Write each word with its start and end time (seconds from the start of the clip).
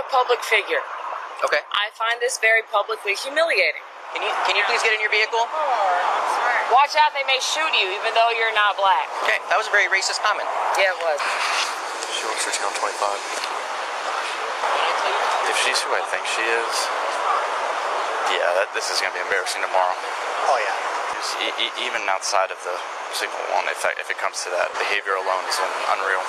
a 0.00 0.04
public 0.08 0.40
figure. 0.48 0.80
Okay. 1.44 1.60
I 1.76 1.92
find 1.96 2.16
this 2.24 2.40
very 2.40 2.64
publicly 2.72 3.12
humiliating. 3.16 3.84
Can 4.16 4.24
you 4.24 4.32
can 4.48 4.56
you 4.58 4.64
please 4.66 4.80
get 4.82 4.90
in 4.96 5.00
your 5.04 5.12
vehicle? 5.12 5.44
Oh, 5.44 6.72
Watch 6.74 6.96
out, 6.98 7.12
they 7.14 7.22
may 7.28 7.38
shoot 7.42 7.70
you 7.76 7.86
even 7.94 8.10
though 8.16 8.30
you're 8.34 8.54
not 8.56 8.74
black. 8.80 9.06
Okay, 9.26 9.38
that 9.52 9.58
was 9.60 9.68
a 9.68 9.74
very 9.74 9.86
racist 9.92 10.18
comment. 10.24 10.48
Yeah, 10.80 10.90
it 10.90 10.98
was. 11.04 11.18
She 12.16 12.24
works 12.26 12.42
for 12.46 12.52
Channel 12.54 12.74
25. 12.78 12.90
If 15.50 15.56
she's 15.66 15.78
who 15.82 15.90
I 15.94 16.02
think 16.14 16.22
she 16.30 16.42
is, 16.46 16.72
yeah, 18.38 18.50
that, 18.62 18.70
this 18.74 18.86
is 18.90 19.02
going 19.02 19.10
to 19.14 19.18
be 19.18 19.24
embarrassing 19.26 19.62
tomorrow. 19.62 19.94
Oh 20.50 20.58
yeah. 20.62 20.74
E- 21.46 21.56
e- 21.68 21.74
even 21.86 22.06
outside 22.10 22.50
of 22.54 22.58
the 22.66 22.74
signal 23.14 23.38
one, 23.54 23.66
if, 23.70 23.82
I, 23.84 23.92
if 23.98 24.08
it 24.10 24.18
comes 24.22 24.42
to 24.46 24.50
that, 24.54 24.70
behavior 24.78 25.18
alone 25.18 25.44
is 25.50 25.58
unreal. 25.90 26.22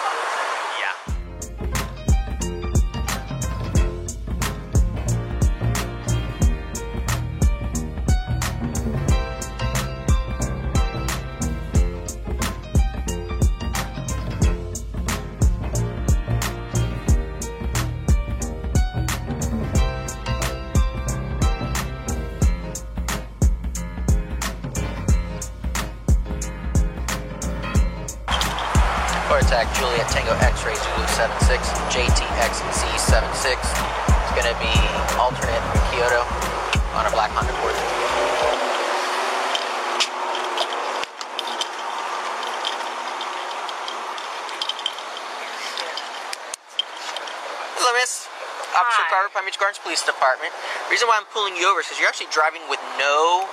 I'm 51.22 51.30
pulling 51.30 51.54
you 51.54 51.70
over 51.70 51.82
is 51.82 51.86
because 51.86 52.02
you're 52.02 52.10
actually 52.10 52.34
driving 52.34 52.66
with 52.66 52.82
no 52.98 53.46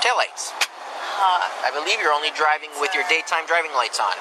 taillights. 0.00 0.56
I 1.20 1.68
believe 1.68 2.00
you're 2.00 2.16
only 2.16 2.32
driving 2.32 2.72
with 2.80 2.96
your 2.96 3.04
daytime 3.12 3.44
driving 3.44 3.76
lights 3.76 4.00
on. 4.00 4.16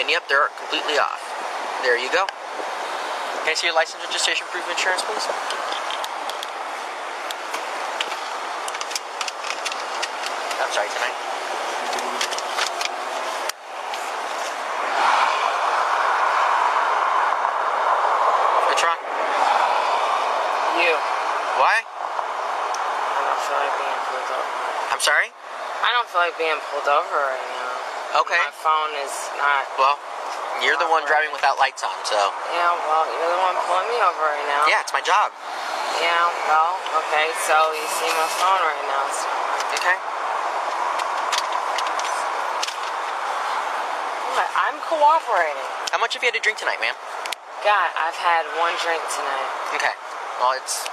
And 0.00 0.08
yep, 0.08 0.24
they're 0.24 0.48
completely 0.56 0.96
off. 0.96 1.20
There 1.84 2.00
you 2.00 2.08
go. 2.08 2.24
Can 3.44 3.52
I 3.52 3.54
see 3.60 3.68
your 3.68 3.76
license, 3.76 4.00
registration, 4.08 4.48
proof 4.48 4.64
of 4.64 4.72
insurance, 4.72 5.04
please? 5.04 5.28
I'm 10.56 10.72
sorry, 10.72 10.88
tonight. 10.88 11.12
What's 18.64 18.80
wrong? 18.80 18.96
You. 20.80 20.96
Why? 21.56 21.80
I 21.80 23.20
don't 23.24 23.40
feel 23.48 23.56
like 23.56 23.72
being 23.80 24.00
pulled 24.12 24.28
over. 24.28 24.44
I'm 24.92 25.00
sorry? 25.00 25.32
I 25.80 25.88
don't 25.96 26.04
feel 26.04 26.20
like 26.20 26.25
being 26.36 26.56
pulled 26.72 26.88
over 26.88 27.16
right 27.16 27.48
now. 27.56 28.20
Okay. 28.22 28.38
My 28.38 28.54
phone 28.60 28.92
is 29.04 29.12
not. 29.36 29.68
Well, 29.76 29.96
you're 30.64 30.78
the 30.80 30.88
one 30.88 31.04
driving 31.04 31.32
without 31.36 31.60
lights 31.60 31.84
on, 31.84 31.92
so. 32.08 32.16
Yeah, 32.16 32.72
well, 32.88 33.04
you're 33.04 33.32
the 33.32 33.42
one 33.44 33.56
pulling 33.68 33.88
me 33.92 33.98
over 34.00 34.22
right 34.24 34.46
now. 34.48 34.64
Yeah, 34.64 34.80
it's 34.80 34.92
my 34.92 35.04
job. 35.04 35.32
Yeah, 36.00 36.28
well, 36.48 36.76
okay, 37.04 37.28
so 37.44 37.56
you 37.76 37.84
see 38.00 38.08
my 38.16 38.28
phone 38.40 38.60
right 38.64 38.84
now. 38.88 39.04
So. 39.12 39.26
Okay. 39.80 39.96
What? 44.36 44.48
I'm 44.56 44.76
cooperating. 44.88 45.68
How 45.92 46.00
much 46.00 46.12
have 46.16 46.22
you 46.24 46.28
had 46.28 46.36
to 46.36 46.44
drink 46.44 46.56
tonight, 46.60 46.80
ma'am? 46.80 46.96
God, 47.64 47.88
I've 47.96 48.16
had 48.16 48.44
one 48.60 48.72
drink 48.84 49.00
tonight. 49.12 49.48
Okay. 49.76 49.92
Well, 50.40 50.56
it's 50.56 50.84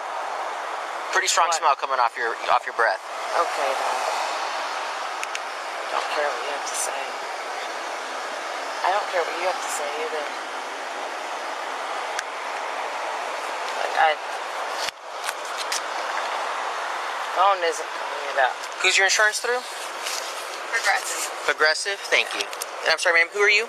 pretty 1.11 1.27
strong 1.27 1.47
What? 1.51 1.59
smell 1.59 1.75
coming 1.75 1.99
off 1.99 2.15
your 2.15 2.35
off 2.51 2.63
your 2.65 2.75
breath. 2.75 2.99
Okay, 3.35 3.71
then. 3.71 4.02
Don't 6.13 6.21
care 6.21 6.29
what 6.29 6.45
you 6.45 6.53
have 6.53 6.69
to 6.69 6.77
say. 6.77 7.01
I 8.85 8.91
don't 8.93 9.07
care 9.09 9.25
what 9.25 9.33
you 9.33 9.49
have 9.49 9.57
to 9.57 9.71
say 9.73 9.89
either. 9.97 10.25
Like, 13.81 13.97
I. 13.97 14.13
Phone 17.33 17.65
isn't 17.65 17.89
coming 17.97 18.29
it 18.29 18.37
up. 18.45 18.53
Who's 18.83 18.95
your 18.95 19.09
insurance 19.09 19.39
through? 19.39 19.57
Progressive. 20.69 21.33
Progressive. 21.49 21.97
Thank 22.13 22.29
you. 22.35 22.45
And 22.45 22.93
I'm 22.93 22.99
sorry, 22.99 23.17
ma'am. 23.17 23.33
Who 23.33 23.39
are 23.39 23.49
you? 23.49 23.65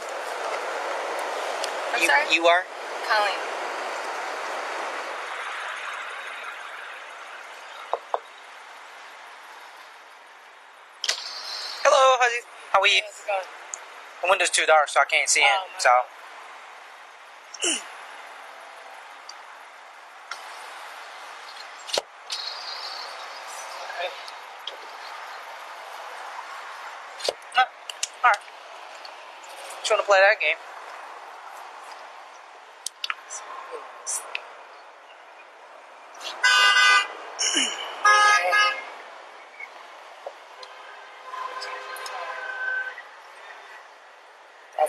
I'm 1.96 2.02
you, 2.02 2.08
sorry? 2.08 2.28
You 2.28 2.44
are. 2.44 2.64
Colleen. 3.08 3.53
How 12.24 12.80
are 12.80 12.86
you? 12.86 13.02
How's 13.04 13.20
it 13.20 13.26
going? 13.26 13.44
The 14.22 14.28
window's 14.30 14.48
too 14.48 14.64
dark, 14.64 14.88
so 14.88 15.00
I 15.00 15.04
can't 15.04 15.28
see 15.28 15.40
in. 15.40 15.46
Oh, 15.46 15.68
my 15.68 15.78
So, 15.78 15.90
Okay. 24.00 24.08
no, 27.56 27.62
all 27.62 28.30
right. 28.30 28.38
Just 29.80 29.90
want 29.90 30.00
to 30.00 30.06
play 30.06 30.20
that 30.24 30.40
game. 30.40 30.56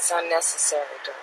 That's 0.08 0.24
unnecessary, 0.24 1.02
Dawn. 1.04 1.16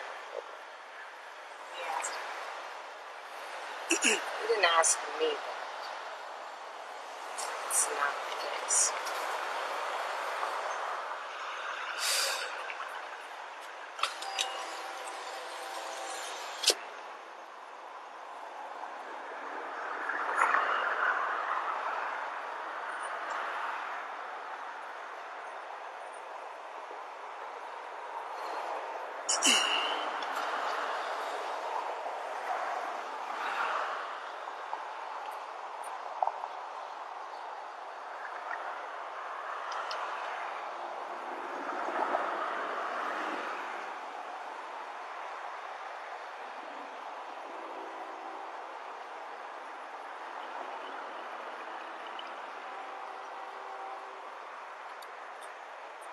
You 4.04 4.48
didn't 4.48 4.66
ask 4.76 4.98
me. 5.20 5.51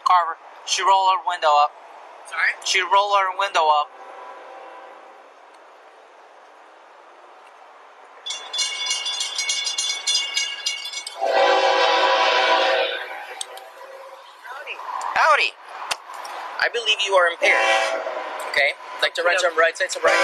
Carver, 0.09 0.41
she 0.65 0.81
roll 0.81 1.05
her 1.13 1.21
window 1.21 1.53
up. 1.61 1.69
Sorry? 2.25 2.49
She 2.65 2.81
roll 2.81 3.13
her 3.13 3.29
window 3.37 3.69
up. 3.69 3.93
Howdy. 15.13 15.53
I 16.59 16.69
believe 16.73 16.97
you 17.05 17.13
are 17.13 17.29
impaired. 17.29 17.53
Okay. 18.49 18.73
Like 19.03 19.13
to 19.13 19.21
run 19.21 19.37
some 19.37 19.55
right 19.55 19.77
side 19.77 19.91
sobriety. 19.91 20.17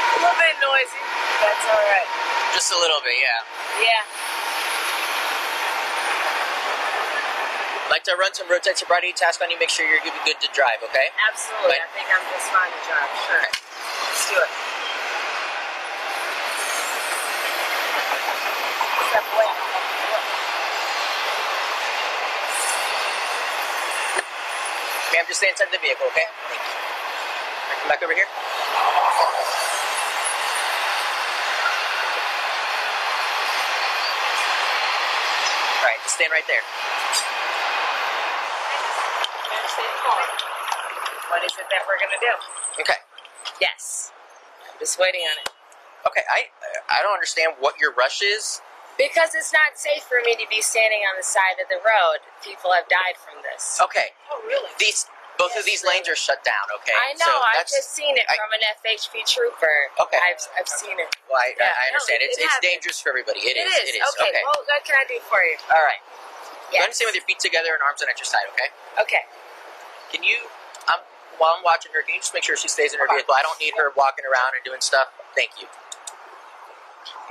A 0.00 0.16
little 0.16 0.32
bit 0.40 0.56
noisy. 0.64 0.96
That's 1.44 1.66
alright. 1.68 2.08
Just 2.54 2.72
a 2.72 2.78
little 2.80 3.04
bit, 3.04 3.20
yeah. 3.20 3.84
Yeah. 3.84 4.33
Like 7.94 8.02
to 8.02 8.18
run 8.18 8.34
some 8.34 8.50
roadside 8.50 8.74
sobriety 8.74 9.14
task 9.14 9.38
on 9.38 9.46
you. 9.54 9.58
Make 9.62 9.70
sure 9.70 9.86
you're 9.86 10.02
good, 10.02 10.18
good 10.26 10.42
to 10.42 10.50
drive. 10.50 10.82
Okay. 10.82 11.06
Absolutely. 11.30 11.78
I 11.78 11.86
think 11.94 12.10
I'm 12.10 12.26
just 12.26 12.50
fine 12.50 12.66
to 12.66 12.80
drive. 12.90 13.06
Sure. 13.22 13.38
Okay. 13.38 13.54
Let's 13.54 14.26
do 14.26 14.34
it. 14.34 14.50
Step 19.14 19.22
away. 19.30 19.46
Ma'am, 25.14 25.24
just 25.30 25.38
stay 25.38 25.54
inside 25.54 25.70
the 25.70 25.78
vehicle. 25.78 26.10
Okay. 26.10 26.26
Thank 26.50 26.66
you. 26.66 26.74
Come 27.78 27.94
back 27.94 28.02
over 28.02 28.10
here. 28.10 28.26
All 35.78 35.86
right, 35.86 36.02
just 36.02 36.18
stand 36.18 36.34
right 36.34 36.42
there. 36.50 37.33
What 41.30 41.42
is 41.44 41.52
it 41.58 41.66
that 41.70 41.82
we're 41.88 41.98
gonna 41.98 42.20
do? 42.20 42.34
Okay. 42.82 43.00
Yes. 43.60 44.12
I'm 44.70 44.78
just 44.78 44.98
waiting 45.00 45.22
on 45.24 45.36
it. 45.42 45.48
Okay. 46.06 46.22
I 46.30 46.48
I 46.90 47.02
don't 47.02 47.14
understand 47.14 47.54
what 47.58 47.78
your 47.80 47.92
rush 47.94 48.20
is. 48.22 48.60
Because 48.94 49.34
it's 49.34 49.50
not 49.50 49.74
safe 49.74 50.06
for 50.06 50.22
me 50.22 50.38
to 50.38 50.46
be 50.46 50.62
standing 50.62 51.02
on 51.10 51.18
the 51.18 51.26
side 51.26 51.58
of 51.58 51.66
the 51.66 51.82
road. 51.82 52.22
People 52.46 52.70
have 52.70 52.86
died 52.86 53.18
from 53.18 53.42
this. 53.42 53.82
Okay. 53.82 54.14
Oh, 54.30 54.38
really? 54.46 54.70
These 54.78 55.10
both 55.34 55.58
of 55.58 55.66
these 55.66 55.82
lanes 55.82 56.06
are 56.06 56.14
shut 56.14 56.46
down. 56.46 56.62
Okay. 56.78 56.94
I 56.94 57.10
know. 57.18 57.26
So 57.26 57.34
I've 57.58 57.66
just 57.66 57.90
seen 57.90 58.14
it 58.14 58.22
I- 58.30 58.38
from 58.38 58.54
an 58.54 58.62
FHP 58.78 59.26
trooper. 59.26 59.90
Okay. 59.98 60.20
I've, 60.22 60.38
I've 60.54 60.70
seen 60.70 60.94
it. 61.02 61.10
Well, 61.26 61.42
I, 61.42 61.58
Yeah, 61.58 61.74
I 61.74 61.90
understand. 61.90 62.22
no, 62.22 62.30
it's 62.30 62.38
it 62.38 62.46
it's 62.46 62.54
happens. 62.54 62.70
dangerous 62.70 62.98
for 63.02 63.10
everybody. 63.10 63.42
It 63.42 63.58
is. 63.58 63.66
It 63.90 63.98
is. 63.98 64.06
Okay. 64.14 64.30
Well, 64.46 64.62
what 64.62 64.82
can 64.86 64.94
I 64.94 65.02
do 65.10 65.18
for 65.26 65.42
you? 65.42 65.58
All 65.74 65.82
right. 65.82 65.98
Go 66.70 66.78
Yes. 66.78 66.86
ahead 66.86 66.86
and 66.86 66.94
stand 66.94 67.08
with 67.10 67.18
your 67.18 67.26
feet 67.26 67.42
together 67.42 67.74
and 67.74 67.82
arms 67.82 67.98
on 67.98 68.06
at 68.06 68.14
your 68.22 68.30
side. 68.30 68.46
Okay. 68.54 68.70
Okay. 69.02 69.22
Can 70.14 70.22
you, 70.22 70.46
um, 70.86 71.02
while 71.42 71.58
I'm 71.58 71.66
watching 71.66 71.90
her, 71.90 72.06
can 72.06 72.14
you 72.14 72.22
just 72.22 72.30
make 72.30 72.46
sure 72.46 72.54
she 72.54 72.70
stays 72.70 72.94
in 72.94 73.02
her 73.02 73.10
vehicle? 73.10 73.34
I 73.34 73.42
don't 73.42 73.58
need 73.58 73.74
her 73.74 73.90
walking 73.98 74.22
around 74.22 74.54
and 74.54 74.62
doing 74.62 74.78
stuff. 74.78 75.10
Thank 75.34 75.58
you. 75.58 75.66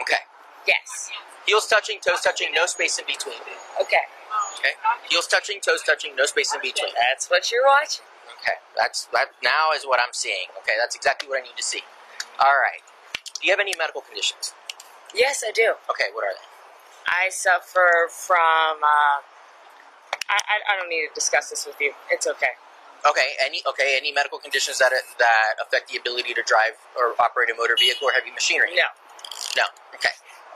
Okay. 0.04 0.28
Yes. 0.68 1.08
Heels 1.48 1.68
touching, 1.68 2.04
toes 2.04 2.20
touching, 2.20 2.52
no 2.52 2.68
space 2.68 3.00
in 3.00 3.08
between. 3.08 3.40
Okay. 3.80 4.04
Okay. 4.60 4.76
Heels 5.10 5.28
touching, 5.28 5.64
toes 5.64 5.80
touching, 5.88 6.16
no 6.16 6.26
space 6.28 6.52
in 6.54 6.60
between. 6.60 6.92
That's 7.08 7.30
what 7.32 7.52
you're 7.52 7.64
watching. 7.64 8.04
Okay. 8.44 8.60
That's 8.76 9.08
that. 9.16 9.32
Now 9.44 9.72
is 9.72 9.86
what 9.88 10.00
I'm 10.04 10.12
seeing. 10.14 10.52
Okay. 10.64 10.76
That's 10.80 10.96
exactly 10.96 11.30
what 11.30 11.40
I 11.40 11.44
need 11.48 11.56
to 11.56 11.64
see. 11.64 11.88
All 12.40 12.60
right. 12.60 12.84
Do 13.40 13.48
you 13.48 13.52
have 13.56 13.60
any 13.64 13.74
medical 13.80 14.02
conditions? 14.02 14.54
Yes, 15.16 15.44
I 15.48 15.52
do. 15.52 15.80
Okay. 15.90 16.12
What 16.12 16.26
are 16.28 16.36
they? 16.36 16.48
I 17.08 17.30
suffer 17.32 18.12
from. 18.12 18.84
Uh, 18.84 19.24
I, 20.28 20.36
I 20.36 20.56
I 20.74 20.80
don't 20.80 20.90
need 20.90 21.08
to 21.08 21.14
discuss 21.16 21.50
this 21.50 21.66
with 21.66 21.80
you. 21.80 21.94
It's 22.12 22.28
okay. 22.28 22.60
Okay. 23.06 23.36
Any 23.44 23.60
okay? 23.68 23.96
Any 24.00 24.12
medical 24.12 24.40
conditions 24.40 24.80
that 24.80 24.92
that 25.20 25.54
affect 25.60 25.92
the 25.92 25.98
ability 26.00 26.34
to 26.34 26.44
drive 26.44 26.80
or 26.96 27.14
operate 27.20 27.50
a 27.52 27.56
motor 27.56 27.76
vehicle 27.78 28.08
or 28.08 28.14
heavy 28.16 28.32
machinery? 28.32 28.72
No. 28.76 28.88
No. 29.58 29.68
Okay. 29.96 30.16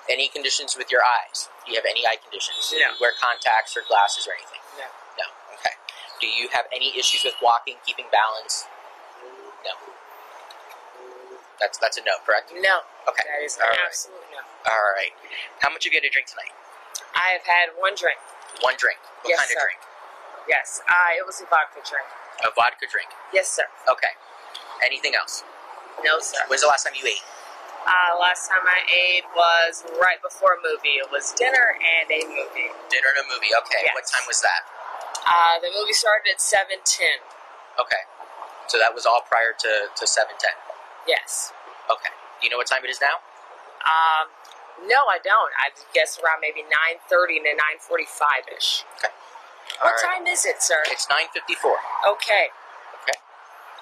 Any 0.09 0.29
conditions 0.31 0.75
with 0.79 0.87
your 0.91 1.01
eyes? 1.03 1.49
Do 1.67 1.71
you 1.71 1.77
have 1.77 1.85
any 1.89 2.07
eye 2.07 2.15
conditions? 2.15 2.71
Do 2.71 2.77
you 2.79 2.87
wear 3.03 3.11
contacts 3.19 3.75
or 3.75 3.83
glasses 3.83 4.23
or 4.23 4.31
anything? 4.39 4.63
No. 4.79 4.87
No. 5.19 5.27
Okay. 5.59 5.75
Do 6.23 6.27
you 6.31 6.47
have 6.55 6.65
any 6.71 6.95
issues 6.95 7.27
with 7.27 7.35
walking, 7.43 7.75
keeping 7.85 8.07
balance? 8.07 8.63
No. 9.67 9.75
That's 11.59 11.75
that's 11.77 11.97
a 11.99 12.03
no, 12.07 12.21
correct? 12.23 12.53
No. 12.55 12.85
Okay. 13.09 13.27
That 13.27 13.43
is 13.43 13.57
All 13.59 13.67
right. 13.67 13.83
absolute 13.91 14.23
no. 14.31 14.39
All 14.71 14.87
right. 14.95 15.11
How 15.59 15.67
much 15.73 15.83
have 15.83 15.91
you 15.91 15.99
get 15.99 16.05
to 16.07 16.13
drink 16.13 16.31
tonight? 16.31 16.53
I 17.17 17.33
have 17.35 17.43
had 17.43 17.73
one 17.75 17.97
drink. 17.97 18.21
One 18.61 18.77
drink. 18.77 19.01
What 19.25 19.33
Yes, 19.35 19.39
kind 19.43 19.51
of 19.51 19.57
sir. 19.59 19.65
drink? 19.67 19.81
Yes. 20.47 20.79
Uh, 20.87 21.17
it 21.17 21.25
was 21.25 21.41
a 21.41 21.47
vodka 21.49 21.81
drink. 21.83 22.07
A 22.45 22.49
vodka 22.53 22.85
drink. 22.89 23.09
Yes, 23.33 23.49
sir. 23.49 23.65
Okay. 23.89 24.13
Anything 24.85 25.13
else? 25.17 25.43
No, 26.05 26.19
sir. 26.19 26.37
When's 26.47 26.61
the 26.61 26.69
last 26.69 26.85
time 26.85 26.93
you 26.93 27.05
ate? 27.07 27.25
Uh, 27.87 28.19
last 28.19 28.45
time 28.51 28.61
I 28.67 28.83
ate 28.91 29.25
was 29.33 29.81
right 29.97 30.21
before 30.21 30.59
a 30.59 30.61
movie. 30.61 30.99
It 31.01 31.09
was 31.09 31.33
dinner 31.33 31.73
and 31.79 32.05
a 32.11 32.21
movie. 32.27 32.69
Dinner 32.91 33.09
and 33.15 33.25
a 33.25 33.27
movie. 33.31 33.49
Okay. 33.65 33.81
Yes. 33.87 33.95
What 33.95 34.05
time 34.05 34.25
was 34.27 34.43
that? 34.43 34.61
Uh, 35.25 35.55
the 35.63 35.71
movie 35.73 35.95
started 35.95 36.29
at 36.29 36.39
seven 36.43 36.83
ten. 36.85 37.23
Okay. 37.81 38.03
So 38.67 38.77
that 38.77 38.93
was 38.93 39.07
all 39.07 39.23
prior 39.23 39.55
to, 39.55 39.87
to 39.95 40.03
710. 40.05 40.51
Yes. 41.07 41.55
Okay. 41.87 42.11
Do 42.37 42.45
you 42.45 42.51
know 42.51 42.59
what 42.59 42.67
time 42.67 42.83
it 42.83 42.91
is 42.91 42.99
now? 42.99 43.23
Um, 43.87 44.27
no, 44.85 45.07
I 45.07 45.23
don't. 45.23 45.51
I 45.55 45.71
guess 45.95 46.19
around 46.19 46.43
maybe 46.43 46.61
nine 46.67 46.99
thirty 47.09 47.39
to 47.39 47.51
nine 47.55 47.79
forty-five 47.79 48.45
ish. 48.51 48.83
All 49.01 49.09
What 49.81 49.93
right. 49.93 50.17
time 50.17 50.25
is 50.27 50.45
it, 50.45 50.61
sir? 50.61 50.81
It's 50.89 51.05
954. 51.09 52.17
Okay. 52.17 52.49
Okay. 53.03 53.17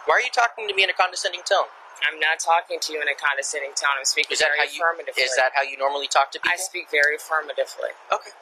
Why 0.05 0.19
are 0.19 0.23
you 0.23 0.31
talking 0.33 0.67
to 0.67 0.73
me 0.75 0.83
in 0.83 0.91
a 0.91 0.97
condescending 0.97 1.41
tone? 1.47 1.71
I'm 2.03 2.19
not 2.19 2.43
talking 2.43 2.83
to 2.83 2.89
you 2.91 2.99
in 2.99 3.07
a 3.07 3.15
condescending 3.15 3.71
tone. 3.73 3.95
I'm 3.95 4.05
speaking 4.05 4.35
Is 4.35 4.43
that 4.43 4.51
very 4.51 4.59
how 4.59 4.67
you 4.67 4.79
affirmatively. 4.83 5.23
is 5.23 5.33
that 5.39 5.55
how 5.55 5.63
you 5.63 5.79
normally 5.79 6.11
talk 6.11 6.35
to 6.35 6.39
people? 6.43 6.51
I 6.51 6.59
speak 6.59 6.91
very 6.91 7.15
affirmatively. 7.15 7.95
Okay. 8.11 8.35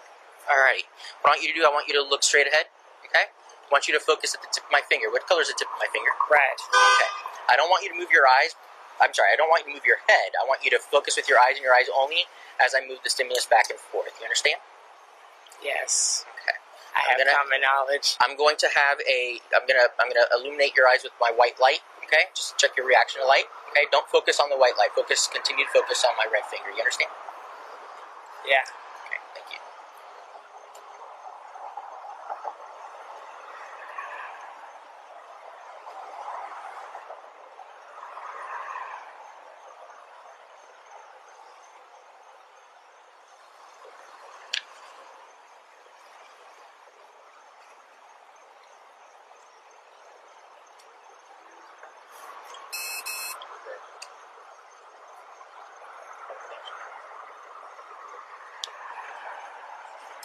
Alrighty. 0.49 0.89
What 1.21 1.31
I 1.31 1.37
want 1.37 1.41
you 1.45 1.53
to 1.53 1.55
do, 1.55 1.63
I 1.63 1.71
want 1.71 1.85
you 1.87 1.95
to 1.95 2.03
look 2.03 2.25
straight 2.25 2.49
ahead. 2.49 2.67
Okay? 3.05 3.29
I 3.29 3.69
want 3.71 3.85
you 3.87 3.93
to 3.93 4.01
focus 4.01 4.33
at 4.33 4.41
the 4.41 4.49
tip 4.51 4.65
of 4.65 4.73
my 4.73 4.81
finger. 4.89 5.07
What 5.13 5.29
color 5.29 5.45
is 5.45 5.53
the 5.53 5.55
tip 5.55 5.69
of 5.69 5.77
my 5.79 5.87
finger? 5.93 6.11
Red. 6.27 6.57
Okay. 6.57 7.11
I 7.47 7.55
don't 7.55 7.69
want 7.69 7.85
you 7.85 7.93
to 7.93 7.97
move 7.97 8.09
your 8.09 8.25
eyes. 8.25 8.57
I'm 9.01 9.13
sorry, 9.13 9.29
I 9.33 9.37
don't 9.37 9.49
want 9.49 9.65
you 9.65 9.73
to 9.73 9.75
move 9.77 9.85
your 9.87 10.01
head. 10.09 10.33
I 10.37 10.45
want 10.45 10.61
you 10.65 10.69
to 10.73 10.79
focus 10.79 11.17
with 11.17 11.29
your 11.29 11.37
eyes 11.37 11.57
and 11.57 11.63
your 11.65 11.73
eyes 11.73 11.89
only 11.89 12.29
as 12.61 12.73
I 12.77 12.85
move 12.85 12.99
the 13.03 13.09
stimulus 13.09 13.45
back 13.45 13.69
and 13.69 13.79
forth. 13.79 14.13
You 14.19 14.25
understand? 14.25 14.61
Yes. 15.63 16.25
I 16.95 17.01
have 17.09 17.17
gonna- 17.17 17.33
common 17.33 17.61
knowledge. 17.61 18.15
I'm 18.21 18.37
going 18.37 18.55
to 18.57 18.69
have 18.73 19.01
a 19.09 19.41
I'm 19.55 19.65
gonna 19.67 19.89
I'm 19.99 20.09
gonna 20.09 20.29
illuminate 20.33 20.75
your 20.77 20.87
eyes 20.87 21.03
with 21.03 21.13
my 21.19 21.31
white 21.35 21.59
light. 21.59 21.81
Okay? 22.05 22.29
Just 22.35 22.57
check 22.57 22.77
your 22.77 22.85
reaction 22.85 23.21
to 23.21 23.27
light. 23.27 23.45
Okay? 23.71 23.85
Don't 23.91 24.07
focus 24.09 24.39
on 24.39 24.49
the 24.49 24.57
white 24.57 24.77
light. 24.77 24.93
Focus 24.95 25.27
continue 25.31 25.65
to 25.65 25.71
focus 25.71 26.05
on 26.05 26.13
my 26.17 26.29
red 26.31 26.45
finger. 26.51 26.69
You 26.69 26.81
understand? 26.85 27.09
Yeah. 28.45 28.61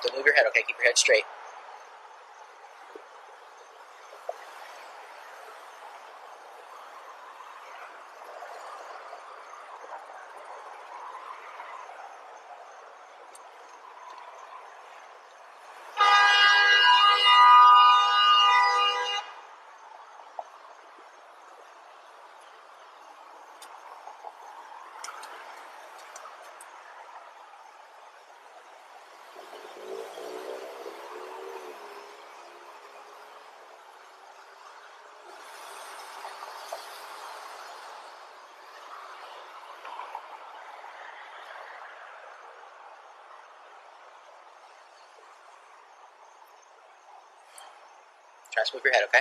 Don't 0.03 0.17
move 0.17 0.27
your 0.27 0.35
head, 0.35 0.47
okay? 0.49 0.63
Keep 0.67 0.77
your 0.79 0.87
head 0.87 0.99
straight. 0.99 1.25
Try 48.53 48.65
to 48.65 48.77
move 48.77 48.85
your 48.85 48.95
head, 48.95 49.05
okay? 49.05 49.21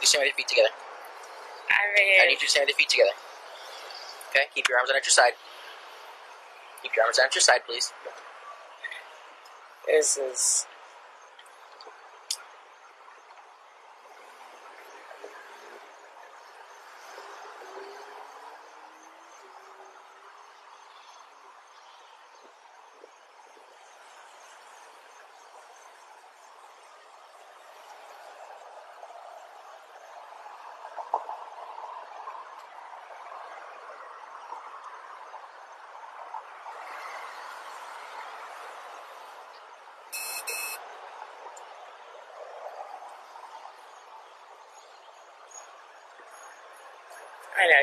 You 0.00 0.06
stand 0.06 0.20
with 0.20 0.28
your 0.28 0.36
feet 0.36 0.48
together. 0.48 0.68
I 1.70 1.94
mean, 1.96 2.20
I 2.20 2.26
need 2.26 2.32
you 2.32 2.46
to 2.46 2.48
stand 2.48 2.64
with 2.64 2.70
your 2.70 2.76
feet 2.76 2.90
together. 2.90 3.23
Okay, 4.34 4.46
keep 4.52 4.68
your 4.68 4.78
arms 4.78 4.90
down 4.90 4.96
at 4.96 5.06
your 5.06 5.12
side. 5.12 5.34
Keep 6.82 6.96
your 6.96 7.04
arms 7.04 7.18
down 7.18 7.26
at 7.26 7.34
your 7.34 7.42
side, 7.42 7.60
please. 7.66 7.92
This 9.86 10.16
is. 10.16 10.66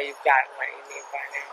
You've 0.02 0.18
gotten 0.26 0.52
what 0.58 0.68
you 0.68 0.82
need 0.90 1.06
by 1.14 1.24
now. 1.32 1.52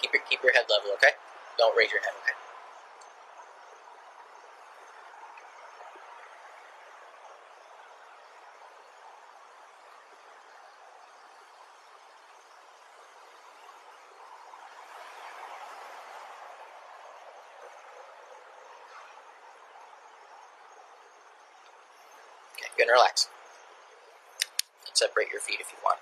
Keep 0.00 0.12
your 0.14 0.22
keep 0.28 0.42
your 0.42 0.52
head 0.52 0.66
level, 0.70 0.90
okay? 0.94 1.14
Don't 1.58 1.76
raise 1.76 1.90
your 1.90 2.00
head, 2.02 2.14
okay? 2.22 2.41
Okay, 22.72 22.84
good 22.84 22.88
and 22.88 22.96
relax. 22.96 23.28
And 24.86 24.96
separate 24.96 25.28
your 25.30 25.40
feet 25.40 25.60
if 25.60 25.68
you 25.72 25.78
want. 25.84 25.98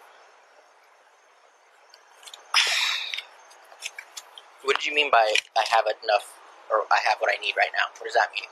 What 4.62 4.76
did 4.76 4.86
you 4.86 4.94
mean 4.94 5.10
by 5.10 5.34
I 5.56 5.64
have 5.74 5.86
enough 5.86 6.38
or 6.70 6.86
I 6.90 7.00
have 7.08 7.18
what 7.18 7.30
I 7.32 7.40
need 7.40 7.54
right 7.56 7.72
now? 7.74 7.90
What 7.98 8.06
does 8.06 8.14
that 8.14 8.30
mean? 8.30 8.48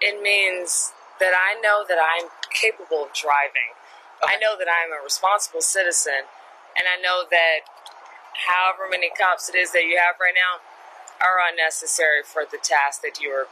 It 0.00 0.22
means 0.22 0.92
that 1.20 1.32
I 1.36 1.60
know 1.60 1.84
that 1.86 1.98
I'm 2.00 2.28
capable 2.50 3.04
of 3.04 3.12
driving. 3.14 3.78
I 4.24 4.36
know 4.36 4.56
that 4.58 4.66
I'm 4.66 4.90
a 4.90 5.02
responsible 5.04 5.60
citizen, 5.60 6.26
and 6.74 6.88
I 6.88 7.00
know 7.00 7.24
that 7.30 7.68
however 8.48 8.88
many 8.90 9.10
cops 9.10 9.48
it 9.48 9.54
is 9.54 9.72
that 9.72 9.84
you 9.84 10.00
have 10.00 10.16
right 10.18 10.34
now 10.34 10.64
are 11.20 11.38
unnecessary 11.44 12.24
for 12.24 12.42
the 12.48 12.58
task 12.58 13.02
that 13.02 13.20
you 13.20 13.30
are 13.30 13.46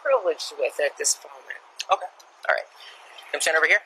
privileged 0.00 0.54
with 0.58 0.78
at 0.80 0.96
this 0.96 1.18
moment. 1.20 1.60
Okay. 1.90 2.08
All 2.48 2.54
right. 2.54 2.68
Come 3.32 3.40
stand 3.40 3.56
over 3.56 3.66
here. 3.66 3.80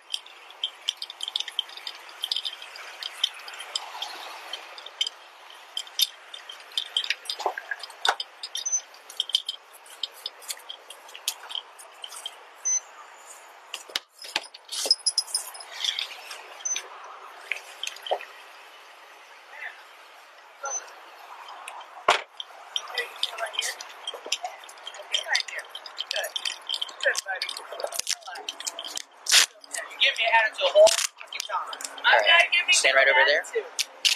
You 29.91 29.97
give 30.01 30.19
me 30.19 30.25
an 30.27 30.35
attitude 30.41 30.67
the 30.67 30.73
whole 30.75 30.87
fucking 31.21 31.45
time. 31.47 31.69
All 32.05 32.19
right. 32.19 32.75
Stand 32.75 32.97
right 32.97 33.09
over 33.09 33.25
there. 33.27 33.43
You 33.55 33.63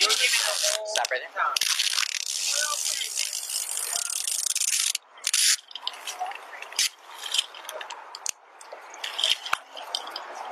give 0.09 0.11
me 0.11 0.29
the 0.29 0.55
whole 0.77 0.87
Stop 0.87 1.07
right 1.11 1.21
there. 1.23 1.31
time. 1.35 1.57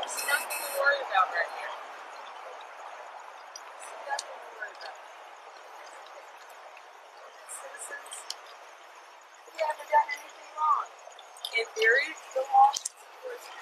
There's 0.01 0.25
nothing 0.29 0.61
to 0.63 0.71
worry 0.81 1.01
about 1.07 1.29
right 1.35 1.53
here. 1.59 1.73
There's 3.79 4.05
nothing 4.09 4.35
to 4.37 4.51
worry 4.59 4.73
about. 4.79 4.97
Citizens, 7.51 8.17
we 9.53 9.59
haven't 9.63 9.91
done 9.91 10.09
anything 10.15 10.51
wrong. 10.59 10.87
In 11.59 11.67
theory, 11.79 12.11
the 12.35 12.43
law 12.49 12.71
should 12.75 12.91
support 12.93 13.41
you. 13.47 13.55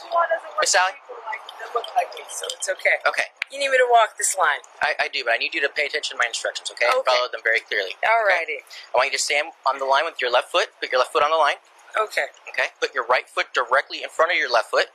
The 0.00 0.08
law 0.14 0.24
doesn't 0.30 0.50
work 0.54 0.60
Miss 0.60 0.60
for 0.60 0.61
Salley? 0.72 0.96
like 1.28 1.44
look 1.76 1.88
like 1.92 2.08
me, 2.16 2.24
so 2.32 2.48
it's 2.52 2.68
okay. 2.68 2.96
Okay. 3.04 3.28
You 3.52 3.60
need 3.60 3.68
me 3.68 3.76
to 3.76 3.88
walk 3.88 4.16
this 4.16 4.32
line. 4.36 4.64
I, 4.80 4.96
I 4.96 5.06
do, 5.12 5.20
but 5.24 5.36
I 5.36 5.38
need 5.40 5.52
you 5.52 5.60
to 5.60 5.68
pay 5.68 5.84
attention 5.84 6.16
to 6.16 6.20
my 6.20 6.24
instructions, 6.24 6.72
okay? 6.72 6.88
Okay. 6.88 7.04
Follow 7.04 7.28
them 7.28 7.44
very 7.44 7.60
clearly. 7.60 7.92
Alrighty. 8.00 8.64
I 8.64 8.96
want 8.96 9.12
you 9.12 9.16
to 9.16 9.20
stand 9.20 9.52
on 9.68 9.76
the 9.76 9.84
line 9.84 10.08
with 10.08 10.16
your 10.24 10.32
left 10.32 10.48
foot. 10.48 10.72
Put 10.80 10.88
your 10.88 11.04
left 11.04 11.12
foot 11.12 11.20
on 11.20 11.28
the 11.28 11.36
line. 11.36 11.60
Okay. 11.92 12.32
Okay. 12.48 12.72
Put 12.80 12.96
your 12.96 13.04
right 13.04 13.28
foot 13.28 13.52
directly 13.52 14.00
in 14.00 14.08
front 14.08 14.32
of 14.32 14.40
your 14.40 14.48
left 14.48 14.72
foot. 14.72 14.88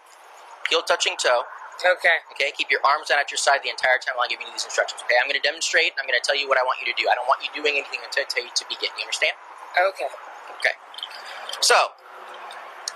Heel 0.69 0.81
touching 0.81 1.13
toe. 1.21 1.45
Okay. 1.77 2.25
Okay. 2.33 2.49
Keep 2.57 2.73
your 2.73 2.81
arms 2.81 3.13
down 3.13 3.21
at 3.21 3.29
your 3.29 3.37
side 3.37 3.61
the 3.61 3.69
entire 3.69 4.01
time 4.01 4.17
while 4.17 4.25
I'm 4.25 4.33
giving 4.33 4.49
you 4.49 4.53
these 4.57 4.65
instructions. 4.65 5.05
Okay. 5.05 5.21
I'm 5.21 5.29
going 5.29 5.37
to 5.37 5.45
demonstrate. 5.45 5.93
I'm 6.01 6.09
going 6.09 6.17
to 6.17 6.25
tell 6.25 6.37
you 6.37 6.49
what 6.49 6.57
I 6.57 6.65
want 6.65 6.81
you 6.81 6.89
to 6.89 6.97
do. 6.97 7.05
I 7.05 7.13
don't 7.13 7.29
want 7.29 7.45
you 7.45 7.53
doing 7.53 7.77
anything 7.77 8.01
until 8.01 8.25
I 8.25 8.27
tell 8.29 8.41
you 8.41 8.49
to 8.49 8.65
begin. 8.65 8.89
You 8.97 9.05
understand? 9.05 9.37
Okay. 9.77 10.09
Okay. 10.57 10.73
So, 11.61 11.93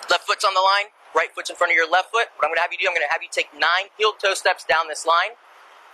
left 0.09 0.25
foot's 0.25 0.41
on 0.41 0.57
the 0.57 0.65
line. 0.65 0.89
Right 1.15 1.27
foot's 1.35 1.49
in 1.49 1.55
front 1.55 1.71
of 1.71 1.75
your 1.75 1.89
left 1.89 2.11
foot. 2.11 2.31
What 2.39 2.47
I'm 2.47 2.51
going 2.51 2.59
to 2.59 2.65
have 2.65 2.71
you 2.71 2.79
do, 2.79 2.87
I'm 2.87 2.95
going 2.95 3.05
to 3.05 3.11
have 3.11 3.21
you 3.21 3.31
take 3.31 3.51
nine 3.51 3.91
heel 3.99 4.15
toe 4.15 4.33
steps 4.33 4.63
down 4.63 4.87
this 4.87 5.05
line. 5.05 5.35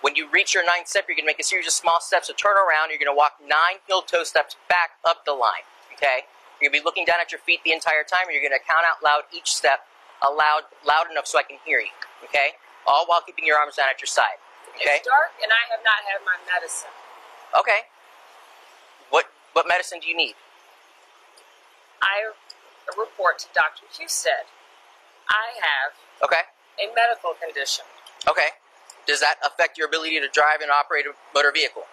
When 0.05 0.13
you 0.13 0.29
reach 0.29 0.53
your 0.53 0.61
ninth 0.61 0.87
step, 0.87 1.09
you're 1.09 1.17
going 1.17 1.25
to 1.25 1.31
make 1.33 1.41
a 1.41 1.47
series 1.47 1.65
of 1.65 1.73
small 1.73 1.97
steps 1.97 2.29
to 2.29 2.35
turn 2.37 2.53
around. 2.53 2.93
You're 2.93 3.01
going 3.01 3.09
to 3.09 3.17
walk 3.17 3.41
nine 3.41 3.81
heel 3.89 4.05
toe 4.05 4.21
steps 4.23 4.53
back 4.69 5.01
up 5.01 5.25
the 5.25 5.33
line. 5.33 5.65
Okay? 5.97 6.29
You're 6.61 6.69
going 6.69 6.77
to 6.77 6.81
be 6.81 6.85
looking 6.85 7.05
down 7.05 7.17
at 7.17 7.33
your 7.33 7.41
feet 7.41 7.65
the 7.65 7.73
entire 7.73 8.05
time, 8.05 8.29
and 8.29 8.33
you're 8.37 8.45
going 8.45 8.53
to 8.53 8.61
count 8.61 8.85
out 8.85 9.01
loud 9.01 9.25
each 9.33 9.57
step, 9.57 9.89
aloud, 10.21 10.69
loud 10.85 11.09
enough 11.09 11.25
so 11.25 11.41
I 11.41 11.45
can 11.45 11.57
hear 11.65 11.81
you. 11.81 11.93
Okay? 12.29 12.61
All 12.85 13.09
while 13.09 13.25
keeping 13.25 13.45
your 13.45 13.57
arms 13.57 13.81
down 13.81 13.89
at 13.89 13.97
your 13.97 14.09
side. 14.09 14.37
Okay? 14.77 15.01
It's 15.01 15.09
dark, 15.09 15.33
and 15.41 15.49
I 15.49 15.65
have 15.73 15.81
not 15.81 16.05
had 16.05 16.21
my 16.21 16.37
medicine. 16.45 16.93
Okay. 17.57 17.89
What 19.09 19.25
what 19.53 19.67
medicine 19.67 19.99
do 19.99 20.07
you 20.07 20.15
need? 20.15 20.35
I 22.01 22.29
report 22.93 23.39
to 23.39 23.47
Dr. 23.53 23.89
Husted. 23.89 24.45
I 25.29 25.53
have 25.59 25.93
Okay. 26.23 26.43
a 26.79 26.93
medical 26.95 27.33
condition. 27.41 27.85
Okay. 28.27 28.49
Does 29.05 29.19
that 29.21 29.35
affect 29.45 29.77
your 29.77 29.87
ability 29.87 30.19
to 30.19 30.27
drive 30.27 30.61
and 30.61 30.71
operate 30.71 31.05
a 31.05 31.13
motor 31.33 31.51
vehicle? 31.51 31.85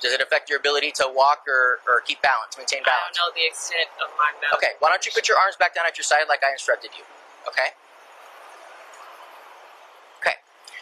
Does 0.00 0.12
it 0.12 0.20
affect 0.20 0.50
your 0.50 0.58
ability 0.58 0.92
to 1.00 1.08
walk 1.08 1.44
or, 1.48 1.80
or 1.88 2.00
keep 2.04 2.20
balance, 2.22 2.56
maintain 2.58 2.82
balance? 2.84 3.16
I 3.16 3.24
don't 3.24 3.32
know 3.32 3.40
the 3.40 3.46
extent 3.46 3.88
of 4.02 4.10
my 4.18 4.32
medical. 4.40 4.58
Okay, 4.58 4.72
why 4.80 4.90
don't 4.90 5.04
you 5.06 5.12
put 5.14 5.28
your 5.28 5.38
arms 5.38 5.56
back 5.56 5.74
down 5.74 5.86
at 5.86 5.96
your 5.96 6.04
side 6.04 6.24
like 6.28 6.42
I 6.44 6.52
instructed 6.52 6.90
you? 6.96 7.04
Okay? 7.48 7.72
Okay. 10.20 10.36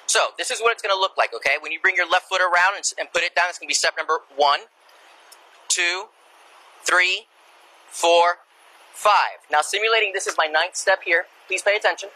So, 0.07 0.35
this 0.38 0.50
is 0.50 0.61
what 0.61 0.73
it's 0.73 0.83
going 0.83 0.95
to 0.95 0.99
look 0.99 1.16
like, 1.16 1.35
okay? 1.35 1.57
When 1.61 1.71
you 1.73 1.81
bring 1.81 1.95
your 1.97 2.09
left 2.09 2.28
foot 2.28 2.40
around 2.40 2.75
and, 2.76 2.85
and 2.99 3.12
put 3.12 3.23
it 3.23 3.35
down, 3.35 3.47
it's 3.49 3.59
going 3.59 3.66
to 3.69 3.71
be 3.71 3.78
step 3.78 3.95
number 3.97 4.19
one, 4.37 4.61
two, 5.69 6.07
three, 6.85 7.26
four, 7.88 8.38
five. 8.92 9.38
Now, 9.50 9.61
simulating 9.62 10.12
this 10.12 10.26
is 10.26 10.35
my 10.38 10.47
ninth 10.47 10.76
step 10.76 11.00
here. 11.04 11.26
Please 11.47 11.63
pay 11.63 11.77
attention. 11.77 12.11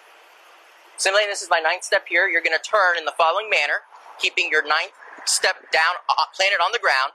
Simulating 0.97 1.31
this 1.31 1.43
is 1.43 1.49
my 1.51 1.61
ninth 1.61 1.85
step 1.85 2.07
here. 2.09 2.27
You're 2.27 2.43
going 2.43 2.57
to 2.57 2.63
turn 2.63 2.97
in 2.97 3.05
the 3.05 3.13
following 3.17 3.51
manner, 3.51 3.85
keeping 4.19 4.49
your 4.51 4.67
ninth 4.67 4.93
step 5.27 5.71
down, 5.73 6.01
uh, 6.09 6.25
planted 6.35 6.63
on 6.65 6.73
the 6.73 6.79
ground, 6.79 7.13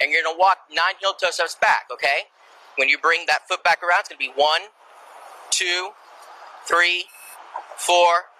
and 0.00 0.10
you're 0.10 0.22
going 0.22 0.34
to 0.34 0.38
walk 0.38 0.58
nine 0.70 0.94
heel 1.00 1.14
toe 1.14 1.30
steps 1.30 1.56
back, 1.60 1.86
okay? 1.92 2.30
When 2.76 2.88
you 2.88 2.98
bring 2.98 3.24
that 3.26 3.48
foot 3.48 3.64
back 3.64 3.82
around, 3.82 4.00
it's 4.00 4.08
going 4.08 4.18
to 4.18 4.26
be 4.26 4.32
one, 4.34 4.62
two, 5.50 5.90
three, 6.66 7.06
four, 7.76 8.30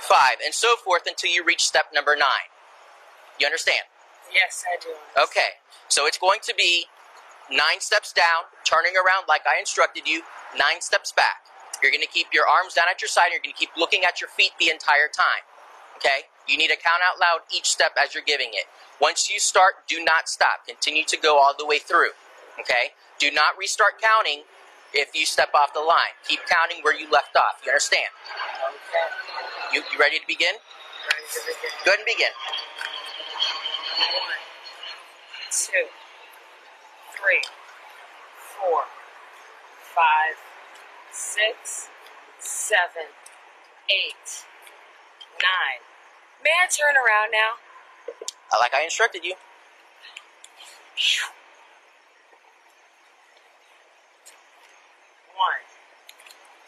five, 0.00 0.36
and 0.44 0.52
so 0.52 0.76
forth 0.76 1.02
until 1.06 1.30
you 1.30 1.44
reach 1.44 1.64
step 1.64 1.86
number 1.94 2.16
nine. 2.16 2.52
You 3.40 3.46
understand? 3.46 3.88
Yes, 4.32 4.64
I 4.66 4.76
do. 4.82 4.90
Okay, 5.22 5.60
so 5.88 6.06
it's 6.06 6.18
going 6.18 6.40
to 6.44 6.54
be 6.56 6.86
nine 7.50 7.80
steps 7.80 8.12
down, 8.12 8.48
turning 8.64 8.92
around 8.96 9.24
like 9.28 9.42
I 9.46 9.60
instructed 9.60 10.06
you, 10.06 10.22
nine 10.56 10.80
steps 10.80 11.12
back. 11.12 11.43
You're 11.84 11.92
going 11.92 12.00
to 12.00 12.08
keep 12.08 12.32
your 12.32 12.48
arms 12.48 12.72
down 12.72 12.88
at 12.88 13.04
your 13.04 13.12
side, 13.12 13.28
and 13.28 13.36
you're 13.36 13.44
going 13.44 13.52
to 13.52 13.60
keep 13.60 13.76
looking 13.76 14.08
at 14.08 14.16
your 14.16 14.32
feet 14.32 14.56
the 14.56 14.72
entire 14.72 15.04
time. 15.12 15.44
Okay? 16.00 16.32
You 16.48 16.56
need 16.56 16.72
to 16.72 16.80
count 16.80 17.04
out 17.04 17.20
loud 17.20 17.44
each 17.52 17.68
step 17.68 17.92
as 18.00 18.16
you're 18.16 18.24
giving 18.24 18.56
it. 18.56 18.64
Once 19.04 19.28
you 19.28 19.36
start, 19.36 19.84
do 19.84 20.00
not 20.00 20.24
stop. 20.24 20.64
Continue 20.64 21.04
to 21.04 21.20
go 21.20 21.36
all 21.36 21.52
the 21.52 21.66
way 21.68 21.76
through. 21.76 22.16
Okay? 22.56 22.96
Do 23.20 23.28
not 23.30 23.60
restart 23.60 24.00
counting 24.00 24.48
if 24.94 25.12
you 25.12 25.26
step 25.28 25.52
off 25.52 25.76
the 25.76 25.84
line. 25.84 26.16
Keep 26.26 26.40
counting 26.48 26.80
where 26.80 26.96
you 26.96 27.04
left 27.12 27.36
off. 27.36 27.60
You 27.60 27.76
understand? 27.76 28.08
Okay. 28.64 29.76
You, 29.76 29.84
you 29.92 30.00
ready 30.00 30.16
to 30.16 30.26
begin? 30.26 30.56
Ready 30.56 31.28
to 31.36 31.40
begin. 31.44 31.70
Go 31.84 31.92
ahead 31.92 32.00
and 32.00 32.08
begin. 32.08 32.32
One, 34.24 34.40
two, 35.52 35.84
three, 37.12 37.44
four, 38.56 38.88
five, 39.92 40.40
six, 41.14 41.88
seven, 42.40 43.08
eight, 43.90 44.44
nine. 45.40 45.80
May 46.42 46.50
I 46.62 46.66
turn 46.68 46.96
around 46.96 47.30
now? 47.32 47.54
Like 48.60 48.74
I 48.74 48.84
instructed 48.84 49.24
you. 49.24 49.34
One, 55.34 55.62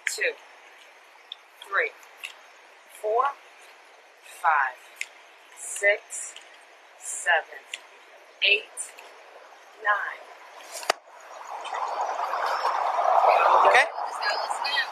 two, 0.06 0.32
three, 1.62 1.90
four, 3.02 3.24
five, 4.24 4.76
six, 5.58 6.34
seven, 6.98 7.60
eight, 8.42 8.92
nine. 9.84 10.22
Okay? 13.66 13.86
Just 14.08 14.20
gotta 14.20 14.38
listen 14.42 14.66
in. 14.66 14.88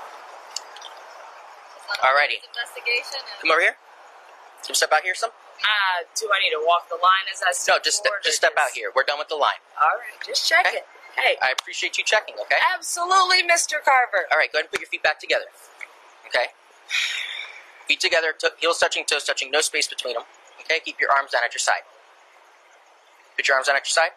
Let 1.67 1.74
'em 1.74 1.74
Alrighty. 2.01 2.41
Investigation 2.45 3.21
Come 3.41 3.51
over 3.53 3.61
here. 3.61 3.77
Come 4.67 4.75
step 4.75 4.93
out 4.93 5.03
here 5.05 5.15
some. 5.15 5.31
Uh, 5.31 6.05
do 6.19 6.29
I 6.33 6.41
need 6.45 6.53
to 6.57 6.61
walk 6.65 6.89
the 6.89 6.97
line 7.01 7.25
as 7.33 7.41
I 7.41 7.53
No, 7.53 7.79
step 7.81 7.85
just 7.85 7.99
step, 8.03 8.13
just 8.25 8.37
step 8.37 8.53
out 8.59 8.73
here. 8.75 8.91
We're 8.95 9.05
done 9.05 9.19
with 9.19 9.29
the 9.29 9.39
line. 9.39 9.61
All 9.81 9.97
right, 9.97 10.17
just 10.27 10.49
check 10.49 10.67
Okay. 10.67 10.83
it. 10.83 10.87
Hey, 11.17 11.37
I 11.41 11.55
appreciate 11.55 11.97
you 11.97 12.03
checking. 12.05 12.35
Okay. 12.41 12.59
absolutely, 12.75 13.43
Mr. 13.47 13.79
Carver. 13.85 14.27
All 14.33 14.39
right. 14.39 14.51
Go 14.51 14.59
ahead 14.59 14.67
and 14.67 14.71
put 14.73 14.81
your 14.81 14.89
feet 14.91 15.03
back 15.03 15.21
together. 15.21 15.47
Okay. 16.27 16.51
Feet 17.87 18.01
together, 18.01 18.35
to, 18.41 18.51
heels 18.59 18.79
touching, 18.79 19.05
toes 19.05 19.23
touching, 19.25 19.51
no 19.53 19.61
space 19.61 19.87
between 19.87 20.15
them. 20.15 20.25
Okay. 20.63 20.81
Keep 20.85 20.99
your 21.01 21.13
arms 21.13 21.31
down 21.31 21.43
at 21.45 21.55
your 21.55 21.61
side. 21.63 21.87
Put 23.37 23.47
your 23.47 23.55
arms 23.57 23.69
down 23.69 23.77
at 23.77 23.87
your 23.87 23.95
side. 23.95 24.11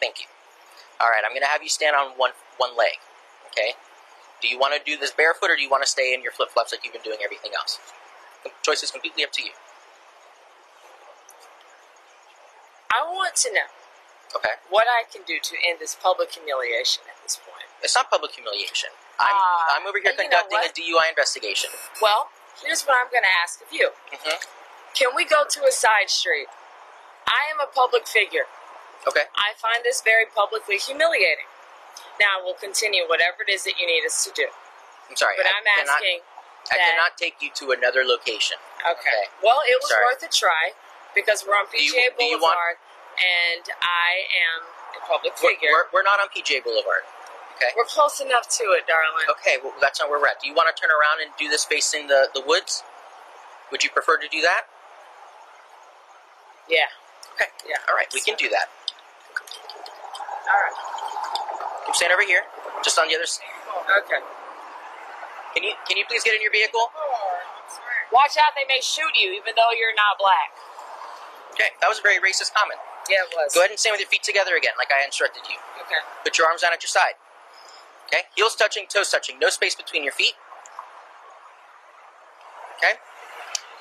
Thank 0.00 0.20
you. 0.20 0.26
All 1.00 1.08
right. 1.08 1.22
I'm 1.26 1.32
going 1.32 1.42
to 1.42 1.48
have 1.50 1.62
you 1.64 1.68
stand 1.68 1.96
on 1.96 2.12
one 2.16 2.30
one 2.58 2.76
leg. 2.76 3.02
Okay. 3.50 3.74
Do 4.40 4.48
you 4.48 4.58
want 4.58 4.72
to 4.74 4.80
do 4.84 4.96
this 4.98 5.10
barefoot 5.10 5.50
or 5.50 5.56
do 5.56 5.62
you 5.62 5.68
want 5.70 5.82
to 5.84 5.88
stay 5.90 6.14
in 6.14 6.22
your 6.22 6.32
flip 6.32 6.50
flops 6.50 6.72
like 6.72 6.84
you've 6.84 6.94
been 6.94 7.02
doing 7.04 7.18
everything 7.22 7.52
else? 7.56 7.78
The 8.44 8.50
choice 8.62 8.82
is 8.82 8.90
completely 8.90 9.22
up 9.24 9.32
to 9.32 9.42
you. 9.42 9.52
I 12.92 13.04
want 13.06 13.36
to 13.46 13.52
know 13.52 13.68
Okay. 14.36 14.54
what 14.70 14.86
I 14.86 15.02
can 15.10 15.22
do 15.26 15.38
to 15.42 15.54
end 15.66 15.78
this 15.82 15.96
public 15.98 16.30
humiliation 16.32 17.02
at 17.10 17.18
this 17.22 17.36
point. 17.36 17.66
It's 17.82 17.94
not 17.96 18.10
public 18.10 18.30
humiliation. 18.32 18.90
I'm 19.18 19.26
Ah, 19.30 19.76
I'm 19.76 19.86
over 19.86 19.98
here 19.98 20.10
and 20.14 20.18
you 20.18 20.30
know 20.30 20.38
conducting 20.48 20.94
a? 20.94 20.96
DUI 20.96 21.08
investigation. 21.10 21.70
Well, 22.00 22.30
here's 22.62 22.82
what 22.86 22.94
I'm 22.96 23.10
going 23.10 23.24
to 23.26 23.34
ask 23.42 23.60
of 23.60 23.68
you. 23.72 23.90
mm-hmm. 24.12 24.38
Can 24.94 25.10
we 25.16 25.24
go 25.24 25.44
to 25.48 25.60
a 25.66 25.72
side 25.72 26.08
street? 26.10 26.46
I 27.26 27.50
am 27.52 27.58
a 27.60 27.66
public 27.70 28.06
figure. 28.06 28.46
Okay. 29.06 29.26
I 29.34 29.54
find 29.58 29.82
this 29.84 30.00
very 30.02 30.26
publicly 30.26 30.76
humiliating. 30.78 31.46
Now, 32.20 32.44
we'll 32.44 32.60
continue 32.60 33.08
whatever 33.08 33.40
it 33.42 33.50
is 33.50 33.64
that 33.64 33.80
you 33.80 33.86
need 33.88 34.04
us 34.04 34.22
to 34.28 34.30
do. 34.36 34.46
I'm 35.08 35.16
sorry. 35.16 35.34
But 35.40 35.46
I 35.48 35.56
I'm 35.56 35.64
cannot- 35.64 35.96
asking 35.96 36.20
I 36.70 36.76
cannot 36.76 37.16
take 37.16 37.40
you 37.40 37.50
to 37.56 37.72
another 37.72 38.04
location. 38.04 38.60
Okay. 38.84 38.92
Okay. 39.00 39.22
Well, 39.42 39.58
it 39.66 39.74
was 39.80 39.90
Sorry. 39.90 40.04
worth 40.06 40.22
a 40.22 40.28
try 40.30 40.76
because 41.16 41.42
we're 41.42 41.56
on 41.56 41.66
PGA 41.66 42.12
you 42.12 42.12
Boulevard 42.14 42.76
and 43.18 43.64
I 43.82 44.28
am 44.30 44.68
a 44.94 45.00
public 45.08 45.34
We're, 45.42 45.56
figure. 45.56 45.72
we're, 45.72 45.88
we're 45.90 46.06
not 46.06 46.20
on 46.20 46.28
PGA 46.30 46.62
Boulevard. 46.62 47.02
Okay. 47.56 47.72
We're 47.74 47.88
close 47.88 48.20
enough 48.20 48.46
to 48.60 48.64
it, 48.76 48.86
darling. 48.86 49.26
Okay, 49.40 49.56
well, 49.64 49.72
that's 49.80 49.98
not 49.98 50.08
where 50.12 50.20
we're 50.20 50.28
at. 50.28 50.40
Do 50.40 50.46
you 50.48 50.54
want 50.54 50.68
to 50.70 50.76
turn 50.78 50.92
around 50.92 51.24
and 51.24 51.32
do 51.40 51.48
this 51.48 51.64
facing 51.64 52.06
the, 52.06 52.28
the 52.32 52.40
woods? 52.44 52.84
Would 53.72 53.82
you 53.82 53.90
prefer 53.90 54.16
to 54.18 54.28
do 54.28 54.40
that? 54.42 54.68
Yeah. 56.68 56.86
Okay. 57.34 57.50
Yeah. 57.68 57.82
All 57.88 57.96
right, 57.96 58.06
we 58.14 58.20
can 58.20 58.36
do 58.36 58.48
that. 58.50 58.68
All 60.46 60.60
right. 60.60 60.76
Come 61.90 61.98
stand 61.98 62.14
over 62.14 62.22
here, 62.22 62.46
just 62.86 62.94
on 63.02 63.10
the 63.10 63.18
other 63.18 63.26
side. 63.26 63.50
Okay. 64.06 64.22
Can 65.58 65.66
you 65.66 65.74
can 65.90 65.98
you 65.98 66.06
please 66.06 66.22
get 66.22 66.38
in 66.38 66.42
your 66.42 66.54
vehicle? 66.54 66.86
Oh, 66.86 68.14
Watch 68.14 68.38
out, 68.38 68.54
they 68.54 68.62
may 68.70 68.78
shoot 68.78 69.10
you 69.18 69.34
even 69.34 69.58
though 69.58 69.74
you're 69.74 69.90
not 69.98 70.14
black. 70.14 70.54
Okay, 71.58 71.74
that 71.82 71.90
was 71.90 71.98
a 71.98 72.04
very 72.06 72.22
racist 72.22 72.54
comment. 72.54 72.78
Yeah, 73.10 73.26
it 73.26 73.34
was. 73.34 73.50
Go 73.50 73.66
ahead 73.66 73.74
and 73.74 73.78
stand 73.78 73.98
with 73.98 74.06
your 74.06 74.10
feet 74.10 74.22
together 74.22 74.54
again, 74.54 74.78
like 74.78 74.94
I 74.94 75.02
instructed 75.02 75.42
you. 75.50 75.58
Okay. 75.82 75.98
Put 76.22 76.38
your 76.38 76.46
arms 76.46 76.62
down 76.62 76.70
at 76.70 76.78
your 76.78 76.94
side. 76.94 77.18
Okay, 78.06 78.30
heels 78.38 78.54
touching, 78.54 78.86
toes 78.86 79.10
touching, 79.10 79.42
no 79.42 79.50
space 79.50 79.74
between 79.74 80.06
your 80.06 80.14
feet. 80.14 80.38
Okay, 82.78 83.02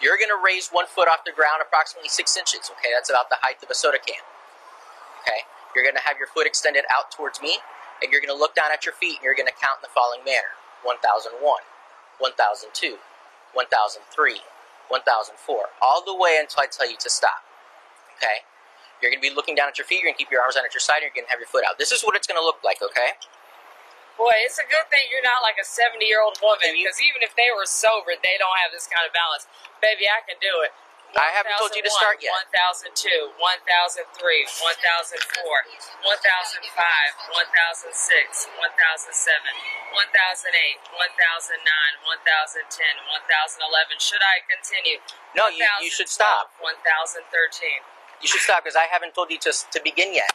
you're 0.01 0.17
going 0.17 0.33
to 0.33 0.41
raise 0.41 0.73
one 0.73 0.89
foot 0.89 1.05
off 1.05 1.21
the 1.29 1.33
ground 1.33 1.61
approximately 1.61 2.09
six 2.09 2.33
inches. 2.33 2.73
Okay, 2.81 2.89
that's 2.89 3.13
about 3.13 3.29
the 3.29 3.37
height 3.45 3.61
of 3.61 3.69
a 3.69 3.77
soda 3.77 4.01
can. 4.01 4.25
Okay, 5.21 5.45
you're 5.77 5.85
going 5.85 5.93
to 5.93 6.05
have 6.09 6.17
your 6.17 6.25
foot 6.33 6.49
extended 6.49 6.89
out 6.89 7.13
towards 7.13 7.37
me, 7.37 7.61
and 8.01 8.11
you're 8.11 8.21
going 8.21 8.33
to 8.33 8.37
look 8.37 8.55
down 8.55 8.71
at 8.71 8.85
your 8.85 8.93
feet, 8.93 9.19
and 9.19 9.23
you're 9.23 9.35
going 9.35 9.49
to 9.49 9.55
count 9.55 9.79
in 9.79 9.85
the 9.85 9.93
following 9.93 10.23
manner 10.23 10.55
1001, 10.83 11.39
1002, 11.39 12.97
1003, 13.53 14.41
1004, 14.89 15.65
all 15.81 16.01
the 16.03 16.15
way 16.15 16.37
until 16.39 16.63
I 16.63 16.67
tell 16.67 16.89
you 16.89 16.97
to 16.99 17.09
stop. 17.09 17.43
Okay? 18.17 18.43
You're 18.99 19.11
going 19.11 19.23
to 19.23 19.27
be 19.27 19.31
looking 19.31 19.55
down 19.55 19.71
at 19.71 19.79
your 19.79 19.87
feet. 19.87 20.03
You're 20.03 20.11
going 20.11 20.19
to 20.19 20.21
keep 20.21 20.31
your 20.31 20.43
arms 20.43 20.59
down 20.59 20.67
at 20.67 20.75
your 20.75 20.83
side. 20.83 20.99
And 20.99 21.07
you're 21.07 21.15
going 21.15 21.27
to 21.27 21.31
have 21.31 21.39
your 21.39 21.47
foot 21.47 21.63
out. 21.63 21.79
This 21.79 21.95
is 21.95 22.03
what 22.03 22.19
it's 22.19 22.27
going 22.27 22.39
to 22.39 22.43
look 22.43 22.59
like. 22.67 22.83
Okay? 22.83 23.15
Boy, 24.19 24.35
it's 24.43 24.59
a 24.59 24.67
good 24.67 24.83
thing 24.91 25.07
you're 25.07 25.23
not 25.23 25.39
like 25.39 25.55
a 25.55 25.63
70 25.63 26.03
year 26.03 26.19
old 26.19 26.35
woman 26.43 26.75
because 26.75 26.99
even 26.99 27.23
if 27.23 27.31
they 27.39 27.47
were 27.55 27.63
sober, 27.63 28.11
they 28.19 28.35
don't 28.35 28.59
have 28.59 28.75
this 28.75 28.83
kind 28.91 29.07
of 29.07 29.15
balance. 29.15 29.47
Baby, 29.79 30.11
I 30.11 30.19
can 30.27 30.35
do 30.43 30.51
it. 30.67 30.75
I 31.17 31.33
haven't 31.33 31.57
told 31.57 31.73
you 31.73 31.81
to 31.81 31.89
start 31.89 32.21
yet. 32.21 32.29
1002, 32.53 33.33
1003, 33.41 33.41
1004, 33.41 35.49
1005, 36.05 36.05
1006, 36.05 38.45
1007, 38.61 38.61
1008, 38.61 39.97
1009, 39.97 42.05
1010, 42.05 43.09
1011. 43.09 43.97
Should 43.97 44.21
I 44.21 44.45
continue? 44.45 45.01
No, 45.33 45.49
you, 45.49 45.65
you 45.81 45.89
should 45.89 46.11
stop. 46.11 46.53
1013. 46.61 47.25
You 48.21 48.29
should 48.29 48.45
stop 48.45 48.61
because 48.61 48.77
I 48.77 48.85
haven't 48.85 49.17
told 49.17 49.33
you 49.33 49.41
to, 49.49 49.51
to 49.53 49.81
begin 49.81 50.13
yet. 50.13 50.29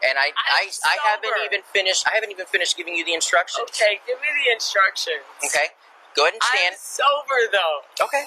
And 0.00 0.16
I, 0.16 0.32
I, 0.32 0.64
I'm 0.86 1.20
haven't 1.20 1.44
even 1.44 1.60
finished. 1.74 2.08
I 2.08 2.14
haven't 2.14 2.30
even 2.30 2.46
finished 2.46 2.78
giving 2.78 2.94
you 2.94 3.04
the 3.04 3.12
instructions. 3.12 3.68
Okay, 3.68 4.00
give 4.06 4.18
me 4.22 4.28
the 4.32 4.48
instructions. 4.52 5.20
Okay? 5.44 5.74
Go 6.16 6.24
ahead 6.24 6.34
and 6.34 6.42
stand. 6.42 6.72
I'm 6.72 6.78
sober 6.80 7.40
though. 7.52 7.82
Okay. 8.08 8.24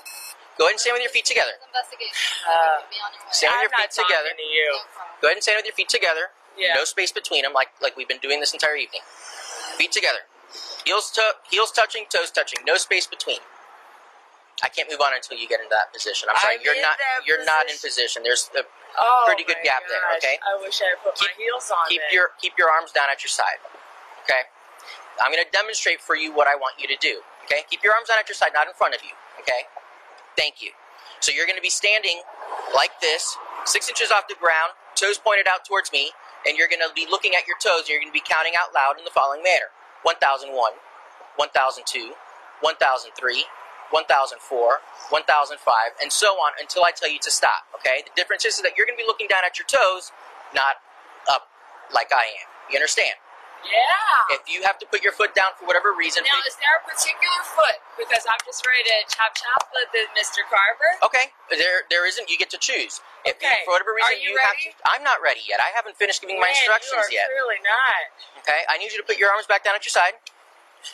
Go 0.57 0.65
ahead 0.69 0.77
and 0.77 0.79
stand 0.79 0.93
with 0.95 1.01
your 1.03 1.11
feet 1.13 1.25
together. 1.25 1.57
Uh, 1.65 2.83
Be 2.89 2.97
on 3.01 3.09
your 3.13 3.25
way. 3.25 3.33
Stand 3.33 3.53
with 3.57 3.71
your 3.73 3.79
feet 3.81 3.91
together. 3.91 4.29
to 4.37 4.43
you. 4.45 4.69
Go 5.21 5.27
ahead 5.27 5.37
and 5.37 5.43
stand 5.43 5.57
with 5.57 5.65
your 5.65 5.73
feet 5.75 5.89
together. 5.89 6.29
Yeah. 6.57 6.77
No 6.77 6.85
space 6.85 7.11
between 7.11 7.41
them, 7.41 7.53
like 7.53 7.73
like 7.81 7.97
we've 7.97 8.07
been 8.07 8.21
doing 8.21 8.37
this 8.39 8.53
entire 8.53 8.77
evening. 8.77 9.01
Feet 9.81 9.91
together. 9.91 10.29
Heels 10.85 11.09
to 11.17 11.41
heels 11.49 11.71
touching, 11.73 12.05
toes 12.13 12.29
touching. 12.29 12.61
No 12.67 12.77
space 12.77 13.07
between. 13.09 13.41
I 14.61 14.69
can't 14.69 14.85
move 14.85 15.01
on 15.01 15.17
until 15.17 15.35
you 15.41 15.49
get 15.49 15.59
into 15.65 15.73
that 15.73 15.89
position. 15.91 16.29
I'm 16.29 16.37
sorry, 16.37 16.61
I'm 16.61 16.63
you're 16.63 16.77
not 16.77 16.95
you're 17.25 17.41
not 17.43 17.65
in 17.65 17.75
position. 17.81 18.21
There's 18.21 18.51
a, 18.53 18.61
Oh, 18.93 19.23
Pretty 19.25 19.41
good 19.41 19.57
my 19.57 19.65
gap 19.65 19.81
there, 19.89 19.97
okay? 20.21 20.37
I 20.45 20.53
wish 20.61 20.77
I 20.77 20.93
had 20.93 21.01
put 21.01 21.17
my 21.17 21.33
heels 21.33 21.65
on. 21.73 21.89
keep 21.89 21.97
then. 22.05 22.13
your 22.13 22.37
keep 22.37 22.53
your 22.61 22.69
arms 22.69 22.93
down 22.93 23.09
at 23.09 23.25
your 23.25 23.33
side. 23.33 23.57
Okay? 24.21 24.45
I'm 25.17 25.33
going 25.33 25.41
to 25.41 25.49
demonstrate 25.49 25.97
for 25.97 26.13
you 26.15 26.29
what 26.29 26.45
I 26.45 26.53
want 26.53 26.77
you 26.77 26.85
to 26.85 26.97
do. 27.01 27.25
Okay? 27.49 27.65
Keep 27.73 27.81
your 27.81 27.97
arms 27.97 28.09
down 28.13 28.21
at 28.21 28.29
your 28.29 28.37
side, 28.37 28.53
not 28.53 28.69
in 28.69 28.73
front 28.77 28.93
of 28.93 29.01
you. 29.01 29.17
Okay? 29.41 29.65
Thank 30.37 30.61
you. 30.61 30.71
So 31.19 31.31
you're 31.31 31.45
going 31.45 31.57
to 31.57 31.63
be 31.63 31.71
standing 31.71 32.21
like 32.75 32.99
this, 33.01 33.37
six 33.65 33.87
inches 33.89 34.11
off 34.11 34.27
the 34.27 34.35
ground, 34.39 34.73
toes 34.95 35.17
pointed 35.17 35.47
out 35.47 35.65
towards 35.65 35.91
me, 35.91 36.11
and 36.45 36.57
you're 36.57 36.67
going 36.67 36.83
to 36.83 36.93
be 36.93 37.07
looking 37.09 37.33
at 37.35 37.47
your 37.47 37.57
toes. 37.63 37.87
And 37.87 37.89
you're 37.89 38.01
going 38.01 38.11
to 38.11 38.17
be 38.17 38.23
counting 38.25 38.53
out 38.59 38.73
loud 38.75 38.99
in 38.99 39.05
the 39.05 39.11
following 39.13 39.43
manner: 39.43 39.71
1001, 40.03 40.51
1002, 41.37 42.13
1003. 42.61 43.45
1004, 43.93 44.81
1005, 45.13 45.93
and 46.01 46.11
so 46.11 46.33
on 46.41 46.53
until 46.59 46.83
I 46.83 46.89
tell 46.89 47.11
you 47.11 47.19
to 47.21 47.29
stop. 47.29 47.69
Okay? 47.77 48.01
The 48.01 48.11
difference 48.15 48.43
is 48.43 48.57
that 48.61 48.73
you're 48.75 48.87
going 48.87 48.97
to 48.97 49.03
be 49.03 49.05
looking 49.05 49.27
down 49.29 49.45
at 49.45 49.59
your 49.59 49.69
toes, 49.69 50.11
not 50.55 50.81
up 51.29 51.45
like 51.93 52.09
I 52.11 52.25
am. 52.41 52.49
You 52.71 52.77
understand? 52.81 53.13
Yeah. 53.63 54.35
If 54.37 54.43
you 54.51 54.63
have 54.67 54.75
to 54.79 54.85
put 54.87 55.01
your 55.03 55.11
foot 55.15 55.31
down 55.33 55.55
for 55.59 55.65
whatever 55.65 55.91
reason, 55.95 56.23
Now, 56.27 56.39
is 56.45 56.55
there 56.59 56.75
a 56.77 56.83
particular 56.83 57.41
foot? 57.47 57.79
Because 57.95 58.27
I'm 58.27 58.39
just 58.43 58.61
ready 58.67 58.83
to 58.87 58.97
chop 59.07 59.31
chop 59.35 59.71
with 59.71 59.87
the 59.95 60.03
Mr. 60.15 60.43
Carver. 60.47 60.99
okay, 61.07 61.31
there 61.49 61.87
there 61.89 62.03
isn't. 62.07 62.27
You 62.29 62.37
get 62.37 62.51
to 62.51 62.59
choose. 62.59 62.99
If 63.23 63.39
you, 63.39 63.47
Okay. 63.47 63.63
for 63.63 63.79
whatever 63.79 63.95
reason 63.95 64.11
Are 64.11 64.19
you 64.19 64.35
have 64.43 64.55
ready? 64.59 64.75
to, 64.75 64.83
I'm 64.83 65.03
not 65.03 65.23
ready 65.23 65.41
yet. 65.47 65.63
I 65.63 65.71
haven't 65.75 65.95
finished 65.95 66.19
giving 66.19 66.39
my 66.43 66.51
Man, 66.51 66.55
instructions 66.59 67.07
you 67.11 67.17
are 67.19 67.23
yet. 67.23 67.27
Clearly 67.31 67.59
not. 67.63 68.03
Okay, 68.43 68.61
I 68.67 68.75
need 68.77 68.91
you 68.91 68.99
to 68.99 69.07
put 69.07 69.15
your 69.17 69.31
arms 69.31 69.47
back 69.47 69.63
down 69.63 69.75
at 69.79 69.83
your 69.87 69.95
side. 69.95 70.19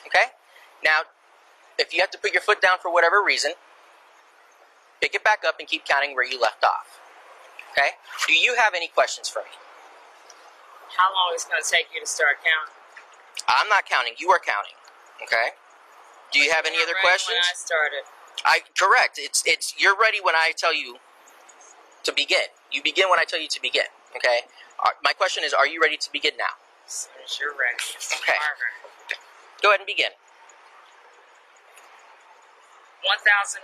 Okay, 0.05 0.33
now 0.85 1.09
if 1.81 1.93
you 1.93 2.01
have 2.05 2.11
to 2.13 2.19
put 2.21 2.31
your 2.33 2.41
foot 2.45 2.61
down 2.61 2.77
for 2.81 2.91
whatever 2.93 3.23
reason, 3.23 3.53
pick 5.01 5.15
it 5.15 5.23
back 5.23 5.41
up 5.47 5.57
and 5.59 5.67
keep 5.67 5.85
counting 5.85 6.13
where 6.13 6.25
you 6.27 6.39
left 6.39 6.63
off. 6.63 6.99
Okay? 7.71 7.95
Do 8.27 8.33
you 8.33 8.55
have 8.55 8.73
any 8.75 8.87
questions 8.87 9.29
for 9.29 9.39
me? 9.39 9.53
How 10.97 11.09
long 11.13 11.35
is 11.35 11.45
it 11.45 11.49
going 11.49 11.61
to 11.61 11.69
take 11.69 11.87
you 11.93 11.99
to 12.01 12.09
start 12.09 12.41
counting? 12.41 12.75
I'm 13.47 13.69
not 13.69 13.85
counting. 13.85 14.13
You 14.17 14.29
are 14.31 14.39
counting. 14.41 14.75
Okay? 15.23 15.55
Do 16.31 16.39
you 16.39 16.51
have 16.51 16.65
any 16.65 16.77
other 16.77 16.93
ready 16.93 17.05
questions? 17.05 17.37
When 17.37 17.43
I 17.43 17.57
started. 17.57 18.03
I 18.45 18.61
correct. 18.77 19.19
It's 19.19 19.43
it's 19.45 19.75
you're 19.77 19.97
ready 19.97 20.19
when 20.21 20.35
I 20.35 20.53
tell 20.55 20.73
you 20.73 20.97
to 22.03 22.11
begin. 22.13 22.53
You 22.71 22.81
begin 22.83 23.09
when 23.09 23.19
I 23.19 23.25
tell 23.25 23.39
you 23.41 23.49
to 23.49 23.61
begin. 23.61 23.89
Okay. 24.15 24.47
Uh, 24.79 24.95
my 25.03 25.11
question 25.13 25.43
is, 25.43 25.53
are 25.53 25.67
you 25.67 25.81
ready 25.81 25.97
to 25.97 26.09
begin 26.11 26.37
now? 26.37 26.55
As 26.87 27.05
soon 27.05 27.19
as 27.23 27.37
you're 27.39 27.51
ready. 27.51 27.81
Okay. 28.23 28.37
Go 29.61 29.69
ahead 29.69 29.81
and 29.81 29.87
begin. 29.87 30.15
1001, 33.03 33.63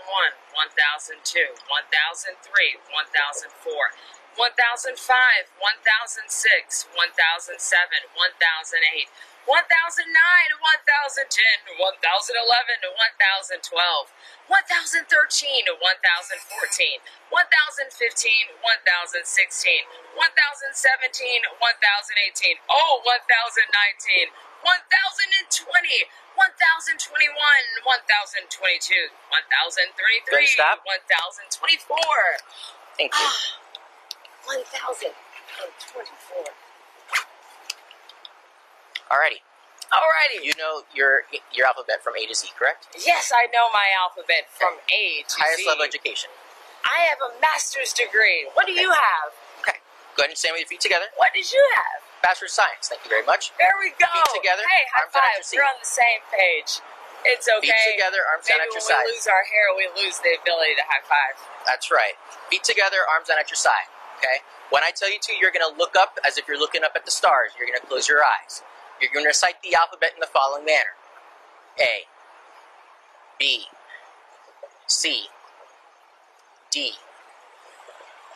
1002, 0.55 1.59
1003, 1.67 2.79
1004, 2.89 4.24
1005, 4.36 5.48
1006, 5.60 6.88
1007, 6.91 8.04
1008, 8.15 9.08
1009, 9.48 9.48
1010, 9.48 11.71
1011, 11.80 11.80
1012, 11.80 14.12
1013, 14.50 15.65
1014, 15.80 17.00
1015, 17.32 18.48
1016, 18.60 19.86
1017, 20.15 21.43
1018, 21.62 22.58
oh, 22.69 23.02
1019, 23.06 24.32
1020, 24.65 26.06
1021, 26.36 27.32
1022, 27.86 29.10
1033, 29.32 30.21
Good, 30.28 30.48
stop. 30.50 30.84
1024, 30.84 31.95
Thank 32.98 33.13
you. 33.13 33.30
1024. 34.45 36.45
Alrighty. 39.12 39.41
Alrighty. 39.93 40.41
You 40.41 40.53
know 40.58 40.81
your 40.93 41.23
your 41.53 41.67
alphabet 41.69 42.01
from 42.03 42.15
A 42.17 42.25
to 42.25 42.34
Z, 42.36 42.49
correct? 42.58 42.88
yes, 42.97 43.29
I 43.34 43.45
know 43.53 43.69
my 43.69 43.89
alphabet 43.93 44.49
from 44.49 44.79
A 44.89 45.21
to 45.25 45.29
Z. 45.29 45.38
Highest 45.41 45.60
Z. 45.62 45.67
level 45.69 45.86
education. 45.86 46.29
I 46.86 47.05
have 47.10 47.21
a 47.21 47.29
master's 47.41 47.93
degree. 47.93 48.47
What 48.53 48.65
do 48.65 48.73
you 48.73 48.91
have? 48.93 49.34
Okay. 49.62 49.77
Go 50.17 50.23
ahead 50.25 50.29
and 50.34 50.38
stand 50.38 50.53
with 50.58 50.62
your 50.65 50.69
feet 50.73 50.81
together. 50.81 51.05
What 51.17 51.34
did 51.34 51.51
you 51.53 51.62
have? 51.81 52.01
Bachelor 52.21 52.45
of 52.49 52.53
Science. 52.58 52.89
Thank 52.89 53.03
you 53.05 53.10
very 53.13 53.25
much. 53.25 53.53
There 53.62 53.73
we 53.81 53.89
go. 53.97 54.10
Feet 54.10 54.34
together, 54.41 54.63
Hey, 54.65 54.86
high 54.93 55.01
arms 55.05 55.13
five. 55.13 55.41
We're 55.53 55.65
on 55.69 55.77
the 55.81 55.86
same 55.86 56.21
page. 56.34 56.81
It's 57.25 57.49
okay. 57.49 57.73
Feet 57.73 57.97
together, 57.97 58.21
arms 58.25 58.45
down 58.45 58.62
at 58.62 58.69
your 58.69 58.81
when 58.86 58.89
side. 58.89 59.05
we 59.10 59.13
lose 59.17 59.25
our 59.29 59.45
hair, 59.49 59.73
we 59.73 59.89
lose 59.97 60.17
the 60.21 60.38
ability 60.38 60.77
to 60.77 60.86
high 60.86 61.01
five. 61.05 61.34
That's 61.65 61.89
right. 61.89 62.13
Feet 62.53 62.62
together, 62.65 63.01
arms 63.05 63.29
down 63.34 63.38
at 63.41 63.49
your 63.49 63.58
side. 63.58 63.89
Okay? 64.17 64.43
When 64.69 64.84
I 64.84 64.91
tell 64.95 65.12
you 65.12 65.19
to, 65.21 65.34
you're 65.39 65.51
going 65.51 65.65
to 65.67 65.78
look 65.78 65.95
up 65.95 66.17
as 66.28 66.38
if 66.38 66.47
you're 66.47 66.60
looking 66.60 66.84
up 66.84 66.93
at 66.95 67.06
the 67.06 67.12
stars. 67.12 67.51
You're 67.58 67.67
going 67.67 67.80
to 67.80 67.86
close 67.86 68.08
your 68.08 68.19
eyes. 68.19 68.63
You're 69.01 69.12
going 69.13 69.25
to 69.25 69.30
recite 69.30 69.62
the 69.62 69.75
alphabet 69.75 70.12
in 70.15 70.19
the 70.19 70.28
following 70.28 70.65
manner 70.65 70.95
A, 71.80 72.08
B, 73.38 73.65
C, 74.88 75.28
D, 76.71 76.93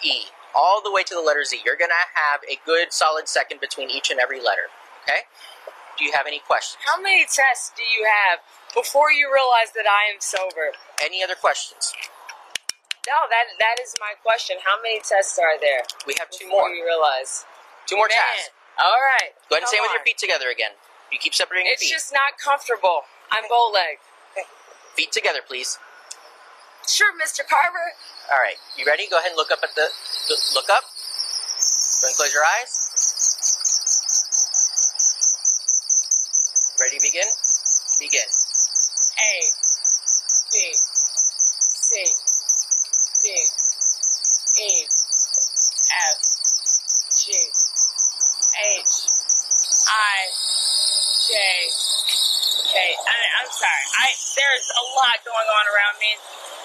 E, 0.03 0.13
all 0.53 0.81
the 0.83 0.91
way 0.91 1.03
to 1.03 1.13
the 1.13 1.21
letter 1.21 1.43
Z. 1.43 1.59
You're 1.65 1.77
going 1.77 1.91
to 1.91 2.07
have 2.13 2.41
a 2.49 2.59
good 2.65 2.91
solid 2.91 3.27
second 3.27 3.61
between 3.61 3.89
each 3.89 4.09
and 4.11 4.19
every 4.19 4.39
letter. 4.39 4.67
Okay? 5.03 5.21
Do 5.97 6.05
you 6.05 6.11
have 6.13 6.27
any 6.27 6.39
questions? 6.39 6.81
How 6.85 7.01
many 7.01 7.23
tests 7.23 7.71
do 7.75 7.83
you 7.83 8.07
have 8.07 8.39
before 8.73 9.11
you 9.11 9.31
realize 9.33 9.73
that 9.75 9.85
I 9.85 10.13
am 10.13 10.21
sober? 10.21 10.71
Any 11.03 11.23
other 11.23 11.35
questions? 11.35 11.93
No, 13.09 13.25
that 13.33 13.49
that 13.57 13.81
is 13.81 13.97
my 13.97 14.13
question. 14.21 14.61
How 14.61 14.77
many 14.81 15.01
tests 15.01 15.41
are 15.41 15.57
there? 15.57 15.81
We 16.05 16.13
have 16.21 16.29
two 16.29 16.45
more. 16.47 16.69
you 16.69 16.85
realize. 16.85 17.43
Two 17.89 17.97
more 17.97 18.05
Man. 18.07 18.21
tasks. 18.21 18.53
All 18.77 19.01
right. 19.01 19.33
Go 19.49 19.57
ahead 19.57 19.65
and 19.65 19.69
stand 19.73 19.81
with 19.81 19.97
your 19.97 20.05
feet 20.05 20.21
together 20.21 20.53
again. 20.53 20.77
You 21.11 21.17
keep 21.17 21.33
separating 21.33 21.65
your 21.65 21.73
It's 21.73 21.83
feet. 21.83 21.91
just 21.91 22.13
not 22.13 22.37
comfortable. 22.37 23.09
I'm 23.33 23.49
bow 23.49 23.73
leg. 23.73 23.97
Feet 24.93 25.11
together, 25.11 25.41
please. 25.41 25.79
Sure, 26.87 27.09
Mr. 27.17 27.41
Carver. 27.47 27.97
All 28.29 28.37
right, 28.41 28.57
you 28.77 28.85
ready? 28.85 29.07
Go 29.09 29.17
ahead 29.17 29.33
and 29.33 29.37
look 29.37 29.51
up 29.51 29.59
at 29.63 29.73
the 29.73 29.89
look 30.53 30.69
up. 30.69 30.85
Go 30.85 32.07
and 32.07 32.15
close 32.15 32.33
your 32.33 32.45
eyes. 32.45 32.71
Ready 36.79 36.97
to 36.97 37.01
begin? 37.03 37.27
Begin. 37.99 38.29
A, 39.19 39.33
B, 40.53 40.55
C, 40.73 42.05
D, 43.21 43.25
E, 44.63 44.87
F, 44.87 46.19
G, 47.19 47.33
H, 48.55 48.93
I, 49.91 50.19
J, 51.27 51.33
K. 52.71 52.95
Sorry. 53.59 53.83
I 53.99 54.07
there's 54.39 54.67
a 54.71 54.83
lot 54.95 55.19
going 55.27 55.49
on 55.51 55.65
around 55.67 55.99
me. 55.99 56.15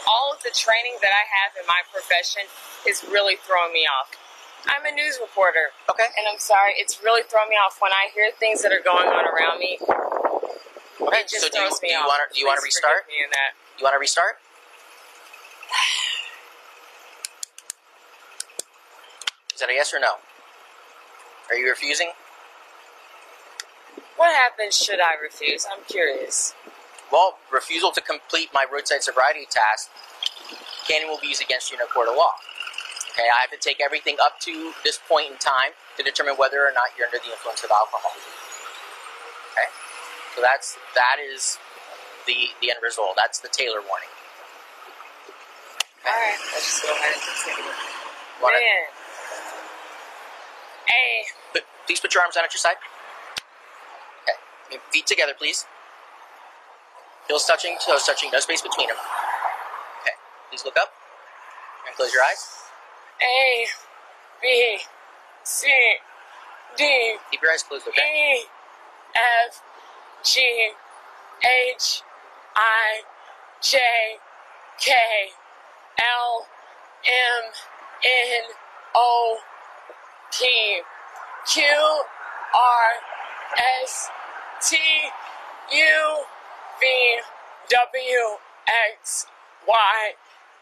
All 0.06 0.30
of 0.30 0.38
the 0.46 0.54
training 0.54 1.02
that 1.02 1.10
I 1.10 1.24
have 1.26 1.58
in 1.58 1.66
my 1.66 1.82
profession 1.90 2.46
is 2.86 3.02
really 3.10 3.34
throwing 3.42 3.72
me 3.74 3.82
off. 3.88 4.14
I'm 4.70 4.86
a 4.86 4.92
news 4.94 5.18
reporter, 5.20 5.74
Okay. 5.90 6.06
and 6.16 6.24
I'm 6.30 6.38
sorry, 6.40 6.72
it's 6.78 7.02
really 7.04 7.20
throwing 7.26 7.50
me 7.50 7.56
off 7.60 7.82
when 7.82 7.92
I 7.92 8.08
hear 8.14 8.30
things 8.38 8.62
that 8.62 8.72
are 8.72 8.80
going 8.80 9.08
on 9.10 9.26
around 9.28 9.58
me. 9.60 9.76
Okay. 9.82 11.20
It 11.20 11.28
just 11.28 11.42
So 11.44 11.50
do 11.52 11.58
you 11.60 11.68
throws 11.68 11.80
do 11.82 11.88
you 11.90 11.98
off. 11.98 12.06
want 12.08 12.20
to 12.24 12.26
do 12.32 12.40
you 12.40 12.46
want 12.46 12.58
to 12.62 12.64
restart? 12.64 13.04
Me 13.10 13.20
in 13.26 13.30
that. 13.34 13.52
You 13.76 13.84
want 13.84 13.92
to 13.94 14.00
restart? 14.00 14.38
Is 19.54 19.60
that 19.60 19.68
a 19.70 19.72
yes 19.74 19.92
or 19.94 20.00
no? 20.00 20.14
Are 21.50 21.56
you 21.56 21.68
refusing? 21.68 22.10
What 24.16 24.34
happens 24.34 24.76
should 24.76 25.00
I 25.00 25.14
refuse? 25.20 25.66
I'm 25.70 25.84
curious. 25.84 26.54
Well, 27.14 27.38
refusal 27.52 27.92
to 27.92 28.00
complete 28.00 28.50
my 28.52 28.66
roadside 28.66 29.04
sobriety 29.06 29.46
task, 29.46 29.86
canon 30.90 31.06
will 31.06 31.22
be 31.22 31.28
used 31.28 31.40
against 31.40 31.70
you 31.70 31.78
in 31.78 31.80
a 31.80 31.86
court 31.86 32.08
of 32.08 32.16
law. 32.18 32.34
Okay, 33.14 33.30
I 33.30 33.38
have 33.38 33.54
to 33.54 33.56
take 33.56 33.78
everything 33.80 34.16
up 34.18 34.40
to 34.40 34.72
this 34.82 34.98
point 34.98 35.30
in 35.30 35.38
time 35.38 35.78
to 35.96 36.02
determine 36.02 36.34
whether 36.34 36.66
or 36.66 36.74
not 36.74 36.90
you're 36.98 37.06
under 37.06 37.22
the 37.22 37.30
influence 37.30 37.62
of 37.62 37.70
alcohol. 37.70 38.10
Okay, 39.54 39.70
so 40.34 40.42
that's 40.42 40.74
that 40.98 41.22
is 41.22 41.56
the 42.26 42.50
the 42.60 42.74
end 42.74 42.82
result. 42.82 43.14
That's 43.14 43.38
the 43.38 43.46
Taylor 43.46 43.78
warning. 43.78 44.10
All 46.02 46.10
right, 46.10 46.34
let's 46.50 46.66
just 46.66 46.82
go 46.82 46.90
ahead 46.98 47.14
and 47.14 47.22
continue. 47.22 47.70
Wanna- 48.42 48.58
Man. 48.58 48.90
Put- 51.52 51.66
please 51.86 52.00
put 52.00 52.12
your 52.12 52.24
arms 52.24 52.34
down 52.34 52.42
at 52.44 52.52
your 52.52 52.58
side. 52.58 52.76
Okay, 54.66 54.80
feet 54.90 55.06
together, 55.06 55.32
please. 55.38 55.64
Heels 57.28 57.44
touching, 57.46 57.76
toes 57.84 58.04
touching, 58.04 58.30
no 58.32 58.40
space 58.40 58.60
between 58.60 58.88
them. 58.88 58.96
Okay, 60.02 60.12
please 60.50 60.64
look 60.64 60.76
up 60.76 60.92
and 61.86 61.96
close 61.96 62.12
your 62.12 62.22
eyes. 62.22 62.46
A, 63.22 63.66
B, 64.42 64.78
C, 65.42 65.68
D, 66.76 67.16
Keep 67.30 67.42
your 67.42 67.52
eyes 67.52 67.62
closed, 67.62 67.88
okay? 67.88 68.02
E, 68.02 68.46
F, 69.46 69.62
G, 70.22 70.40
H, 71.72 72.02
I, 72.56 73.00
J, 73.62 73.78
K, 74.78 74.92
L, 75.98 76.46
M, 77.04 77.52
N, 78.04 78.42
O, 78.94 79.38
P, 80.30 80.80
Q, 81.46 81.62
R, 81.62 82.90
S, 83.82 84.10
T, 84.68 84.76
U, 85.72 86.24
V, 86.80 87.20
W, 87.70 88.38
X, 88.94 89.26
Y, 89.66 90.12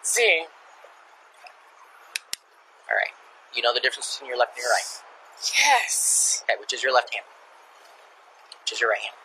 Z. 0.04 0.46
All 2.88 2.96
right. 2.96 3.14
You 3.54 3.62
know 3.62 3.74
the 3.74 3.80
difference 3.80 4.14
between 4.14 4.28
your 4.28 4.38
left 4.38 4.56
and 4.56 4.62
your 4.62 4.70
right. 4.70 5.02
Yes. 5.56 6.44
Okay, 6.44 6.58
which 6.60 6.72
is 6.72 6.82
your 6.82 6.92
left 6.94 7.12
hand? 7.12 7.26
Which 8.62 8.72
is 8.72 8.80
your 8.80 8.90
right 8.90 9.00
hand? 9.02 9.16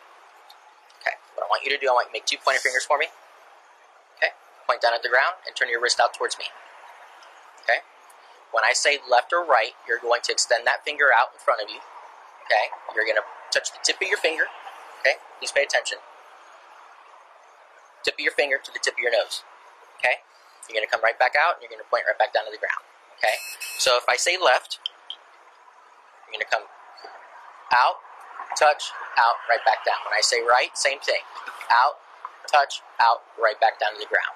Okay, 1.01 1.15
what 1.35 1.45
I 1.45 1.47
want 1.49 1.63
you 1.63 1.71
to 1.71 1.77
do, 1.77 1.87
I 1.89 1.93
want 1.93 2.07
you 2.07 2.11
to 2.11 2.17
make 2.17 2.25
two 2.25 2.37
pointer 2.41 2.59
fingers 2.59 2.83
for 2.83 2.97
me. 2.97 3.07
Okay, 4.17 4.33
point 4.65 4.81
down 4.81 4.93
at 4.93 5.03
the 5.03 5.09
ground 5.09 5.37
and 5.45 5.55
turn 5.55 5.69
your 5.69 5.79
wrist 5.79 5.99
out 6.01 6.13
towards 6.13 6.37
me. 6.39 6.45
Okay, 7.63 7.85
when 8.51 8.65
I 8.65 8.73
say 8.73 8.99
left 9.05 9.31
or 9.31 9.45
right, 9.45 9.77
you're 9.87 10.01
going 10.01 10.21
to 10.25 10.31
extend 10.31 10.65
that 10.65 10.83
finger 10.83 11.13
out 11.13 11.29
in 11.35 11.39
front 11.39 11.61
of 11.61 11.69
you. 11.69 11.79
Okay, 12.49 12.71
you're 12.95 13.05
going 13.05 13.19
to 13.19 13.27
touch 13.53 13.71
the 13.71 13.79
tip 13.83 14.01
of 14.01 14.07
your 14.07 14.17
finger. 14.17 14.49
Okay, 15.01 15.21
please 15.39 15.51
pay 15.51 15.63
attention. 15.63 15.99
Tip 18.07 18.15
of 18.15 18.23
your 18.23 18.31
finger 18.31 18.55
to 18.55 18.71
the 18.71 18.79
tip 18.79 18.95
of 18.95 19.03
your 19.03 19.11
nose. 19.11 19.43
Okay, 19.99 20.23
you're 20.71 20.79
going 20.79 20.87
to 20.87 20.91
come 20.91 21.03
right 21.03 21.19
back 21.19 21.35
out 21.35 21.59
and 21.59 21.67
you're 21.67 21.73
going 21.73 21.83
to 21.83 21.89
point 21.91 22.07
right 22.07 22.15
back 22.15 22.31
down 22.31 22.47
to 22.47 22.53
the 22.55 22.61
ground. 22.61 22.79
Okay, 23.19 23.35
so 23.75 23.99
if 23.99 24.07
I 24.07 24.15
say 24.15 24.39
left, 24.39 24.79
you're 26.23 26.39
going 26.39 26.47
to 26.47 26.47
come 26.47 26.71
out, 27.75 27.99
touch, 28.55 28.95
out, 29.19 29.43
right 29.51 29.59
back 29.67 29.83
down. 29.83 29.99
When 30.07 30.15
I 30.15 30.23
say 30.23 30.39
right, 30.39 30.71
same 30.71 31.03
thing. 31.03 31.19
Out, 31.67 31.99
touch, 32.47 32.79
out, 33.03 33.27
right 33.35 33.59
back 33.59 33.75
down 33.75 33.91
to 33.91 33.99
the 33.99 34.07
ground. 34.07 34.31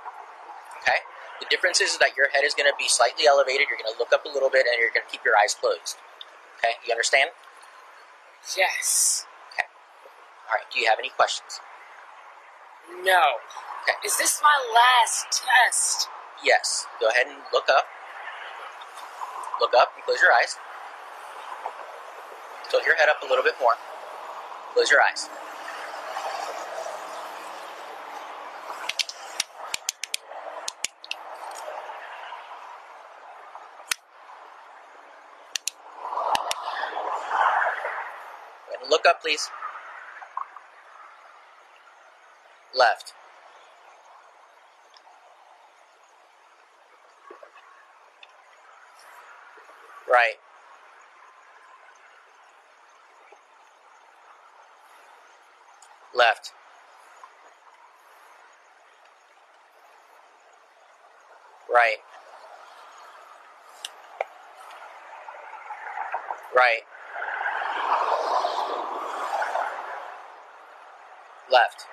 Okay? 0.83 0.99
The 1.39 1.47
difference 1.47 1.79
is 1.79 1.95
that 2.03 2.19
your 2.19 2.27
head 2.35 2.43
is 2.43 2.51
going 2.51 2.67
to 2.67 2.75
be 2.75 2.91
slightly 2.91 3.23
elevated. 3.23 3.71
You're 3.71 3.79
going 3.79 3.87
to 3.87 3.95
look 3.95 4.11
up 4.11 4.27
a 4.27 4.31
little 4.35 4.51
bit, 4.51 4.67
and 4.67 4.75
you're 4.83 4.91
going 4.91 5.07
to 5.07 5.11
keep 5.11 5.23
your 5.23 5.39
eyes 5.39 5.55
closed. 5.55 5.95
Okay, 6.59 6.75
you 6.83 6.91
understand? 6.91 7.31
Yes. 8.59 9.25
Okay. 9.55 9.65
All 10.51 10.59
right. 10.59 10.67
Do 10.67 10.83
you 10.83 10.91
have 10.91 10.99
any 10.99 11.09
questions? 11.15 11.63
No. 12.99 13.39
Okay. 13.83 13.97
Is 14.05 14.17
this 14.17 14.41
my 14.43 14.57
last 14.75 15.31
test? 15.31 16.09
Yes. 16.43 16.85
Go 16.99 17.07
ahead 17.07 17.27
and 17.27 17.37
look 17.53 17.69
up. 17.69 17.85
Look 19.59 19.73
up 19.77 19.93
and 19.95 20.03
close 20.05 20.19
your 20.21 20.31
eyes. 20.33 20.57
Tilt 22.69 22.85
your 22.85 22.95
head 22.95 23.09
up 23.09 23.21
a 23.23 23.25
little 23.25 23.43
bit 23.43 23.55
more. 23.59 23.73
Close 24.73 24.91
your 24.91 25.01
eyes. 25.01 25.29
Go 38.53 38.69
ahead 38.69 38.81
and 38.81 38.89
look 38.89 39.05
up, 39.05 39.21
please. 39.21 39.49
Left. 42.77 43.13
Right. 50.09 50.35
Left. 56.15 56.53
Right. 61.73 61.97
Right. 66.55 66.83
Left. 71.51 71.90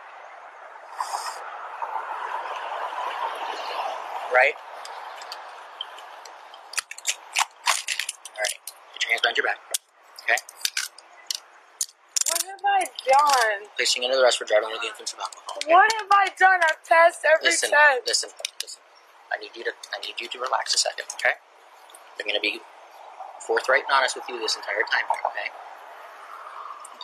Right. 4.33 4.55
All 8.37 8.43
right. 8.45 8.59
Put 8.93 9.03
your 9.05 9.11
hands 9.11 9.23
behind 9.23 9.37
your 9.37 9.47
back. 9.47 9.59
Okay. 10.25 10.39
What 12.29 12.43
have 12.45 12.61
I 12.65 12.85
done? 13.09 13.69
Placing 13.77 14.05
under 14.05 14.17
the 14.17 14.23
rest 14.23 14.39
for 14.39 14.45
driving 14.45 14.69
under 14.69 14.81
the 14.81 14.89
influence 14.89 15.13
of 15.17 15.21
alcohol. 15.21 15.57
Okay? 15.65 15.73
What 15.73 15.91
have 15.97 16.09
I 16.13 16.29
done? 16.39 16.61
I've 16.61 16.85
passed 16.85 17.25
every 17.25 17.49
Listen, 17.49 17.71
test. 17.71 18.07
listen, 18.07 18.31
listen. 18.61 18.81
I 19.33 19.41
need 19.41 19.51
you 19.57 19.65
to 19.65 19.73
I 19.97 20.01
need 20.05 20.21
you 20.21 20.29
to 20.29 20.39
relax 20.41 20.75
a 20.75 20.79
second, 20.79 21.07
okay? 21.21 21.37
I'm 22.21 22.27
gonna 22.27 22.41
be 22.41 22.61
forthright 23.47 23.85
and 23.89 23.93
honest 23.93 24.17
with 24.17 24.25
you 24.29 24.39
this 24.39 24.57
entire 24.57 24.85
time 24.91 25.05
here, 25.09 25.23
okay? 25.33 25.49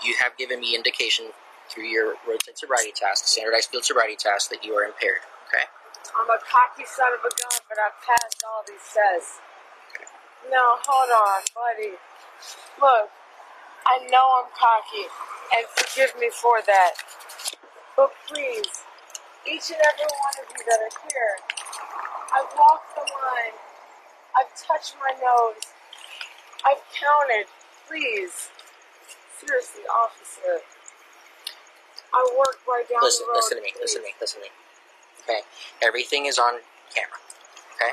You 0.04 0.14
have 0.20 0.36
given 0.36 0.60
me 0.60 0.74
indication 0.74 1.32
through 1.70 1.84
your 1.88 2.16
roadside 2.28 2.58
sobriety 2.58 2.92
test, 2.94 3.28
standardized 3.28 3.70
field 3.70 3.84
sobriety 3.84 4.16
test, 4.16 4.50
that 4.50 4.64
you 4.64 4.74
are 4.74 4.84
impaired? 4.84 5.24
I'm 6.18 6.30
a 6.30 6.38
cocky 6.44 6.86
son 6.86 7.12
of 7.14 7.20
a 7.24 7.32
gun, 7.34 7.58
but 7.68 7.78
I've 7.78 7.98
passed 8.04 8.42
all 8.46 8.62
these 8.66 8.82
tests. 8.92 9.40
No, 10.50 10.78
hold 10.86 11.10
on, 11.10 11.42
buddy. 11.54 11.94
Look, 12.80 13.10
I 13.86 13.98
know 14.10 14.24
I'm 14.44 14.50
cocky, 14.54 15.06
and 15.56 15.66
forgive 15.74 16.14
me 16.20 16.30
for 16.30 16.60
that. 16.66 16.92
But 17.96 18.12
please, 18.28 18.84
each 19.46 19.70
and 19.70 19.80
every 19.82 20.08
one 20.08 20.36
of 20.42 20.46
you 20.52 20.62
that 20.66 20.80
are 20.82 20.96
here, 21.08 21.34
I've 22.34 22.52
walked 22.58 22.94
the 22.96 23.02
line. 23.02 23.56
I've 24.38 24.52
touched 24.56 24.96
my 25.00 25.12
nose. 25.20 25.62
I've 26.64 26.82
counted. 26.94 27.46
Please. 27.88 28.50
Seriously, 29.40 29.82
officer. 29.90 30.62
I 32.14 32.22
work 32.38 32.58
right 32.68 32.88
down 32.88 33.02
Listen, 33.02 33.26
the 33.26 33.32
road. 33.32 33.36
listen 33.36 33.58
to 33.58 33.62
me, 33.64 33.72
listen 33.80 34.00
to 34.02 34.06
me, 34.06 34.14
listen 34.20 34.40
to 34.40 34.46
me. 34.46 34.52
Okay? 35.24 35.40
Everything 35.82 36.26
is 36.26 36.38
on 36.38 36.54
camera. 36.94 37.18
Okay? 37.76 37.92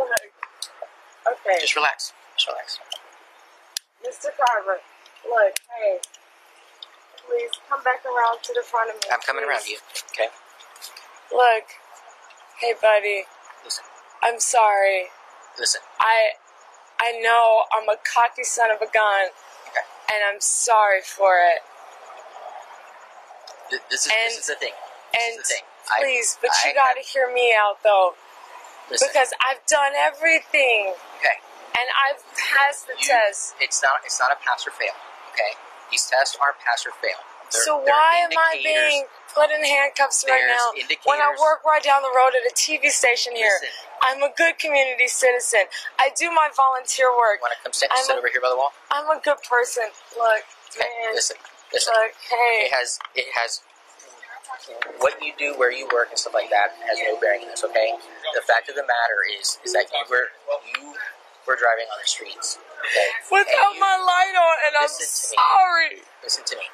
Okay. 0.00 0.26
Okay. 1.32 1.60
Just 1.60 1.76
relax. 1.76 2.12
Just 2.36 2.48
relax. 2.48 2.78
Mr. 4.06 4.30
Carver, 4.36 4.78
look, 5.28 5.54
hey, 5.78 5.98
please 7.26 7.50
come 7.68 7.82
back 7.82 8.04
around 8.04 8.38
to 8.42 8.52
the 8.54 8.62
front 8.62 8.90
of 8.90 8.96
me. 8.96 9.08
I'm 9.10 9.20
coming 9.20 9.44
around 9.44 9.62
please. 9.62 9.70
you. 9.70 9.78
Okay? 10.12 10.28
Look, 11.32 11.64
hey, 12.60 12.74
buddy, 12.80 13.24
Listen. 13.64 13.84
I'm 14.22 14.38
sorry. 14.38 15.06
Listen. 15.58 15.80
I, 15.98 16.30
I 17.00 17.12
know 17.20 17.64
I'm 17.72 17.88
a 17.88 17.96
cocky 18.02 18.44
son 18.44 18.70
of 18.70 18.80
a 18.80 18.90
gun, 18.90 19.28
Okay. 19.68 19.84
and 20.12 20.24
I'm 20.24 20.40
sorry 20.40 21.02
for 21.02 21.38
it. 21.38 21.62
Th- 23.70 23.82
This 23.90 24.06
is 24.06 24.12
And- 24.12 24.30
this 24.30 24.38
is 24.38 24.46
the 24.46 24.54
thing. 24.56 24.74
This 25.12 25.22
And 25.22 25.40
is 25.40 25.48
the 25.48 25.54
thing. 25.54 25.64
I- 25.90 25.98
please, 26.00 26.38
but 26.40 26.50
I 26.64 26.68
you 26.68 26.74
gotta 26.74 27.00
hear 27.00 27.26
me 27.28 27.54
out 27.54 27.82
though, 27.82 28.14
Listen. 28.90 29.08
because 29.08 29.32
I've 29.48 29.64
done 29.66 29.94
everything, 29.94 30.94
okay. 31.18 31.40
and 31.78 31.88
I've 31.94 32.22
passed 32.36 32.86
the 32.86 32.94
You- 32.98 33.08
test. 33.08 33.54
It's 33.60 33.82
not. 33.82 34.00
It's 34.04 34.18
not 34.20 34.32
a 34.32 34.36
pass 34.36 34.66
or 34.66 34.70
fail. 34.72 34.94
Okay. 35.32 35.56
These 35.90 36.06
tests 36.08 36.36
aren't 36.40 36.58
pass 36.60 36.86
or 36.86 36.92
fail. 36.92 37.18
They're- 37.50 37.62
so 37.62 37.76
why 37.76 38.16
am 38.16 38.36
I 38.36 38.56
being 38.62 39.06
put 39.32 39.50
in 39.50 39.62
handcuffs 39.64 40.24
right 40.28 40.44
now 40.46 40.72
when 41.04 41.20
I 41.20 41.30
work 41.38 41.64
right 41.64 41.82
down 41.82 42.02
the 42.02 42.10
road 42.10 42.34
at 42.34 42.44
a 42.44 42.50
TV 42.54 42.90
station 42.90 43.36
here? 43.36 43.46
Listen. 43.62 43.70
I'm 44.06 44.22
a 44.22 44.30
good 44.38 44.58
community 44.62 45.08
citizen. 45.10 45.66
I 45.98 46.10
do 46.16 46.30
my 46.30 46.48
volunteer 46.54 47.10
work. 47.10 47.42
Want 47.42 47.54
to 47.58 47.60
come 47.62 47.74
sit, 47.74 47.90
sit 47.94 48.14
a- 48.14 48.18
over 48.18 48.28
here 48.30 48.40
by 48.40 48.50
the 48.50 48.56
wall? 48.56 48.70
I'm 48.94 49.10
a 49.10 49.20
good 49.20 49.42
person. 49.42 49.90
Look, 50.16 50.46
man. 50.78 51.14
Listen. 51.14 51.36
Listen. 51.74 51.92
Look, 51.98 52.14
hey. 52.30 52.70
It 52.70 52.72
has. 52.72 52.98
It 53.16 53.26
has. 53.34 53.62
What 54.98 55.18
you 55.22 55.32
do, 55.38 55.54
where 55.58 55.70
you 55.72 55.86
work, 55.92 56.08
and 56.10 56.18
stuff 56.18 56.34
like 56.34 56.50
that 56.50 56.74
has 56.88 56.98
no 57.02 57.18
bearing 57.20 57.42
in 57.42 57.48
this. 57.50 57.64
Okay. 57.64 57.92
The 58.34 58.42
fact 58.46 58.68
of 58.70 58.74
the 58.76 58.82
matter 58.86 59.20
is, 59.38 59.58
is 59.64 59.72
that 59.74 59.86
you 59.92 60.04
were 60.10 60.30
you 60.78 60.94
were 61.46 61.56
driving 61.58 61.86
on 61.92 61.98
the 62.02 62.08
streets. 62.08 62.58
Okay. 62.82 63.08
Without 63.30 63.74
you- 63.74 63.80
my 63.80 63.96
light 63.98 64.34
on, 64.38 64.56
and 64.66 64.74
I'm 64.80 64.88
to 64.88 64.94
me. 65.02 65.36
sorry. 65.36 66.02
listen 66.22 66.44
to 66.46 66.56
me. 66.56 66.66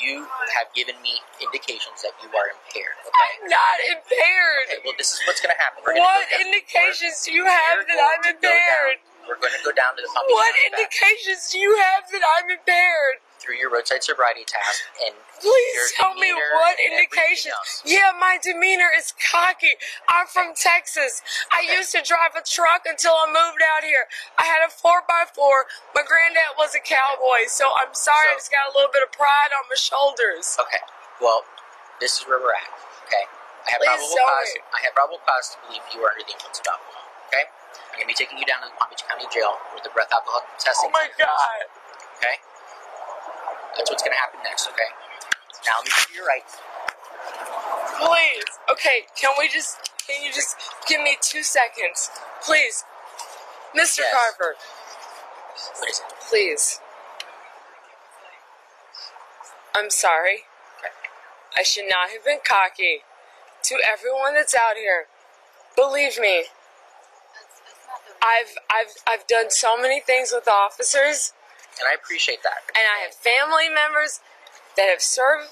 You 0.00 0.26
have 0.54 0.68
given 0.74 0.94
me 1.02 1.20
indications 1.40 2.02
that 2.04 2.12
you 2.22 2.28
are 2.32 2.48
impaired. 2.52 2.96
Okay. 3.00 3.12
I'm 3.16 3.48
not 3.48 3.76
impaired. 3.88 4.64
Okay, 4.68 4.80
well, 4.84 4.94
this 4.98 5.12
is 5.14 5.20
what's 5.26 5.40
going 5.40 5.52
to 5.54 5.60
happen. 5.60 5.82
What 5.84 5.96
go 5.96 6.36
indications 6.40 7.22
do 7.24 7.32
you 7.32 7.44
have 7.44 7.84
that 7.86 7.98
I'm 7.98 8.22
impaired? 8.34 9.00
down- 9.00 9.28
We're 9.28 9.40
going 9.40 9.56
to 9.56 9.64
go 9.64 9.72
down 9.72 9.96
to 9.96 10.02
the 10.04 10.08
Beach 10.08 10.36
What 10.36 10.52
County 10.54 10.70
back 10.70 10.80
indications 10.92 11.50
do 11.50 11.58
you 11.58 11.72
have 11.80 12.04
that 12.12 12.22
I'm 12.22 12.46
impaired? 12.50 13.16
Through 13.46 13.62
your 13.62 13.70
roadside 13.70 14.02
sobriety 14.02 14.42
test 14.42 14.82
and 15.06 15.14
Please 15.36 15.92
tell 15.96 16.16
me 16.16 16.32
what 16.32 16.76
indications. 16.80 17.84
Yeah, 17.84 18.16
my 18.16 18.40
demeanor 18.40 18.88
is 18.96 19.12
cocky. 19.20 19.76
I'm 20.08 20.24
from 20.26 20.56
Texas. 20.56 21.20
I 21.52 21.60
used 21.76 21.92
to 21.92 22.00
drive 22.00 22.32
a 22.32 22.40
truck 22.40 22.88
until 22.88 23.12
I 23.12 23.28
moved 23.28 23.60
out 23.60 23.84
here. 23.84 24.08
I 24.40 24.48
had 24.48 24.64
a 24.64 24.72
4x4. 24.72 25.36
My 25.92 26.00
granddad 26.08 26.56
was 26.56 26.72
a 26.72 26.80
cowboy, 26.80 27.52
so 27.52 27.68
I'm 27.76 27.92
sorry 27.92 28.32
I 28.32 28.40
just 28.40 28.48
got 28.48 28.64
a 28.64 28.72
little 28.72 28.88
bit 28.92 29.04
of 29.04 29.12
pride 29.12 29.52
on 29.52 29.68
my 29.68 29.76
shoulders. 29.76 30.56
Okay. 30.56 30.80
Well, 31.20 31.44
this 32.00 32.16
is 32.16 32.24
where 32.24 32.40
we're 32.40 32.56
at. 32.56 32.72
Okay. 33.04 33.24
I 33.68 33.76
have 33.76 33.80
Please 33.84 33.92
probable 33.92 34.24
cause. 34.24 34.50
me. 34.56 34.60
I 34.72 34.80
have 34.88 34.94
probable 34.96 35.20
cause 35.28 35.46
to 35.52 35.56
believe 35.68 35.84
you 35.92 36.00
are 36.00 36.16
under 36.16 36.24
the 36.24 36.32
influence 36.32 36.64
of 36.64 36.66
alcohol. 36.72 37.04
Okay. 37.28 37.44
I'm 37.92 38.00
going 38.00 38.08
to 38.08 38.12
be 38.12 38.16
taking 38.16 38.40
you 38.40 38.48
down 38.48 38.64
to 38.64 38.72
the 38.72 38.76
Palm 38.80 38.88
Beach 38.88 39.04
County 39.04 39.28
Jail 39.28 39.52
where 39.76 39.84
the 39.84 39.92
breath 39.92 40.08
alcohol 40.16 40.40
testing. 40.56 40.88
Oh 40.88 40.96
my 40.96 41.12
god. 41.20 41.68
Okay. 42.24 42.40
That's 43.76 43.90
what's 43.90 44.02
going 44.02 44.14
to 44.14 44.20
happen 44.20 44.40
next. 44.44 44.68
Okay. 44.68 44.90
Now 45.66 45.72
let 45.78 45.84
me 45.86 45.90
give 46.00 46.10
you 46.10 46.16
your 46.22 46.26
rights. 46.28 46.56
Please. 47.98 48.44
Okay, 48.70 49.06
can 49.20 49.32
we 49.38 49.48
just 49.48 49.78
can 50.06 50.22
you 50.24 50.32
just 50.32 50.56
give 50.88 51.00
me 51.02 51.16
two 51.20 51.42
seconds? 51.42 52.10
Please. 52.44 52.84
Mr. 53.76 53.98
Yes. 54.00 54.14
Carver, 54.14 54.54
What 55.78 55.90
is 55.90 55.98
it? 56.00 56.04
please. 56.30 56.80
I'm 59.76 59.90
sorry. 59.90 60.44
I 61.56 61.62
should 61.62 61.84
not 61.88 62.10
have 62.10 62.24
been 62.24 62.38
cocky. 62.46 63.00
To 63.64 63.76
everyone 63.84 64.34
that's 64.34 64.54
out 64.54 64.76
here, 64.76 65.06
believe 65.74 66.18
me, 66.20 66.44
That's, 67.34 67.60
that's 67.66 67.86
not 67.88 68.00
the 68.06 68.14
I've 68.24 68.54
I've 68.70 68.94
I've 69.20 69.26
done 69.26 69.50
so 69.50 69.76
many 69.76 70.00
things 70.00 70.30
with 70.32 70.48
officers, 70.48 71.32
And 71.78 71.88
I 71.88 71.94
appreciate 71.94 72.42
that. 72.42 72.64
and 72.74 72.84
I 72.88 73.04
have 73.04 73.14
family 73.14 73.68
members 73.68 74.20
that 74.76 74.88
have 74.88 75.02
served, 75.02 75.50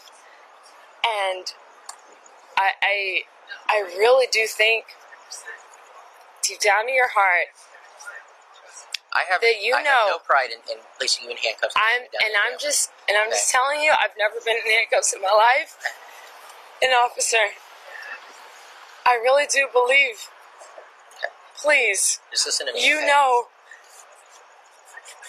and 1.04 1.52
I 2.56 2.70
I 2.82 2.96
I 3.68 3.78
really 3.98 4.26
do 4.30 4.46
think 4.46 4.84
deep 6.42 6.60
down 6.60 6.88
in 6.88 6.94
your 6.94 7.08
heart, 7.12 7.48
I 9.12 9.22
have 9.30 9.40
that 9.40 9.60
you 9.62 9.74
I 9.74 9.78
have 9.78 9.86
know- 9.86 10.08
no 10.16 10.18
pride 10.18 10.50
in, 10.50 10.60
in 10.70 10.82
placing 10.98 11.24
you 11.24 11.30
in 11.30 11.36
handcuffs. 11.36 11.74
I'm 11.76 12.02
taking 12.02 12.12
you 12.12 12.20
down 12.20 12.30
and 12.30 12.34
I'm 12.52 12.58
just 12.58 12.90
and 13.08 13.18
I'm 13.18 13.30
just 13.30 13.50
telling 13.50 13.80
you, 13.80 13.92
I've 13.92 14.16
never 14.18 14.36
been 14.44 14.56
in 14.64 14.70
handcuffs 14.70 15.12
in 15.12 15.20
my 15.20 15.32
life. 15.32 15.76
An 16.82 16.90
officer, 16.90 17.54
I 19.06 19.14
really 19.22 19.46
do 19.46 19.68
believe. 19.72 20.28
Please, 21.56 22.20
just 22.30 22.44
listen 22.46 22.66
to 22.66 22.72
me. 22.74 22.84
you 22.86 22.98
okay? 22.98 23.06
know, 23.06 23.46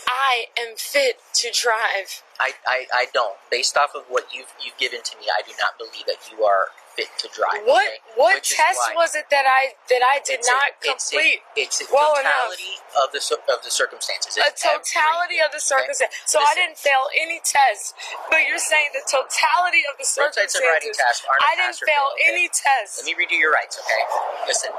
I 0.07 0.45
am 0.59 0.75
fit 0.77 1.17
to 1.41 1.49
drive. 1.51 2.21
I, 2.39 2.53
I, 2.67 2.85
I 2.93 3.05
don't. 3.13 3.37
Based 3.49 3.77
off 3.77 3.95
of 3.95 4.03
what 4.09 4.27
you've 4.33 4.51
you've 4.63 4.77
given 4.77 5.01
to 5.03 5.13
me, 5.17 5.25
I 5.31 5.41
do 5.41 5.53
not 5.61 5.77
believe 5.79 6.05
that 6.05 6.19
you 6.31 6.43
are 6.43 6.69
fit 6.95 7.07
to 7.19 7.27
drive. 7.31 7.63
What 7.67 7.83
okay? 7.87 7.99
what 8.15 8.35
Which 8.39 8.55
test 8.55 8.79
was 8.95 9.15
it 9.15 9.27
that 9.31 9.47
I 9.47 9.75
that 9.89 10.03
I 10.03 10.19
did 10.23 10.39
it's 10.43 10.47
a- 10.47 10.51
not 10.51 10.67
it's 10.83 11.11
a- 11.11 11.15
complete? 11.15 11.39
It's 11.55 11.79
a, 11.81 11.85
well 11.91 12.15
enough. 12.19 12.53
totality 12.55 12.75
of 12.99 13.07
the 13.15 13.21
of 13.51 13.59
the 13.63 13.71
circumstances. 13.71 14.35
a 14.37 14.47
It's 14.51 14.61
totality 14.63 15.39
of 15.39 15.51
the 15.55 15.63
everything, 15.63 15.89
okay? 15.89 15.95
circumstances. 15.95 16.27
So 16.27 16.37
I 16.43 16.51
didn't 16.55 16.77
fail 16.77 17.07
any 17.15 17.39
test, 17.43 17.95
but 18.29 18.43
you're 18.47 18.59
saying 18.61 18.91
the 18.95 19.03
totality 19.07 19.83
of 19.87 19.95
the 19.99 20.05
Roadside 20.05 20.51
circumstances. 20.51 20.59
sobriety 20.59 20.91
tests 20.95 21.23
aren't 21.27 21.41
a 21.41 21.47
I 21.49 21.53
didn't 21.55 21.79
fail 21.81 21.87
fail, 21.87 22.07
okay? 22.19 22.27
any 22.35 22.47
test. 22.51 22.99
Let 22.99 23.07
me 23.07 23.15
redo 23.15 23.35
your 23.39 23.51
rights, 23.55 23.79
okay? 23.79 24.03
Listen. 24.47 24.71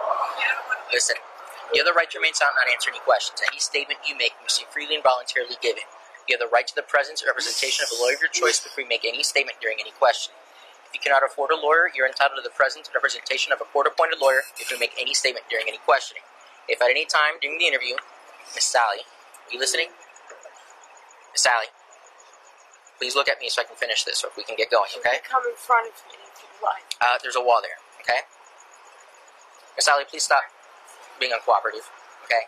Listen. 0.93 1.17
You 1.75 1.83
have 1.83 1.89
the 1.91 1.97
right 1.99 2.07
to 2.15 2.19
remain 2.23 2.35
silent 2.35 2.63
and 2.63 2.71
not 2.71 2.73
answer 2.73 2.95
any 2.95 3.03
questions. 3.03 3.43
Any 3.43 3.59
statement 3.59 4.07
you 4.07 4.15
make 4.15 4.39
must 4.39 4.63
be 4.63 4.67
freely 4.71 4.95
and 4.95 5.03
voluntarily 5.03 5.59
given. 5.59 5.83
You 6.31 6.39
have 6.39 6.43
the 6.43 6.51
right 6.51 6.67
to 6.67 6.75
the 6.75 6.87
presence 6.87 7.23
or 7.23 7.31
representation 7.31 7.83
of 7.83 7.91
a 7.91 7.99
lawyer 7.99 8.15
of 8.15 8.23
your 8.23 8.31
choice 8.31 8.63
before 8.63 8.87
you 8.87 8.91
make 8.91 9.03
any 9.03 9.27
statement 9.27 9.59
during 9.59 9.83
any 9.83 9.91
question. 9.91 10.35
If 10.87 10.95
you 10.95 11.03
cannot 11.03 11.27
afford 11.27 11.51
a 11.51 11.59
lawyer, 11.59 11.91
you're 11.91 12.07
entitled 12.07 12.39
to 12.39 12.47
the 12.47 12.55
presence 12.55 12.87
and 12.87 12.95
representation 12.95 13.51
of 13.51 13.59
a 13.59 13.67
court-appointed 13.67 14.23
lawyer 14.23 14.47
if 14.59 14.71
you 14.71 14.79
make 14.79 14.95
any 14.95 15.15
statement 15.15 15.51
during 15.51 15.67
any 15.67 15.79
questioning. 15.83 16.23
If 16.71 16.83
at 16.83 16.91
any 16.91 17.07
time 17.07 17.43
during 17.43 17.59
the 17.59 17.67
interview, 17.67 17.99
Miss 18.55 18.67
Salley, 18.67 19.07
are 19.07 19.51
you 19.51 19.59
listening? 19.59 19.91
Miss 21.35 21.47
Salley, 21.47 21.71
please 22.99 23.15
look 23.15 23.29
at 23.29 23.39
me 23.43 23.51
so 23.51 23.63
I 23.63 23.67
can 23.67 23.77
finish 23.77 24.03
this, 24.03 24.23
or 24.23 24.31
if 24.31 24.39
we 24.39 24.43
can 24.43 24.55
get 24.55 24.71
going, 24.71 24.91
okay? 24.99 25.23
Come 25.27 25.43
in 25.47 25.55
front 25.59 25.91
of 25.91 25.99
me 26.11 26.19
if 26.31 26.43
you 26.43 26.51
like. 26.63 26.95
Uh, 27.03 27.19
there's 27.23 27.37
a 27.37 27.43
wall 27.43 27.59
there, 27.63 27.79
okay? 28.03 28.27
Miss 29.75 29.87
Salley, 29.87 30.07
please 30.07 30.23
stop 30.23 30.43
being 31.21 31.33
uncooperative, 31.33 31.87
okay? 32.25 32.45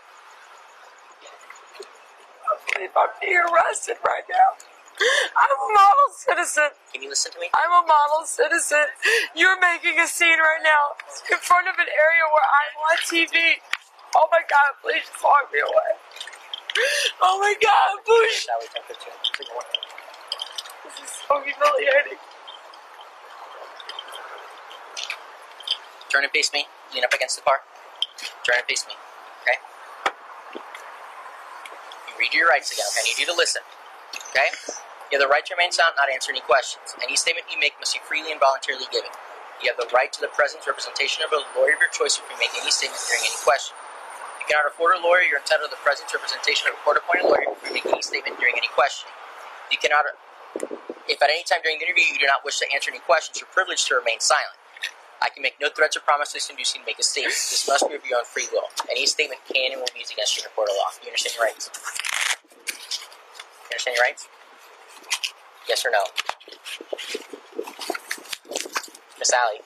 I 2.49 2.57
believe 2.73 2.91
I'm 2.97 3.13
being 3.21 3.43
arrested 3.49 3.97
right 4.05 4.25
now. 4.29 4.57
I'm 4.99 5.55
a 5.55 5.71
model 5.75 6.09
citizen. 6.11 6.71
Can 6.93 7.03
you 7.03 7.09
listen 7.09 7.31
to 7.33 7.39
me? 7.39 7.49
I'm 7.55 7.71
a 7.71 7.87
model 7.87 8.27
citizen. 8.27 8.91
You're 9.37 9.61
making 9.61 10.01
a 10.01 10.09
scene 10.09 10.39
right 10.39 10.63
now 10.63 10.99
in 11.31 11.39
front 11.39 11.69
of 11.69 11.79
an 11.79 11.87
area 11.87 12.25
where 12.27 12.49
I'm 12.51 12.75
on 12.83 12.97
TV. 13.07 13.63
Oh 14.17 14.27
my 14.33 14.43
God, 14.51 14.75
please 14.83 15.07
just 15.07 15.23
walk 15.23 15.51
me 15.53 15.61
away. 15.61 15.91
Oh 17.23 17.39
my 17.39 17.55
God, 17.63 18.03
please. 18.05 18.47
Salley, 18.47 18.67
1015. 18.91 19.13
Please, 19.35 19.51
one. 19.55 19.67
This 20.85 20.99
is 20.99 21.11
so 21.27 21.39
humiliating. 21.43 22.19
Turn 26.11 26.25
and 26.25 26.33
face 26.33 26.53
me. 26.53 26.67
Lean 26.95 27.05
up 27.05 27.13
against 27.13 27.37
the 27.37 27.43
car. 27.43 27.61
Turn 28.43 28.59
and 28.59 28.67
face 28.67 28.85
me, 28.89 28.95
okay? 29.43 29.59
You 32.09 32.15
read 32.19 32.35
your 32.35 32.49
rights 32.49 32.73
again, 32.73 32.87
okay? 32.91 33.01
I 33.01 33.05
need 33.07 33.19
you 33.19 33.29
to 33.31 33.37
listen, 33.37 33.63
okay? 34.35 34.51
You 35.09 35.17
have 35.17 35.25
the 35.25 35.33
right 35.33 35.45
to 35.49 35.55
remain 35.57 35.73
silent, 35.73 35.97
not 35.97 36.13
answer 36.13 36.29
any 36.29 36.45
questions. 36.45 36.93
Any 37.01 37.17
statement 37.17 37.49
you 37.49 37.57
make 37.57 37.79
must 37.81 37.97
be 37.97 38.01
freely 38.05 38.29
and 38.29 38.37
voluntarily 38.37 38.85
given. 38.93 39.09
You 39.65 39.73
have 39.73 39.81
the 39.81 39.89
right 39.95 40.13
to 40.13 40.21
the 40.21 40.29
presence 40.29 40.69
representation 40.69 41.25
of 41.25 41.33
a 41.33 41.41
lawyer 41.57 41.79
of 41.79 41.81
your 41.81 41.91
choice 41.95 42.21
if 42.21 42.27
you 42.29 42.37
make 42.37 42.53
any 42.59 42.69
statement 42.69 43.01
during 43.09 43.25
any 43.25 43.41
question. 43.41 43.73
If 44.37 44.45
you 44.45 44.47
cannot 44.53 44.69
afford 44.69 44.99
a 44.99 45.01
lawyer, 45.01 45.25
you're 45.25 45.41
entitled 45.41 45.71
to 45.71 45.75
the 45.75 45.81
presence 45.81 46.13
representation 46.13 46.69
of 46.69 46.77
a 46.77 46.81
court-appointed 46.85 47.25
lawyer 47.25 47.49
if 47.57 47.63
you 47.65 47.73
make 47.73 47.89
any 47.89 48.05
statement 48.05 48.37
during 48.37 48.59
any 48.59 48.69
question. 48.75 49.09
You 49.73 49.81
cannot, 49.81 50.05
if 51.09 51.19
at 51.23 51.31
any 51.33 51.47
time 51.47 51.65
during 51.65 51.81
the 51.81 51.89
interview 51.89 52.05
you 52.05 52.21
do 52.21 52.29
not 52.29 52.45
wish 52.45 52.61
to 52.61 52.69
answer 52.69 52.93
any 52.93 53.01
questions, 53.01 53.41
you're 53.41 53.51
privileged 53.51 53.89
to 53.89 53.97
remain 53.97 54.21
silent. 54.21 54.58
I 55.21 55.29
can 55.31 55.43
make 55.43 55.57
no 55.61 55.69
threats 55.69 55.97
or 55.97 56.01
promises 56.01 56.47
to 56.47 56.53
induce 56.53 56.75
you 56.75 56.81
to 56.81 56.87
make 56.87 56.99
a 56.99 57.03
statement. 57.03 57.35
This 57.35 57.67
must 57.67 57.89
be 57.89 57.95
of 57.95 58.07
your 58.07 58.19
own 58.19 58.25
free 58.25 58.47
will. 58.53 58.71
Any 58.91 59.07
statement 59.07 59.41
can 59.53 59.73
and 59.73 59.81
will 59.81 59.89
be 59.93 60.01
used 60.01 60.13
against 60.13 60.37
you 60.37 60.43
in 60.43 60.47
a 60.47 60.55
court 60.55 60.69
of 60.69 60.77
law. 60.77 60.91
You 61.03 61.09
understand 61.09 61.35
your 61.37 61.45
rights? 61.45 61.71
You 63.67 63.75
understand 63.75 63.97
your 63.97 64.05
rights? 64.05 64.29
Yes 65.69 65.85
or 65.85 65.91
no? 65.91 66.05
Miss 69.19 69.33
Allie, 69.33 69.61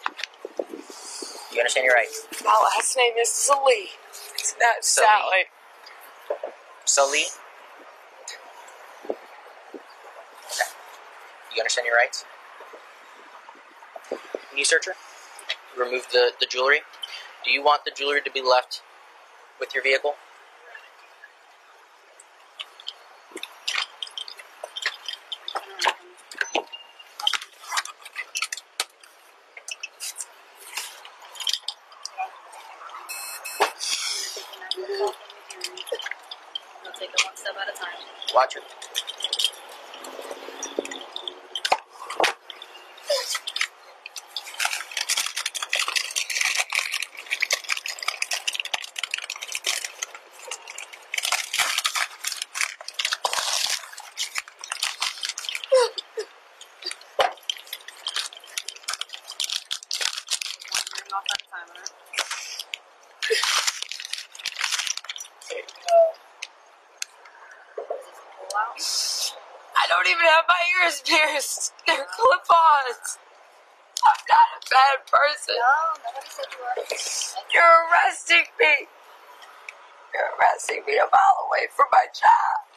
you 1.53 1.59
understand 1.61 1.85
your 1.85 1.95
rights? 1.95 2.27
My 2.43 2.59
last 2.75 2.97
name 2.97 3.13
is 3.21 3.29
Salley. 3.29 3.93
It's 4.35 4.55
not 4.59 4.83
Sally. 4.83 5.07
Sally. 5.07 5.45
Sully? 6.85 7.25
Okay. 10.47 10.71
You 11.55 11.61
understand 11.61 11.87
your 11.87 11.97
rights? 11.97 12.25
Can 14.09 14.59
you 14.59 14.65
search 14.65 14.87
her? 14.87 14.95
Remove 15.79 16.07
the, 16.13 16.33
the 16.41 16.47
jewelry. 16.47 16.81
Do 17.45 17.51
you 17.51 17.63
want 17.63 17.85
the 17.85 17.91
jewelry 17.91 18.21
to 18.23 18.31
be 18.31 18.43
left 18.43 18.83
with 19.61 19.75
your 19.75 19.83
vehicle? 19.83 20.15
We'll 36.85 36.93
take 36.99 37.11
it 37.11 37.23
one 37.25 37.37
step 37.37 37.55
at 37.61 37.75
a 37.75 37.79
time. 37.79 37.89
Watch 38.35 38.55
her. 38.55 38.61
Ring 60.93 61.13
off 61.15 61.25
at 61.31 61.43
a 61.43 61.51
time, 61.51 61.69
alright? 61.69 61.93
Pull 68.37 68.59
out. 68.59 68.81
I 69.77 69.85
don't 69.89 70.09
even 70.09 70.27
have 70.27 70.45
my 70.49 70.63
ears 70.85 71.03
pierced. 71.07 71.73
They're 71.87 72.07
clip-ons. 72.17 73.19
I'm 74.05 74.23
not 74.29 74.49
a 74.57 74.61
bad 74.71 75.07
person. 75.33 75.57
No, 75.57 75.97
nobody 76.05 76.29
said 76.29 76.49
you 76.53 76.61
were. 76.61 76.77
You're 77.53 77.89
arresting 77.89 78.45
me. 78.61 78.89
You're 80.13 80.31
arresting 80.37 80.85
me 80.87 81.01
a 81.01 81.09
mile 81.09 81.39
away 81.49 81.73
from 81.73 81.87
my 81.93 82.05
job. 82.13 82.69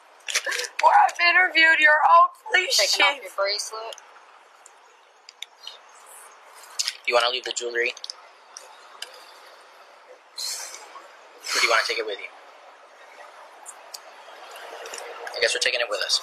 Where 0.82 0.96
I've 0.96 1.20
interviewed 1.20 1.80
your 1.80 2.00
own 2.16 2.32
police 2.48 2.80
Taking 2.80 3.06
off 3.06 3.22
your 3.22 3.32
bracelet. 3.36 4.00
Do 7.04 7.06
you 7.12 7.14
want 7.14 7.26
to 7.28 7.32
leave 7.32 7.44
the 7.44 7.54
jewelry? 7.54 7.94
Or 11.36 11.58
do 11.60 11.68
you 11.68 11.70
want 11.70 11.86
to 11.86 11.88
take 11.88 12.00
it 12.00 12.06
with 12.06 12.20
you? 12.20 12.32
I 15.36 15.40
guess 15.42 15.54
we're 15.54 15.60
taking 15.62 15.82
it 15.82 15.88
with 15.90 16.02
us. 16.02 16.22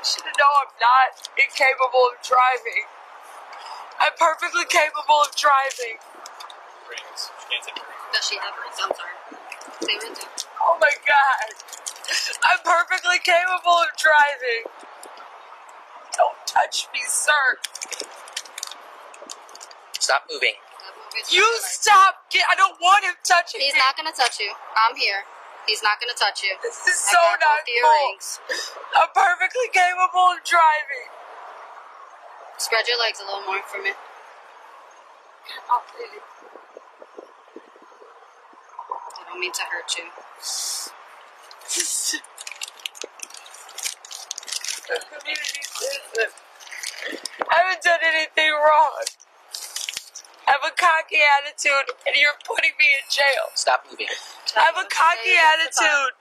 You 0.00 0.04
should 0.04 0.24
know 0.24 0.50
I'm 0.64 0.72
not 0.80 1.28
incapable 1.36 2.10
of 2.10 2.18
driving. 2.24 2.88
I'm 4.00 4.12
perfectly 4.18 4.64
capable 4.68 5.22
of 5.24 5.32
driving. 5.36 5.98
Rings. 6.88 7.32
She 7.40 7.46
can't 7.50 7.64
take 7.64 7.76
rings. 7.76 8.12
Does 8.12 8.24
she 8.28 8.36
have 8.38 8.54
rings? 8.60 8.78
I'm 8.82 8.92
sorry. 8.94 9.16
Say 9.82 9.96
rings. 10.08 10.20
Oh 10.62 10.76
my 10.80 10.92
god. 11.08 11.48
I'm 12.46 12.60
perfectly 12.64 13.18
capable 13.24 13.78
of 13.82 13.90
driving. 13.98 14.64
Don't 16.16 16.38
touch 16.46 16.88
me, 16.92 17.00
sir. 17.08 17.58
Stop 19.98 20.24
moving. 20.30 20.54
You 21.32 21.46
stop. 21.62 22.28
Get, 22.30 22.44
I 22.50 22.56
don't 22.56 22.76
want 22.80 23.04
him 23.04 23.14
touching 23.24 23.60
me. 23.60 23.66
He's 23.66 23.74
me. 23.74 23.80
not 23.80 23.96
gonna 23.96 24.12
touch 24.16 24.40
you. 24.40 24.52
I'm 24.76 24.96
here. 24.96 25.24
He's 25.66 25.82
not 25.82 25.98
gonna 26.00 26.14
touch 26.18 26.42
you. 26.44 26.54
This 26.62 26.78
is 26.86 27.00
I 27.10 27.12
so 27.12 27.22
not 27.40 27.60
cool. 27.66 28.12
I'm 28.96 29.10
perfectly 29.14 29.68
capable 29.72 30.36
of 30.36 30.44
driving. 30.44 31.08
Spread 32.58 32.88
your 32.88 32.98
legs 33.00 33.20
a 33.22 33.26
little 33.26 33.42
more 33.46 33.62
for 33.68 33.82
me. 33.82 33.92
Oh, 35.70 35.82
please. 35.92 36.22
I 39.06 39.30
don't 39.30 39.40
mean 39.40 39.52
to 39.52 39.62
hurt 39.72 39.96
you. 39.98 40.04
The 44.88 45.00
community 45.08 45.62
citizen. 45.64 46.30
I 47.50 47.56
haven't 47.60 47.82
done 47.82 48.00
anything 48.04 48.52
wrong. 48.52 49.04
I 50.46 50.48
I 50.48 50.52
have 50.52 50.62
a 50.64 50.74
cocky 50.76 51.18
attitude, 51.40 51.94
and 52.06 52.16
you're 52.16 52.38
putting 52.46 52.72
me 52.78 52.86
in 52.98 53.04
jail. 53.10 53.50
Stop 53.54 53.86
moving. 53.90 54.06
I 54.56 54.60
have 54.62 54.76
a 54.76 54.86
cocky 54.88 55.20
Stay 55.24 55.38
at 55.38 55.56
the 55.58 55.72
car. 55.74 55.88
attitude, 55.88 56.14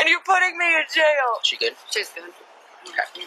and 0.00 0.08
you're 0.08 0.24
putting 0.26 0.58
me 0.58 0.66
in 0.76 0.84
jail. 0.94 1.38
She 1.44 1.56
good? 1.56 1.74
She's 1.90 2.10
good. 2.10 2.30
Okay. 2.88 3.26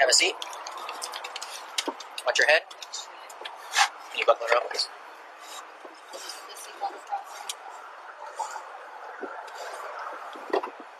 Have 0.00 0.08
a 0.08 0.12
seat. 0.12 0.34
Watch 2.24 2.38
your 2.38 2.48
head. 2.48 2.62
Can 4.10 4.18
you 4.20 4.24
buckle 4.24 4.46
her 4.50 4.56
up, 4.56 4.70
please? 4.70 4.88
This 6.12 6.22
seatbelt 6.56 6.94
is 6.94 7.02
crossing. 7.04 7.52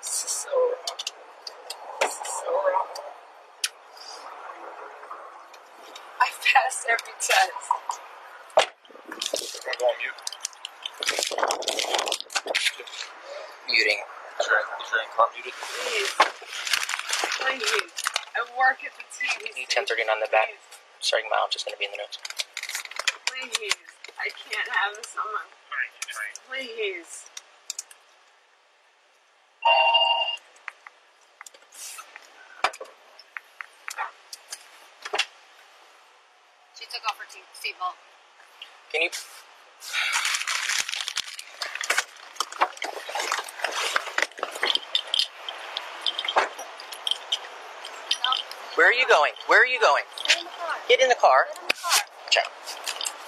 This 0.02 0.24
is 0.24 0.30
so 0.30 0.50
wrong. 0.50 1.00
This 2.02 2.12
is 2.12 2.28
so 2.28 2.50
wrong. 2.52 2.88
I 6.20 6.28
passed 6.44 6.84
every 6.90 7.14
test. 7.20 7.52
We're 9.64 9.78
going 9.80 9.98
mute. 10.02 10.20
Muting. 13.68 14.00
Is 14.40 14.46
your, 14.46 14.60
is 14.60 14.90
your 14.92 15.02
car 15.16 15.26
muted? 15.34 15.52
Please. 15.58 16.10
Please. 17.40 17.92
I 18.36 18.40
work 18.58 18.78
at 18.84 18.92
the 18.96 19.04
TV. 19.10 19.64
1039 20.06 20.14
on 20.14 20.20
the 20.22 20.30
back. 20.30 20.54
Starting 21.00 21.28
mileage 21.30 21.56
is 21.56 21.64
going 21.64 21.74
to 21.74 21.78
be 21.78 21.86
in 21.86 21.90
the 21.90 21.98
notes. 21.98 22.18
Please. 23.26 23.74
I 24.18 24.30
can't 24.30 24.68
have 24.70 24.96
this 24.96 25.14
on 25.18 25.26
my. 25.34 25.42
Please. 26.48 27.26
She 36.78 36.84
took 36.86 37.02
off 37.10 37.18
her 37.18 37.26
seatbelt. 37.26 37.98
Can 38.92 39.02
you? 39.02 39.10
Where 48.76 48.88
are 48.88 48.92
you 48.92 49.08
going? 49.08 49.32
Where 49.46 49.60
are 49.62 49.66
you 49.66 49.80
going? 49.80 50.04
Get 50.88 51.00
in 51.00 51.08
the 51.08 51.16
car. 51.16 51.44
Get 51.48 51.60
in 51.60 51.64
the 51.64 51.64
car. 51.64 51.64
Get 51.64 51.64
in 51.64 51.68
the 51.68 51.76
car. 51.76 52.00
Check. 52.30 52.48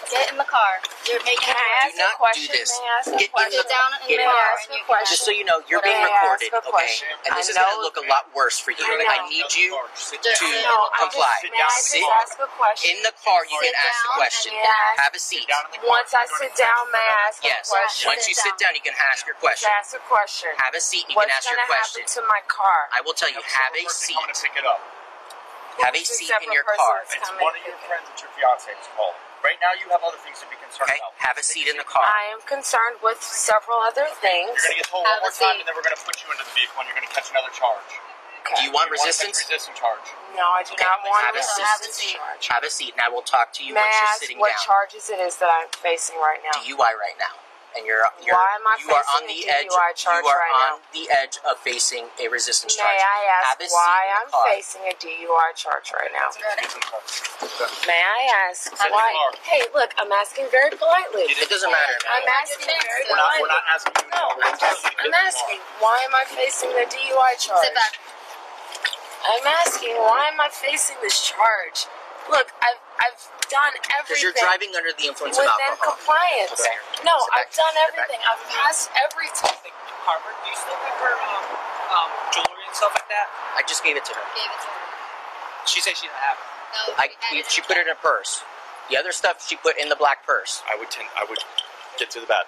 Get 0.08 0.24
in 0.32 0.36
the 0.40 0.48
car. 0.48 0.72
You're 1.04 1.20
making 1.24 1.44
Can 1.44 1.56
I 1.56 1.68
ask 1.84 1.92
Do 1.92 2.00
not 2.00 2.16
a 2.16 2.20
question? 2.20 2.48
do 2.48 2.56
this. 2.56 2.72
May 2.72 2.84
I 2.84 2.96
ask 2.96 3.08
a 3.08 3.16
Get 3.20 3.28
in 3.28 3.32
question? 3.32 3.60
Sit 3.60 3.68
down 3.68 3.88
in 3.92 4.00
the 4.00 4.08
in 4.08 4.18
the 4.24 4.28
car. 4.28 4.40
car. 4.40 4.56
and 4.64 4.72
you 4.76 4.82
Question. 4.88 5.08
Just 5.12 5.24
so 5.28 5.32
you 5.32 5.44
know, 5.48 5.60
you're 5.68 5.84
being 5.84 6.00
I 6.00 6.08
ask 6.08 6.40
recorded, 6.40 6.48
a 6.52 6.60
okay? 6.64 6.72
question? 6.72 7.08
And 7.28 7.30
this 7.36 7.48
I 7.48 7.52
is 7.52 7.56
going 7.60 7.68
to 7.68 7.76
know- 7.76 7.84
look 7.84 7.96
a 8.00 8.06
lot 8.08 8.24
worse 8.32 8.56
for 8.60 8.72
you. 8.72 8.80
I 8.84 9.04
I, 9.04 9.20
know. 9.24 9.28
need 9.28 9.48
you 9.52 9.72
Just 9.96 10.40
to 10.40 10.48
No, 10.64 10.88
I 10.96 11.08
comply. 11.08 11.28
just, 11.44 11.52
may 11.52 11.60
I 11.60 11.68
just 11.76 11.92
Sit 11.92 12.04
ask 12.08 12.36
a 12.40 12.48
question? 12.56 12.88
in 12.92 12.98
the 13.04 13.12
car. 13.20 13.40
You 13.48 13.56
Sit 13.60 13.68
can 13.68 13.76
ask 13.84 13.96
the 14.00 14.08
down 14.08 14.16
question. 14.16 14.52
and 14.56 14.64
ask. 14.64 14.96
Have 15.00 15.12
a 15.16 15.20
seat. 15.20 15.44
Once 15.84 16.10
I 16.16 16.24
sit 16.40 16.52
down, 16.56 16.82
may 16.92 17.04
I 17.04 17.16
ask 17.28 17.36
Yes. 17.44 17.68
a 17.68 17.76
question? 17.76 18.04
Once 18.08 18.24
you 18.28 18.36
sit 18.36 18.56
down, 18.56 18.72
you 18.76 18.84
can 18.84 18.96
ask 19.12 19.24
your 19.28 19.36
question. 19.40 19.68
Ask 19.76 19.92
a 19.96 20.00
question. 20.08 20.52
Have 20.60 20.72
a 20.76 20.80
seat. 20.80 21.04
and 21.08 21.12
You 21.12 21.16
What's 21.20 21.28
can 21.32 21.36
ask 21.36 21.44
your 21.52 21.56
gonna 21.60 21.68
question. 21.72 22.00
happen 22.04 22.24
to 22.24 22.28
my 22.32 22.40
car? 22.48 22.88
I 22.96 23.00
will 23.04 23.12
tell 23.16 23.28
you. 23.28 23.40
Have 23.44 23.72
a 23.76 23.84
seat. 23.92 24.16
Coming 24.16 24.32
to 24.32 24.40
pick 24.40 24.56
it 24.56 24.64
up. 24.64 24.80
Have 25.82 25.94
a 25.94 26.02
seat 26.04 26.30
in 26.42 26.50
your 26.52 26.64
car. 26.66 27.02
It's 27.06 27.14
coming 27.22 27.42
one 27.42 27.54
of 27.54 27.62
your 27.66 27.78
friends 27.86 28.06
that 28.10 28.18
your 28.20 28.30
fiance 28.34 28.70
is 28.72 28.88
calling. 28.98 29.18
Right 29.44 29.58
now, 29.62 29.70
you 29.78 29.86
have 29.94 30.02
other 30.02 30.18
things 30.20 30.42
to 30.42 30.46
be 30.50 30.58
concerned 30.58 30.90
Okay. 30.90 30.98
about. 30.98 31.14
Have 31.22 31.38
a 31.38 31.44
seat 31.46 31.70
in 31.70 31.78
the 31.78 31.86
car. 31.86 32.02
I 32.02 32.28
am 32.34 32.42
concerned 32.42 32.98
with 33.02 33.22
several 33.22 33.78
other 33.78 34.06
things. 34.18 34.50
You're 34.58 34.66
gonna 34.74 34.82
get 34.82 34.90
told 34.90 35.06
Have 35.06 35.22
one 35.22 35.30
more 35.30 35.30
a 35.30 35.38
time, 35.38 35.54
seat. 35.54 35.60
and 35.62 35.66
then 35.70 35.74
we're 35.78 35.86
gonna 35.86 36.02
put 36.02 36.18
you 36.24 36.28
into 36.34 36.42
the 36.44 36.50
vehicle, 36.58 36.76
and 36.82 36.86
you're 36.90 36.98
gonna 36.98 37.14
catch 37.14 37.30
another 37.30 37.54
charge. 37.54 37.90
Do 38.58 38.62
you 38.64 38.72
want 38.72 38.90
You 38.90 38.98
wanna 38.98 39.06
resistance? 39.06 39.38
resistance 39.46 39.78
charge. 39.78 40.08
No, 40.34 40.42
I 40.50 40.62
do 40.64 40.72
Okay, 40.74 40.84
not 40.84 41.04
want 41.06 41.22
have 41.26 41.36
a 41.36 41.38
a. 41.38 41.42
Have 41.42 41.54
a 41.54 41.86
resistance 41.86 41.94
seat. 41.96 42.16
charge. 42.16 42.42
Have 42.48 42.64
a 42.64 42.70
seat, 42.70 42.92
and 42.98 43.02
I 43.02 43.08
will 43.08 43.22
talk 43.22 43.52
to 43.54 43.64
you 43.64 43.74
May 43.74 43.82
once 43.82 43.94
you're 44.00 44.08
ask 44.10 44.20
sitting 44.20 44.38
what 44.40 44.50
down. 44.56 44.64
charges 44.66 45.10
it 45.10 45.20
is 45.20 45.36
that 45.38 45.50
I'm 45.52 45.68
facing 45.70 46.16
right 46.18 46.40
now? 46.42 46.58
DUI 46.60 46.92
right 46.98 47.18
now, 47.18 47.36
and 47.78 47.86
you're 47.86 48.02
you're 48.26 48.34
Why 48.34 48.58
am 48.58 48.66
I 48.66 48.74
you 48.82 48.90
are 48.90 48.98
facing 48.98 49.14
on 49.14 49.22
a 49.22 49.30
the 49.30 49.40
DUI 49.46 49.54
edge. 49.62 49.96
charge 49.96 50.24
you 50.26 50.30
are 50.34 50.42
right 50.42 50.58
on 50.58 50.82
now? 50.82 50.90
the 50.90 51.06
edge 51.14 51.36
of 51.46 51.54
facing 51.62 52.10
a 52.18 52.26
resistance 52.28 52.74
May 52.74 52.82
charge. 52.82 52.98
I 52.98 53.18
ask 53.38 53.46
Have 53.54 53.60
a 53.62 53.68
seat 53.70 53.78
why 53.78 53.98
in 54.02 54.14
I'm 54.18 54.28
car. 54.34 54.46
facing 54.50 54.82
a 54.90 54.94
DUI 54.98 55.48
charge 55.54 55.86
right 55.94 56.10
now? 56.10 56.28
May 57.86 58.02
I 58.02 58.20
ask 58.50 58.66
Sit 58.66 58.74
in 58.74 58.90
the 58.90 58.90
why? 58.90 59.14
Hey, 59.46 59.62
look, 59.72 59.94
I'm 59.96 60.10
asking 60.10 60.50
very 60.50 60.74
politely. 60.74 61.30
It 61.30 61.46
doesn't 61.48 61.70
matter. 61.70 61.96
I'm 62.10 62.26
asking 62.42 62.66
very 62.66 63.02
We're 63.08 63.16
not, 63.16 63.32
we're 63.38 63.54
not 63.54 63.64
asking 63.70 63.94
you. 64.02 64.10
No, 64.10 64.24
I'm 64.42 64.58
just, 64.58 64.82
you 64.82 64.90
to 64.90 64.96
get 64.98 64.98
I'm 64.98 65.06
in 65.06 65.12
the 65.14 65.22
car. 65.22 65.26
asking 65.30 65.60
why 65.78 65.96
am 66.02 66.12
I 66.18 66.24
facing 66.26 66.70
the 66.74 66.84
DUI 66.90 67.32
charge? 67.38 67.62
Sit 67.62 67.74
back. 67.78 67.94
I'm 69.22 69.46
asking 69.62 69.94
why 70.02 70.28
am 70.32 70.40
I 70.42 70.48
facing 70.50 70.96
this 71.02 71.22
charge? 71.22 71.86
Look, 72.28 72.52
I've 72.60 72.80
I've 73.00 73.20
done 73.48 73.72
everything. 73.94 74.04
Because 74.04 74.22
you're 74.22 74.36
driving 74.36 74.72
under 74.76 74.92
the 74.92 75.06
influence 75.08 75.38
of 75.40 75.48
within 75.48 75.72
alcohol. 75.72 75.96
compliance. 75.96 76.52
Okay. 76.60 76.76
No, 77.06 77.14
Sit. 77.16 77.32
I've 77.40 77.52
done 77.56 77.74
everything. 77.88 78.20
I've 78.26 78.42
passed 78.52 78.90
everything. 79.00 79.72
Harvard, 80.04 80.36
do 80.44 80.46
you 80.50 80.56
still 80.56 80.76
give 80.84 80.96
her 81.04 81.14
um, 81.14 81.44
um, 81.94 82.10
jewelry 82.32 82.64
and 82.68 82.74
stuff 82.76 82.92
like 82.96 83.08
that? 83.08 83.28
I 83.56 83.62
just 83.64 83.80
gave 83.84 83.96
it 83.96 84.04
to 84.08 84.12
her. 84.12 84.24
Gave 84.36 84.50
it 84.52 84.60
to 84.64 84.68
her. 84.68 84.82
She 85.68 85.80
said 85.80 85.96
she 85.96 86.08
didn't 86.08 86.20
have 86.24 86.36
it. 86.36 86.48
No, 86.92 87.00
I, 87.00 87.04
we 87.32 87.44
she 87.48 87.60
put 87.64 87.76
it 87.80 87.86
in 87.88 87.92
a 87.92 88.00
purse. 88.00 88.44
The 88.92 88.96
other 88.96 89.12
stuff 89.12 89.40
she 89.44 89.56
put 89.56 89.76
in 89.80 89.88
the 89.88 89.96
black 89.96 90.24
purse. 90.26 90.60
I 90.68 90.76
would 90.76 90.90
tend, 90.90 91.08
I 91.16 91.24
would 91.28 91.40
get 92.00 92.10
to 92.12 92.20
the 92.20 92.26
bed. 92.28 92.44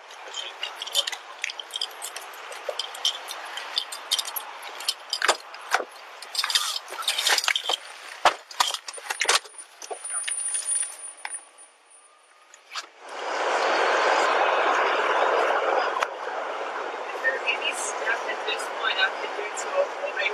Is 15.90 17.20
there 17.24 17.40
any 17.50 17.72
step 17.74 18.20
at 18.30 18.40
this 18.46 18.62
point 18.78 18.96
I 19.00 19.08
can 19.18 19.30
do 19.34 19.46
to 19.48 19.68
avoid 19.82 20.32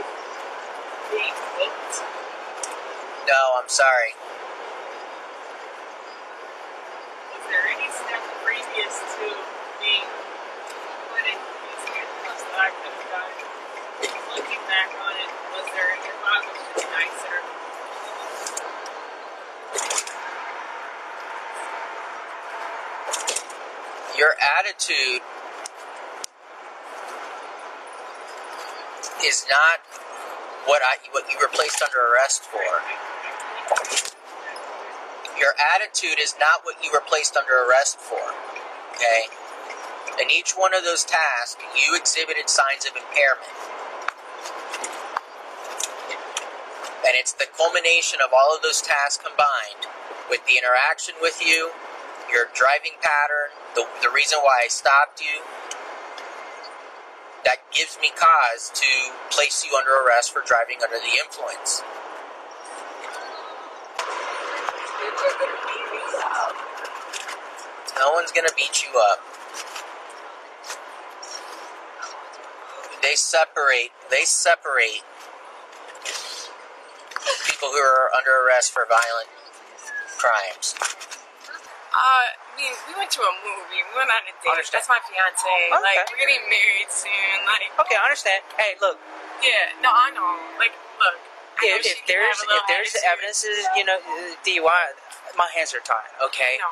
being 1.10 1.36
booked? 1.56 1.96
No, 3.28 3.40
I'm 3.58 3.68
sorry. 3.68 4.12
Was 7.32 7.44
there 7.48 7.64
any 7.72 7.88
step 7.94 8.22
previous 8.44 8.94
to 9.16 9.26
being 9.80 10.08
put 11.14 11.24
in 11.24 11.38
these 11.40 11.84
handcuffs 11.88 12.44
that 12.52 12.60
I 12.60 12.70
could 12.82 12.92
have 12.92 13.08
done? 13.14 13.32
Looking 14.36 14.62
back 14.68 14.90
on 15.00 15.14
it, 15.16 15.30
was 15.56 15.66
there 15.72 15.88
any 15.96 16.06
if 16.12 16.20
I 16.20 16.36
was 16.44 16.58
just 16.76 16.88
nicer? 16.92 17.38
Your 24.16 24.32
attitude 24.66 25.22
is 29.24 29.46
not 29.50 29.78
what 30.66 30.82
I 30.82 30.98
what 31.12 31.30
you 31.30 31.38
were 31.40 31.50
placed 31.52 31.82
under 31.82 31.98
arrest 31.98 32.42
for. 32.42 32.82
Your 35.38 35.54
attitude 35.74 36.18
is 36.20 36.34
not 36.40 36.64
what 36.64 36.76
you 36.82 36.90
were 36.92 37.02
placed 37.06 37.36
under 37.36 37.52
arrest 37.68 38.00
for. 38.00 38.34
Okay? 38.94 39.30
In 40.20 40.30
each 40.30 40.52
one 40.52 40.74
of 40.74 40.82
those 40.82 41.04
tasks, 41.04 41.62
you 41.76 41.94
exhibited 41.94 42.48
signs 42.48 42.86
of 42.86 42.96
impairment. 42.96 43.52
And 47.06 47.14
it's 47.14 47.32
the 47.32 47.46
culmination 47.56 48.18
of 48.24 48.32
all 48.32 48.56
of 48.56 48.62
those 48.62 48.82
tasks 48.82 49.22
combined 49.22 49.86
with 50.28 50.44
the 50.46 50.58
interaction 50.58 51.14
with 51.20 51.38
you, 51.44 51.70
your 52.32 52.46
driving 52.52 52.98
pattern, 52.98 53.54
the, 53.76 53.84
the 54.02 54.08
reason 54.08 54.38
why 54.42 54.64
I 54.64 54.68
stopped 54.68 55.20
you, 55.20 55.44
that 57.44 57.58
gives 57.70 57.98
me 58.00 58.10
cause 58.16 58.72
to 58.74 59.12
place 59.30 59.64
you 59.64 59.76
under 59.76 59.92
arrest 59.92 60.32
for 60.32 60.42
driving 60.44 60.78
under 60.82 60.96
the 60.96 61.14
influence. 61.22 61.84
No 68.00 68.12
one's 68.12 68.32
gonna 68.32 68.48
beat 68.56 68.82
you 68.82 68.98
up. 68.98 69.20
They 73.02 73.14
separate. 73.14 73.92
They 74.10 74.24
separate 74.24 75.04
people 77.46 77.68
who 77.68 77.78
are 77.78 78.10
under 78.16 78.44
arrest 78.44 78.72
for 78.72 78.86
violent 78.88 79.28
crimes. 80.18 80.74
Uh, 81.94 82.45
Mean, 82.56 82.72
we 82.88 82.92
went 82.96 83.12
to 83.12 83.20
a 83.20 83.32
movie. 83.44 83.84
We 83.84 83.92
went 83.92 84.08
on 84.08 84.24
a 84.24 84.32
date. 84.40 84.48
Understand. 84.48 84.80
That's 84.80 84.88
my 84.88 85.00
fiance. 85.04 85.44
Like, 85.76 86.08
we're 86.08 86.24
getting 86.24 86.40
married 86.48 86.88
soon. 86.88 87.44
Like, 87.44 87.68
Okay, 87.84 87.96
I 88.00 88.04
understand. 88.08 88.40
Hey, 88.56 88.80
look, 88.80 88.96
yeah, 89.44 89.76
no, 89.84 89.92
I 89.92 90.08
know. 90.16 90.24
Like, 90.56 90.72
look. 90.96 91.16
Know 91.56 91.72
if, 91.72 92.04
there's 92.04 92.36
if 92.36 92.62
there's 92.68 92.92
evidences, 93.08 93.64
you 93.76 93.84
know, 93.84 93.96
DUI, 94.44 94.92
my 95.40 95.48
hands 95.56 95.72
are 95.72 95.80
tied. 95.80 96.12
Okay, 96.20 96.60
No. 96.60 96.68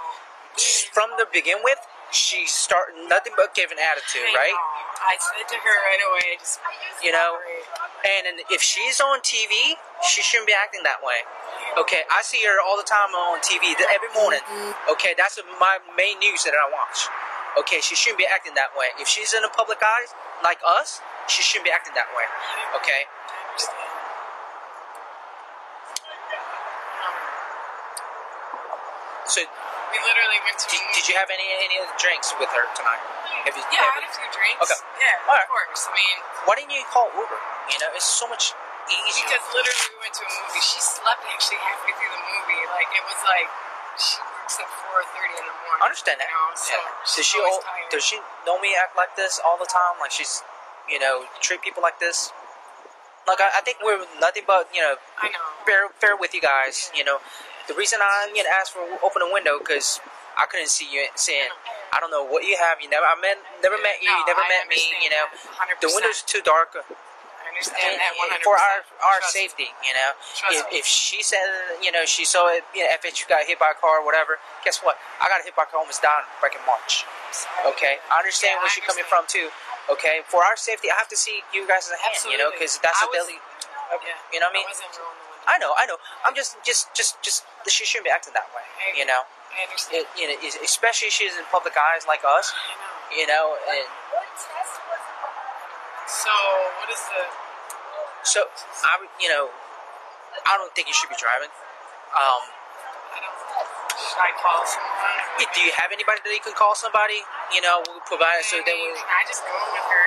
from 0.93 1.09
the 1.16 1.24
begin 1.32 1.57
with, 1.64 1.80
she 2.12 2.45
started 2.45 2.93
nothing 3.09 3.32
but 3.37 3.57
giving 3.57 3.80
attitude, 3.80 4.28
I 4.28 4.37
right? 4.37 4.53
know. 4.53 5.09
I 5.09 5.16
said 5.20 5.49
to 5.49 5.57
her 5.57 5.76
right 5.89 6.03
away, 6.12 6.37
just 6.39 6.61
You 7.03 7.12
know, 7.12 7.41
separate. 7.41 8.28
And 8.28 8.41
if 8.53 8.61
she's 8.61 9.01
on 9.01 9.20
TV, 9.24 9.76
she 10.05 10.20
shouldn't 10.22 10.46
be 10.46 10.55
acting 10.57 10.82
that 10.84 11.00
way. 11.02 11.24
Okay, 11.80 12.02
I 12.12 12.22
see 12.22 12.44
her 12.44 12.61
all 12.62 12.76
the 12.76 12.86
time 12.86 13.11
on 13.16 13.40
TV 13.40 13.72
every 13.90 14.12
morning. 14.14 14.40
Mm-hmm. 14.46 14.92
Okay, 14.92 15.14
that's 15.16 15.40
my 15.59 15.78
main 15.96 16.18
news 16.20 16.44
that 16.44 16.55
I 16.55 16.68
watch. 16.70 17.09
Okay, 17.59 17.80
she 17.80 17.94
shouldn't 17.94 18.18
be 18.18 18.26
acting 18.26 18.55
that 18.55 18.74
way. 18.76 18.90
If 19.00 19.09
she's 19.09 19.32
in 19.34 19.42
the 19.42 19.50
public 19.57 19.78
eyes, 19.82 20.12
like 20.42 20.59
us, 20.66 21.00
she 21.26 21.42
shouldn't 21.42 21.64
be 21.66 21.72
acting 21.72 21.94
that 21.94 22.11
way. 22.14 22.26
Okay, 22.78 23.07
so 29.24 29.40
We 29.40 29.98
literally 30.05 30.40
went 30.44 30.59
to. 30.61 30.66
did, 30.68 30.82
did 30.94 31.05
you 31.09 31.14
have 31.16 31.30
any 31.32 31.46
any 31.64 31.80
other 31.80 31.94
drinks 31.96 32.34
with 32.36 32.50
her 32.52 32.66
tonight? 32.76 33.00
Have 33.48 33.57
you, 33.57 33.64
Yeah, 33.72 33.84
I 33.86 34.00
had 34.00 34.05
a 34.05 34.09
you- 34.09 34.18
few 34.20 34.28
drinks. 34.34 34.61
Okay. 34.68 34.80
Yeah, 35.00 35.28
All 35.28 35.36
right. 35.36 35.44
of 35.44 35.48
course. 35.48 35.88
I 35.88 35.92
mean, 35.96 36.16
why 36.44 36.55
didn't 36.57 36.72
you 36.76 36.84
call 36.92 37.09
Uber? 37.14 37.38
You 37.72 37.78
know, 37.80 37.90
it's 37.96 38.05
so 38.09 38.26
much 38.28 38.52
easier. 38.89 39.24
because 39.28 39.45
literally 39.55 39.87
we 39.95 39.99
went 40.05 40.14
to 40.18 40.24
a 40.24 40.30
movie. 40.30 40.62
She 40.64 40.80
slept 40.80 41.22
actually 41.30 41.61
halfway 41.64 41.93
through 41.97 42.12
the 42.12 42.22
movie. 42.24 42.62
Like 42.72 42.91
it 42.93 43.05
was 43.09 43.20
like 43.24 43.49
she 44.01 44.18
works 44.20 44.57
at 44.61 44.68
four 44.82 44.99
thirty 45.14 45.35
in 45.41 45.45
the 45.47 45.57
morning. 45.64 45.80
I 45.80 45.85
understand 45.89 46.18
that. 46.20 46.28
You 46.28 46.37
know, 46.37 46.57
so 46.59 46.74
Yeah. 46.76 47.14
Does 47.16 47.26
she 47.26 47.39
always 47.41 47.55
al- 47.55 47.64
tired. 47.64 47.89
does 47.93 48.05
she 48.05 48.16
know 48.45 48.57
me 48.61 48.74
act 48.76 48.95
like 48.99 49.12
this 49.16 49.41
all 49.41 49.57
the 49.57 49.68
time? 49.68 49.97
Like 50.03 50.11
she's, 50.12 50.43
you 50.91 50.99
know, 50.99 51.24
treat 51.41 51.62
people 51.62 51.80
like 51.85 51.99
this. 52.03 52.32
Like 53.24 53.41
I, 53.41 53.49
I 53.57 53.62
think 53.64 53.80
we're 53.80 54.05
nothing 54.20 54.45
but 54.47 54.68
you 54.74 54.85
know 54.85 55.01
I 55.16 55.32
know. 55.32 55.41
fair 55.64 55.89
fair 55.97 56.14
with 56.16 56.35
you 56.37 56.45
guys. 56.45 56.93
You 56.93 57.05
know, 57.09 57.18
the 57.68 57.74
reason 57.74 58.01
I 58.05 58.28
you 58.37 58.45
know 58.45 58.51
asked 58.53 58.76
for 58.76 58.85
open 59.01 59.24
a 59.24 59.30
window 59.32 59.57
because 59.59 59.97
I 60.37 60.45
couldn't 60.45 60.68
see 60.68 60.85
you 60.93 61.09
saying 61.16 61.49
I 61.95 62.01
don't 62.05 62.11
know 62.12 62.20
what 62.26 62.45
you 62.45 62.59
have. 62.61 62.82
You 62.85 62.91
never 62.93 63.07
I 63.09 63.16
met 63.16 63.41
never 63.64 63.80
met 63.80 64.03
you. 64.05 64.11
No, 64.12 64.18
you 64.20 64.24
never 64.28 64.45
I 64.45 64.49
met 64.61 64.68
me. 64.68 64.76
You 65.01 65.09
know, 65.09 65.24
understand 65.32 65.72
that, 65.72 65.80
the 65.80 65.89
window's 65.95 66.20
too 66.20 66.43
dark. 66.45 66.76
I 67.55 67.62
understand 67.62 67.94
that 68.02 68.12
one 68.18 68.28
hundred 68.34 68.42
for 68.42 68.59
our 68.59 68.78
our 69.07 69.18
Trust 69.22 69.34
me. 69.34 69.46
safety, 69.46 69.68
you 69.86 69.94
know. 69.94 70.11
If, 70.50 70.82
if 70.82 70.86
she 70.86 71.22
said, 71.22 71.46
you 71.78 71.94
know, 71.94 72.02
she 72.02 72.26
saw 72.26 72.50
it, 72.50 72.66
you 72.74 72.82
know, 72.82 72.90
if 72.90 73.07
FH 73.07 73.30
got 73.30 73.46
hit 73.46 73.62
by 73.62 73.70
a 73.70 73.78
car 73.78 74.02
or 74.02 74.05
whatever, 74.05 74.42
guess 74.66 74.82
what? 74.82 74.98
I 75.22 75.30
got 75.30 75.38
to 75.38 75.46
hit 75.46 75.55
by 75.55 75.62
a 75.64 75.70
car, 75.70 75.78
almost 75.78 76.02
died 76.02 76.26
back 76.42 76.59
in 76.59 76.62
March. 76.66 77.07
Okay, 77.66 78.02
I 78.11 78.18
understand 78.18 78.59
Yeah, 78.59 78.66
where 78.66 78.70
I 78.70 78.74
she's 78.74 78.84
coming 78.86 79.07
from 79.07 79.24
too. 79.30 79.48
Okay, 79.86 80.26
for 80.26 80.42
our 80.42 80.57
safety, 80.59 80.90
I 80.90 80.96
have 80.98 81.09
to 81.12 81.18
see 81.18 81.44
you 81.55 81.62
guys' 81.68 81.86
as 81.86 81.94
a 81.94 82.00
hand, 82.02 82.16
you 82.26 82.38
know, 82.40 82.50
because 82.50 82.76
that's 82.82 82.98
I 82.98 83.07
a 83.07 83.09
was- 83.12 83.22
daily. 83.30 83.38
Yeah. 83.94 84.11
You 84.34 84.40
know 84.42 84.50
what 84.50 84.59
I 84.59 84.59
mean? 84.59 84.66
wasn't 84.66 84.90
rolling 84.98 85.20
the 85.22 85.28
window. 85.30 85.46
I 85.46 85.55
know, 85.62 85.70
I 85.78 85.84
know. 85.86 85.98
I'm 86.26 86.34
just, 86.34 86.59
just, 86.66 86.90
just, 86.98 87.20
just. 87.22 87.46
She 87.70 87.86
shouldn't 87.86 88.09
be 88.09 88.11
acting 88.11 88.34
that 88.34 88.50
way. 88.50 88.64
You 88.98 89.07
know, 89.07 89.22
I 89.55 89.62
understand. 89.70 90.02
it, 90.02 90.09
you 90.18 90.26
know, 90.26 90.34
es- 90.42 90.59
especially 90.59 91.14
she's 91.14 91.36
in 91.38 91.46
public 91.55 91.78
eyes 91.78 92.02
like 92.11 92.26
us. 92.26 92.50
I 92.50 92.74
know. 92.74 93.14
You 93.14 93.26
know, 93.30 93.44
and 93.70 93.86
What 94.11 94.26
test 94.34 94.82
was 94.90 94.98
it? 94.98 96.11
So 96.11 96.32
what 96.82 96.88
is 96.90 96.98
the? 97.07 97.22
So 98.25 98.49
I, 98.85 98.99
would- 99.01 99.12
you 99.20 99.29
know, 99.31 99.49
I 100.49 100.59
don't 100.59 100.72
think 100.75 100.89
you 100.91 100.97
should 100.97 101.09
be 101.12 101.16
driving. 101.20 101.49
Um, 102.14 102.43
I 103.14 103.18
don't. 103.22 103.39
Should 103.95 104.18
I 104.18 104.35
call 104.43 104.66
someone? 104.66 105.47
do 105.55 105.61
you 105.62 105.70
have 105.79 105.95
anybody 105.95 106.18
that 106.27 106.33
you 106.35 106.43
can 106.43 106.55
call 106.59 106.75
somebody? 106.75 107.22
You 107.55 107.62
know, 107.62 107.83
we'll 107.87 108.03
provide 108.11 108.43
so 108.43 108.59
I 108.59 108.66
that 108.66 108.75
we, 108.75 108.91
can 108.99 109.07
I 109.07 109.22
just 109.27 109.43
go 109.47 109.55
with 109.55 109.87
her? 109.87 110.07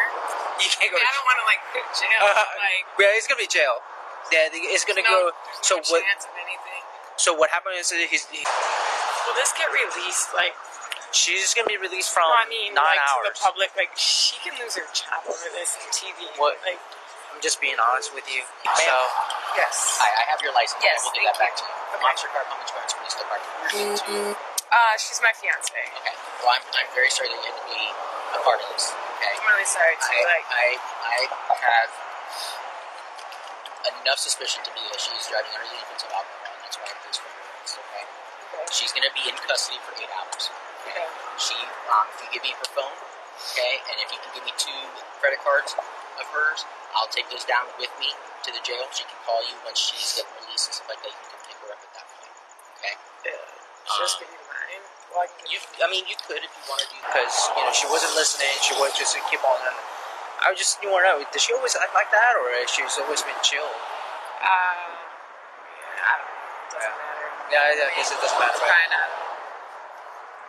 you 0.59 0.67
can't 0.67 0.91
I, 0.91 0.91
go. 0.91 0.99
mean, 0.99 1.07
I 1.07 1.13
don't 1.15 1.27
want 1.27 1.39
to 1.39 1.47
like 1.47 1.61
go 1.71 1.79
to 1.79 1.93
jail. 1.95 2.19
uh, 2.27 2.59
like 2.59 2.83
yeah, 2.99 3.15
it's 3.15 3.27
gonna 3.31 3.39
be 3.39 3.47
jail. 3.47 3.79
Yeah, 4.31 4.51
it's 4.51 4.83
gonna 4.83 5.07
no, 5.07 5.31
go. 5.31 5.37
So 5.63 5.79
no 5.79 5.87
what? 5.87 6.03
chance. 6.03 6.27
So 7.17 7.33
what 7.33 7.49
happened 7.49 7.79
is 7.81 7.89
that 7.89 7.97
he's, 8.11 8.29
he, 8.29 8.45
Will 8.45 9.35
this 9.35 9.49
get 9.57 9.67
released? 9.73 10.31
Like, 10.37 10.53
she's 11.11 11.51
gonna 11.57 11.67
be 11.67 11.79
released 11.81 12.13
from 12.13 12.29
I 12.29 12.45
mean, 12.45 12.77
nine 12.77 12.85
like 12.85 13.01
to 13.01 13.19
the 13.25 13.35
public, 13.41 13.69
like 13.73 13.89
she 13.97 14.37
can 14.45 14.53
lose 14.61 14.77
her 14.77 14.85
job 14.93 15.25
over 15.25 15.49
this 15.55 15.75
on 15.81 15.89
TV. 15.89 16.29
What? 16.37 16.61
Like, 16.61 16.77
I'm 17.37 17.45
just 17.45 17.61
being 17.61 17.77
honest 17.77 18.17
with 18.17 18.25
you. 18.33 18.41
So 18.65 18.93
yes. 19.53 20.01
I, 20.01 20.09
I 20.09 20.23
have 20.33 20.41
your 20.41 20.57
license. 20.57 20.81
Yes, 20.81 21.05
We'll 21.05 21.13
give 21.13 21.29
that 21.29 21.37
back 21.37 21.53
you. 21.53 21.61
to 21.61 21.69
you. 21.69 21.93
Okay. 21.93 22.01
Monster 22.01 22.33
Car 22.33 22.41
Palm 22.49 22.57
Insurance 22.65 22.97
Police 22.97 23.13
Department. 23.13 24.41
Uh, 24.73 24.97
she's 24.97 25.21
my 25.21 25.29
fiance. 25.37 25.69
Okay. 25.69 26.17
Well, 26.41 26.57
I'm, 26.57 26.65
I'm 26.81 26.89
very 26.97 27.13
sorry 27.13 27.29
that 27.29 27.37
you 27.37 27.53
had 27.53 27.61
to 27.61 27.67
be 27.69 27.77
a 28.33 28.41
part 28.41 28.57
of 28.57 28.65
this. 28.73 28.89
Okay. 28.89 29.29
I'm 29.37 29.45
really 29.53 29.69
sorry 29.69 29.93
too. 30.01 30.17
I, 30.17 30.33
like, 30.33 30.49
I, 30.49 30.65
I 30.81 31.17
have 31.61 31.89
enough 34.01 34.17
suspicion 34.17 34.65
to 34.65 34.73
believe 34.73 34.89
that 34.97 35.01
she's 35.05 35.29
driving 35.29 35.53
under 35.53 35.69
the 35.69 35.77
influence 35.77 36.09
of 36.09 36.17
alcohol, 36.17 36.41
and 36.41 36.61
that's 36.65 36.77
why 36.81 36.89
I 36.89 36.97
placed 37.05 37.21
her 37.21 37.29
arrest. 37.37 37.77
Okay. 37.77 38.05
She's 38.73 38.97
going 38.97 39.05
to 39.05 39.13
be 39.13 39.29
in 39.29 39.37
custody 39.45 39.77
for 39.85 39.93
eight 40.01 40.09
hours. 40.09 40.49
Okay. 40.89 41.05
She, 41.37 41.53
um, 41.93 42.09
if 42.17 42.25
you 42.25 42.41
give 42.41 42.43
me 42.49 42.57
her 42.57 42.65
phone, 42.73 42.97
okay, 43.53 43.77
and 43.93 44.01
if 44.01 44.09
you 44.09 44.17
can 44.25 44.33
give 44.33 44.41
me 44.41 44.57
two 44.57 44.73
credit 45.21 45.37
cards 45.45 45.77
of 46.21 46.27
hers, 46.33 46.65
I'll 46.97 47.09
take 47.11 47.29
those 47.29 47.45
down 47.45 47.65
with 47.79 47.91
me 48.01 48.11
to 48.43 48.49
the 48.53 48.61
jail. 48.65 48.83
She 48.93 49.03
can 49.05 49.17
call 49.25 49.39
you 49.45 49.55
once 49.65 49.77
she's 49.79 50.17
getting 50.17 50.31
released 50.43 50.69
and 50.69 50.75
stuff 50.81 50.89
like 50.89 51.01
that. 51.05 51.13
You 51.13 51.25
can 51.29 51.39
pick 51.47 51.57
her 51.63 51.69
up 51.73 51.81
at 51.81 51.91
that 51.97 52.05
point. 52.09 52.33
Okay. 52.81 52.95
just 53.87 54.17
Um, 54.17 54.25
give 54.25 54.29
me 54.33 54.39
mine. 54.49 54.83
Like, 55.15 55.33
You, 55.49 55.57
I 55.81 55.87
mean, 55.89 56.05
you 56.09 56.17
could 56.27 56.41
if 56.43 56.51
you 56.51 56.63
wanted 56.69 56.89
to, 56.91 56.97
because 57.01 57.33
you 57.57 57.61
know 57.63 57.73
she 57.73 57.87
wasn't 57.89 58.13
listening. 58.19 58.51
She 58.61 58.73
was 58.77 58.93
just 58.97 59.15
uh, 59.17 59.23
keep 59.31 59.41
on. 59.45 59.57
I 60.43 60.49
would 60.53 60.57
just 60.59 60.77
you 60.83 60.89
want 60.93 61.05
to 61.09 61.17
know, 61.17 61.25
does 61.33 61.41
she 61.41 61.53
always 61.57 61.73
act 61.73 61.93
like 61.97 62.11
that, 62.13 62.33
or 62.37 62.45
has 62.61 62.69
she 62.69 62.83
always 62.85 63.23
been 63.25 63.37
chill? 63.41 63.65
uh, 63.65 64.45
yeah, 64.45 66.05
I 66.05 66.13
don't 66.21 66.29
know. 66.29 66.77
Doesn't 66.77 66.93
Yeah. 66.93 67.01
matter. 67.01 67.27
Yeah, 67.49 67.89
I 67.89 67.93
guess 67.97 68.11
it 68.13 68.21
doesn't 68.21 68.37
matter. 68.37 68.53
It's 68.53 68.61
Right? 68.61 68.69
kind 68.69 68.93
of. 68.93 69.07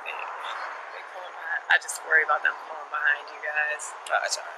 They 0.05 1.03
pulling 1.15 1.33
behind. 1.33 1.63
I 1.71 1.77
just 1.81 2.03
worry 2.05 2.25
about 2.25 2.43
them 2.43 2.53
pulling 2.69 2.91
behind 2.93 3.25
you 3.33 3.41
guys. 3.41 3.83
Uh, 4.11 4.19
that's 4.21 4.37
all 4.37 4.45
right. 4.45 4.58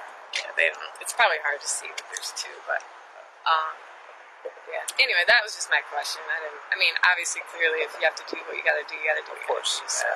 they 0.57 0.69
don't. 0.71 0.93
It's 1.03 1.13
probably 1.13 1.39
hard 1.43 1.59
to 1.61 1.69
see, 1.69 1.89
but 1.93 2.05
there's 2.11 2.31
two. 2.35 2.53
But 2.65 2.81
um, 3.47 3.73
yeah. 4.69 4.83
Anyway, 5.01 5.23
that 5.27 5.41
was 5.45 5.53
just 5.53 5.69
my 5.69 5.81
question. 5.91 6.21
I 6.27 6.37
didn't. 6.43 6.61
I 6.71 6.75
mean, 6.79 6.93
obviously, 7.05 7.43
clearly, 7.51 7.83
if 7.85 7.93
you 7.99 8.03
have 8.07 8.17
to 8.17 8.25
do 8.29 8.39
what 8.47 8.55
you 8.57 8.63
got 8.65 8.77
to 8.79 8.85
do, 8.87 8.95
you 8.97 9.05
got 9.05 9.19
to 9.19 9.25
do. 9.25 9.33
It. 9.35 9.41
Of 9.41 9.47
course. 9.47 9.81
Do, 9.81 9.87
so, 9.89 10.09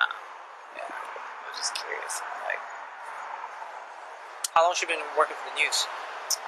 um, 0.00 0.14
yeah. 0.78 0.88
I 0.90 1.44
was 1.50 1.58
just 1.60 1.74
curious. 1.78 2.20
Like, 2.46 2.62
How 4.56 4.64
long 4.66 4.74
she 4.74 4.86
been 4.86 5.02
working 5.14 5.36
for 5.38 5.46
the 5.52 5.56
news? 5.58 5.86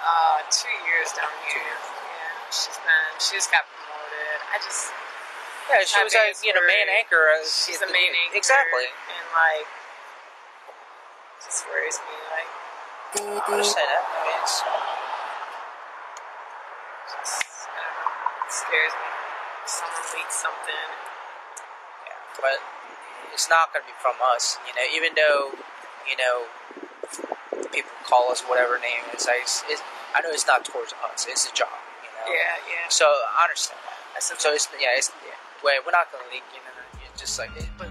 uh, 0.02 0.38
two 0.50 0.72
years 0.88 1.12
down 1.12 1.30
here. 1.46 1.60
Two 1.60 1.62
years. 1.62 1.84
Yeah, 1.86 2.50
she's 2.50 2.78
been. 2.80 3.12
She 3.20 3.32
just 3.36 3.50
got 3.52 3.64
promoted. 3.68 4.38
I 4.50 4.56
just. 4.62 4.90
Yeah, 5.66 5.82
she 5.82 5.98
was 5.98 6.14
a 6.14 6.30
you 6.46 6.54
know 6.54 6.62
main 6.62 6.86
anchor. 6.94 7.26
She's 7.42 7.82
the 7.82 7.90
main 7.90 8.14
anchor. 8.14 8.38
Exactly. 8.38 8.86
And 8.86 9.26
like, 9.34 9.66
just 11.42 11.66
worries 11.66 11.98
me. 12.06 12.14
Like, 12.30 12.50
I 13.16 13.40
understand 13.48 13.88
that. 13.88 14.04
I 14.04 14.18
mean, 14.28 14.38
it's, 14.44 14.60
just. 17.08 17.40
It 18.44 18.52
scares 18.52 18.92
me. 18.92 19.08
If 19.64 19.70
someone 19.72 20.04
leaks 20.12 20.36
something. 20.36 20.88
but 22.40 22.60
it's 23.32 23.48
not 23.48 23.72
going 23.72 23.84
to 23.84 23.88
be 23.88 23.96
from 24.04 24.20
us. 24.36 24.60
You 24.68 24.76
know, 24.76 24.86
even 24.92 25.16
though 25.16 25.56
you 26.04 26.16
know 26.20 26.44
people 27.72 27.92
call 28.04 28.28
us 28.30 28.42
whatever 28.44 28.76
name 28.78 29.00
it's 29.12 29.24
like. 29.26 29.40
It's, 29.42 29.64
it's, 29.68 29.82
I 30.14 30.20
know 30.20 30.30
it's 30.30 30.46
not 30.46 30.64
towards 30.64 30.92
us. 31.12 31.26
It's 31.28 31.48
a 31.48 31.52
job. 31.56 31.72
You 32.04 32.12
know. 32.12 32.36
Yeah, 32.36 32.68
yeah. 32.68 32.86
So 32.88 33.08
I 33.08 33.48
understand 33.48 33.80
that. 33.84 34.22
So 34.22 34.52
it's 34.52 34.68
yeah, 34.76 34.92
it's 34.96 35.10
yeah. 35.24 35.36
Wait, 35.64 35.80
we're 35.84 35.96
not 35.96 36.12
going 36.12 36.24
to 36.24 36.30
leak. 36.32 36.44
You 36.52 36.60
know, 36.60 36.76
just 37.16 37.38
like. 37.38 37.50
It, 37.56 37.64
but 37.78 37.88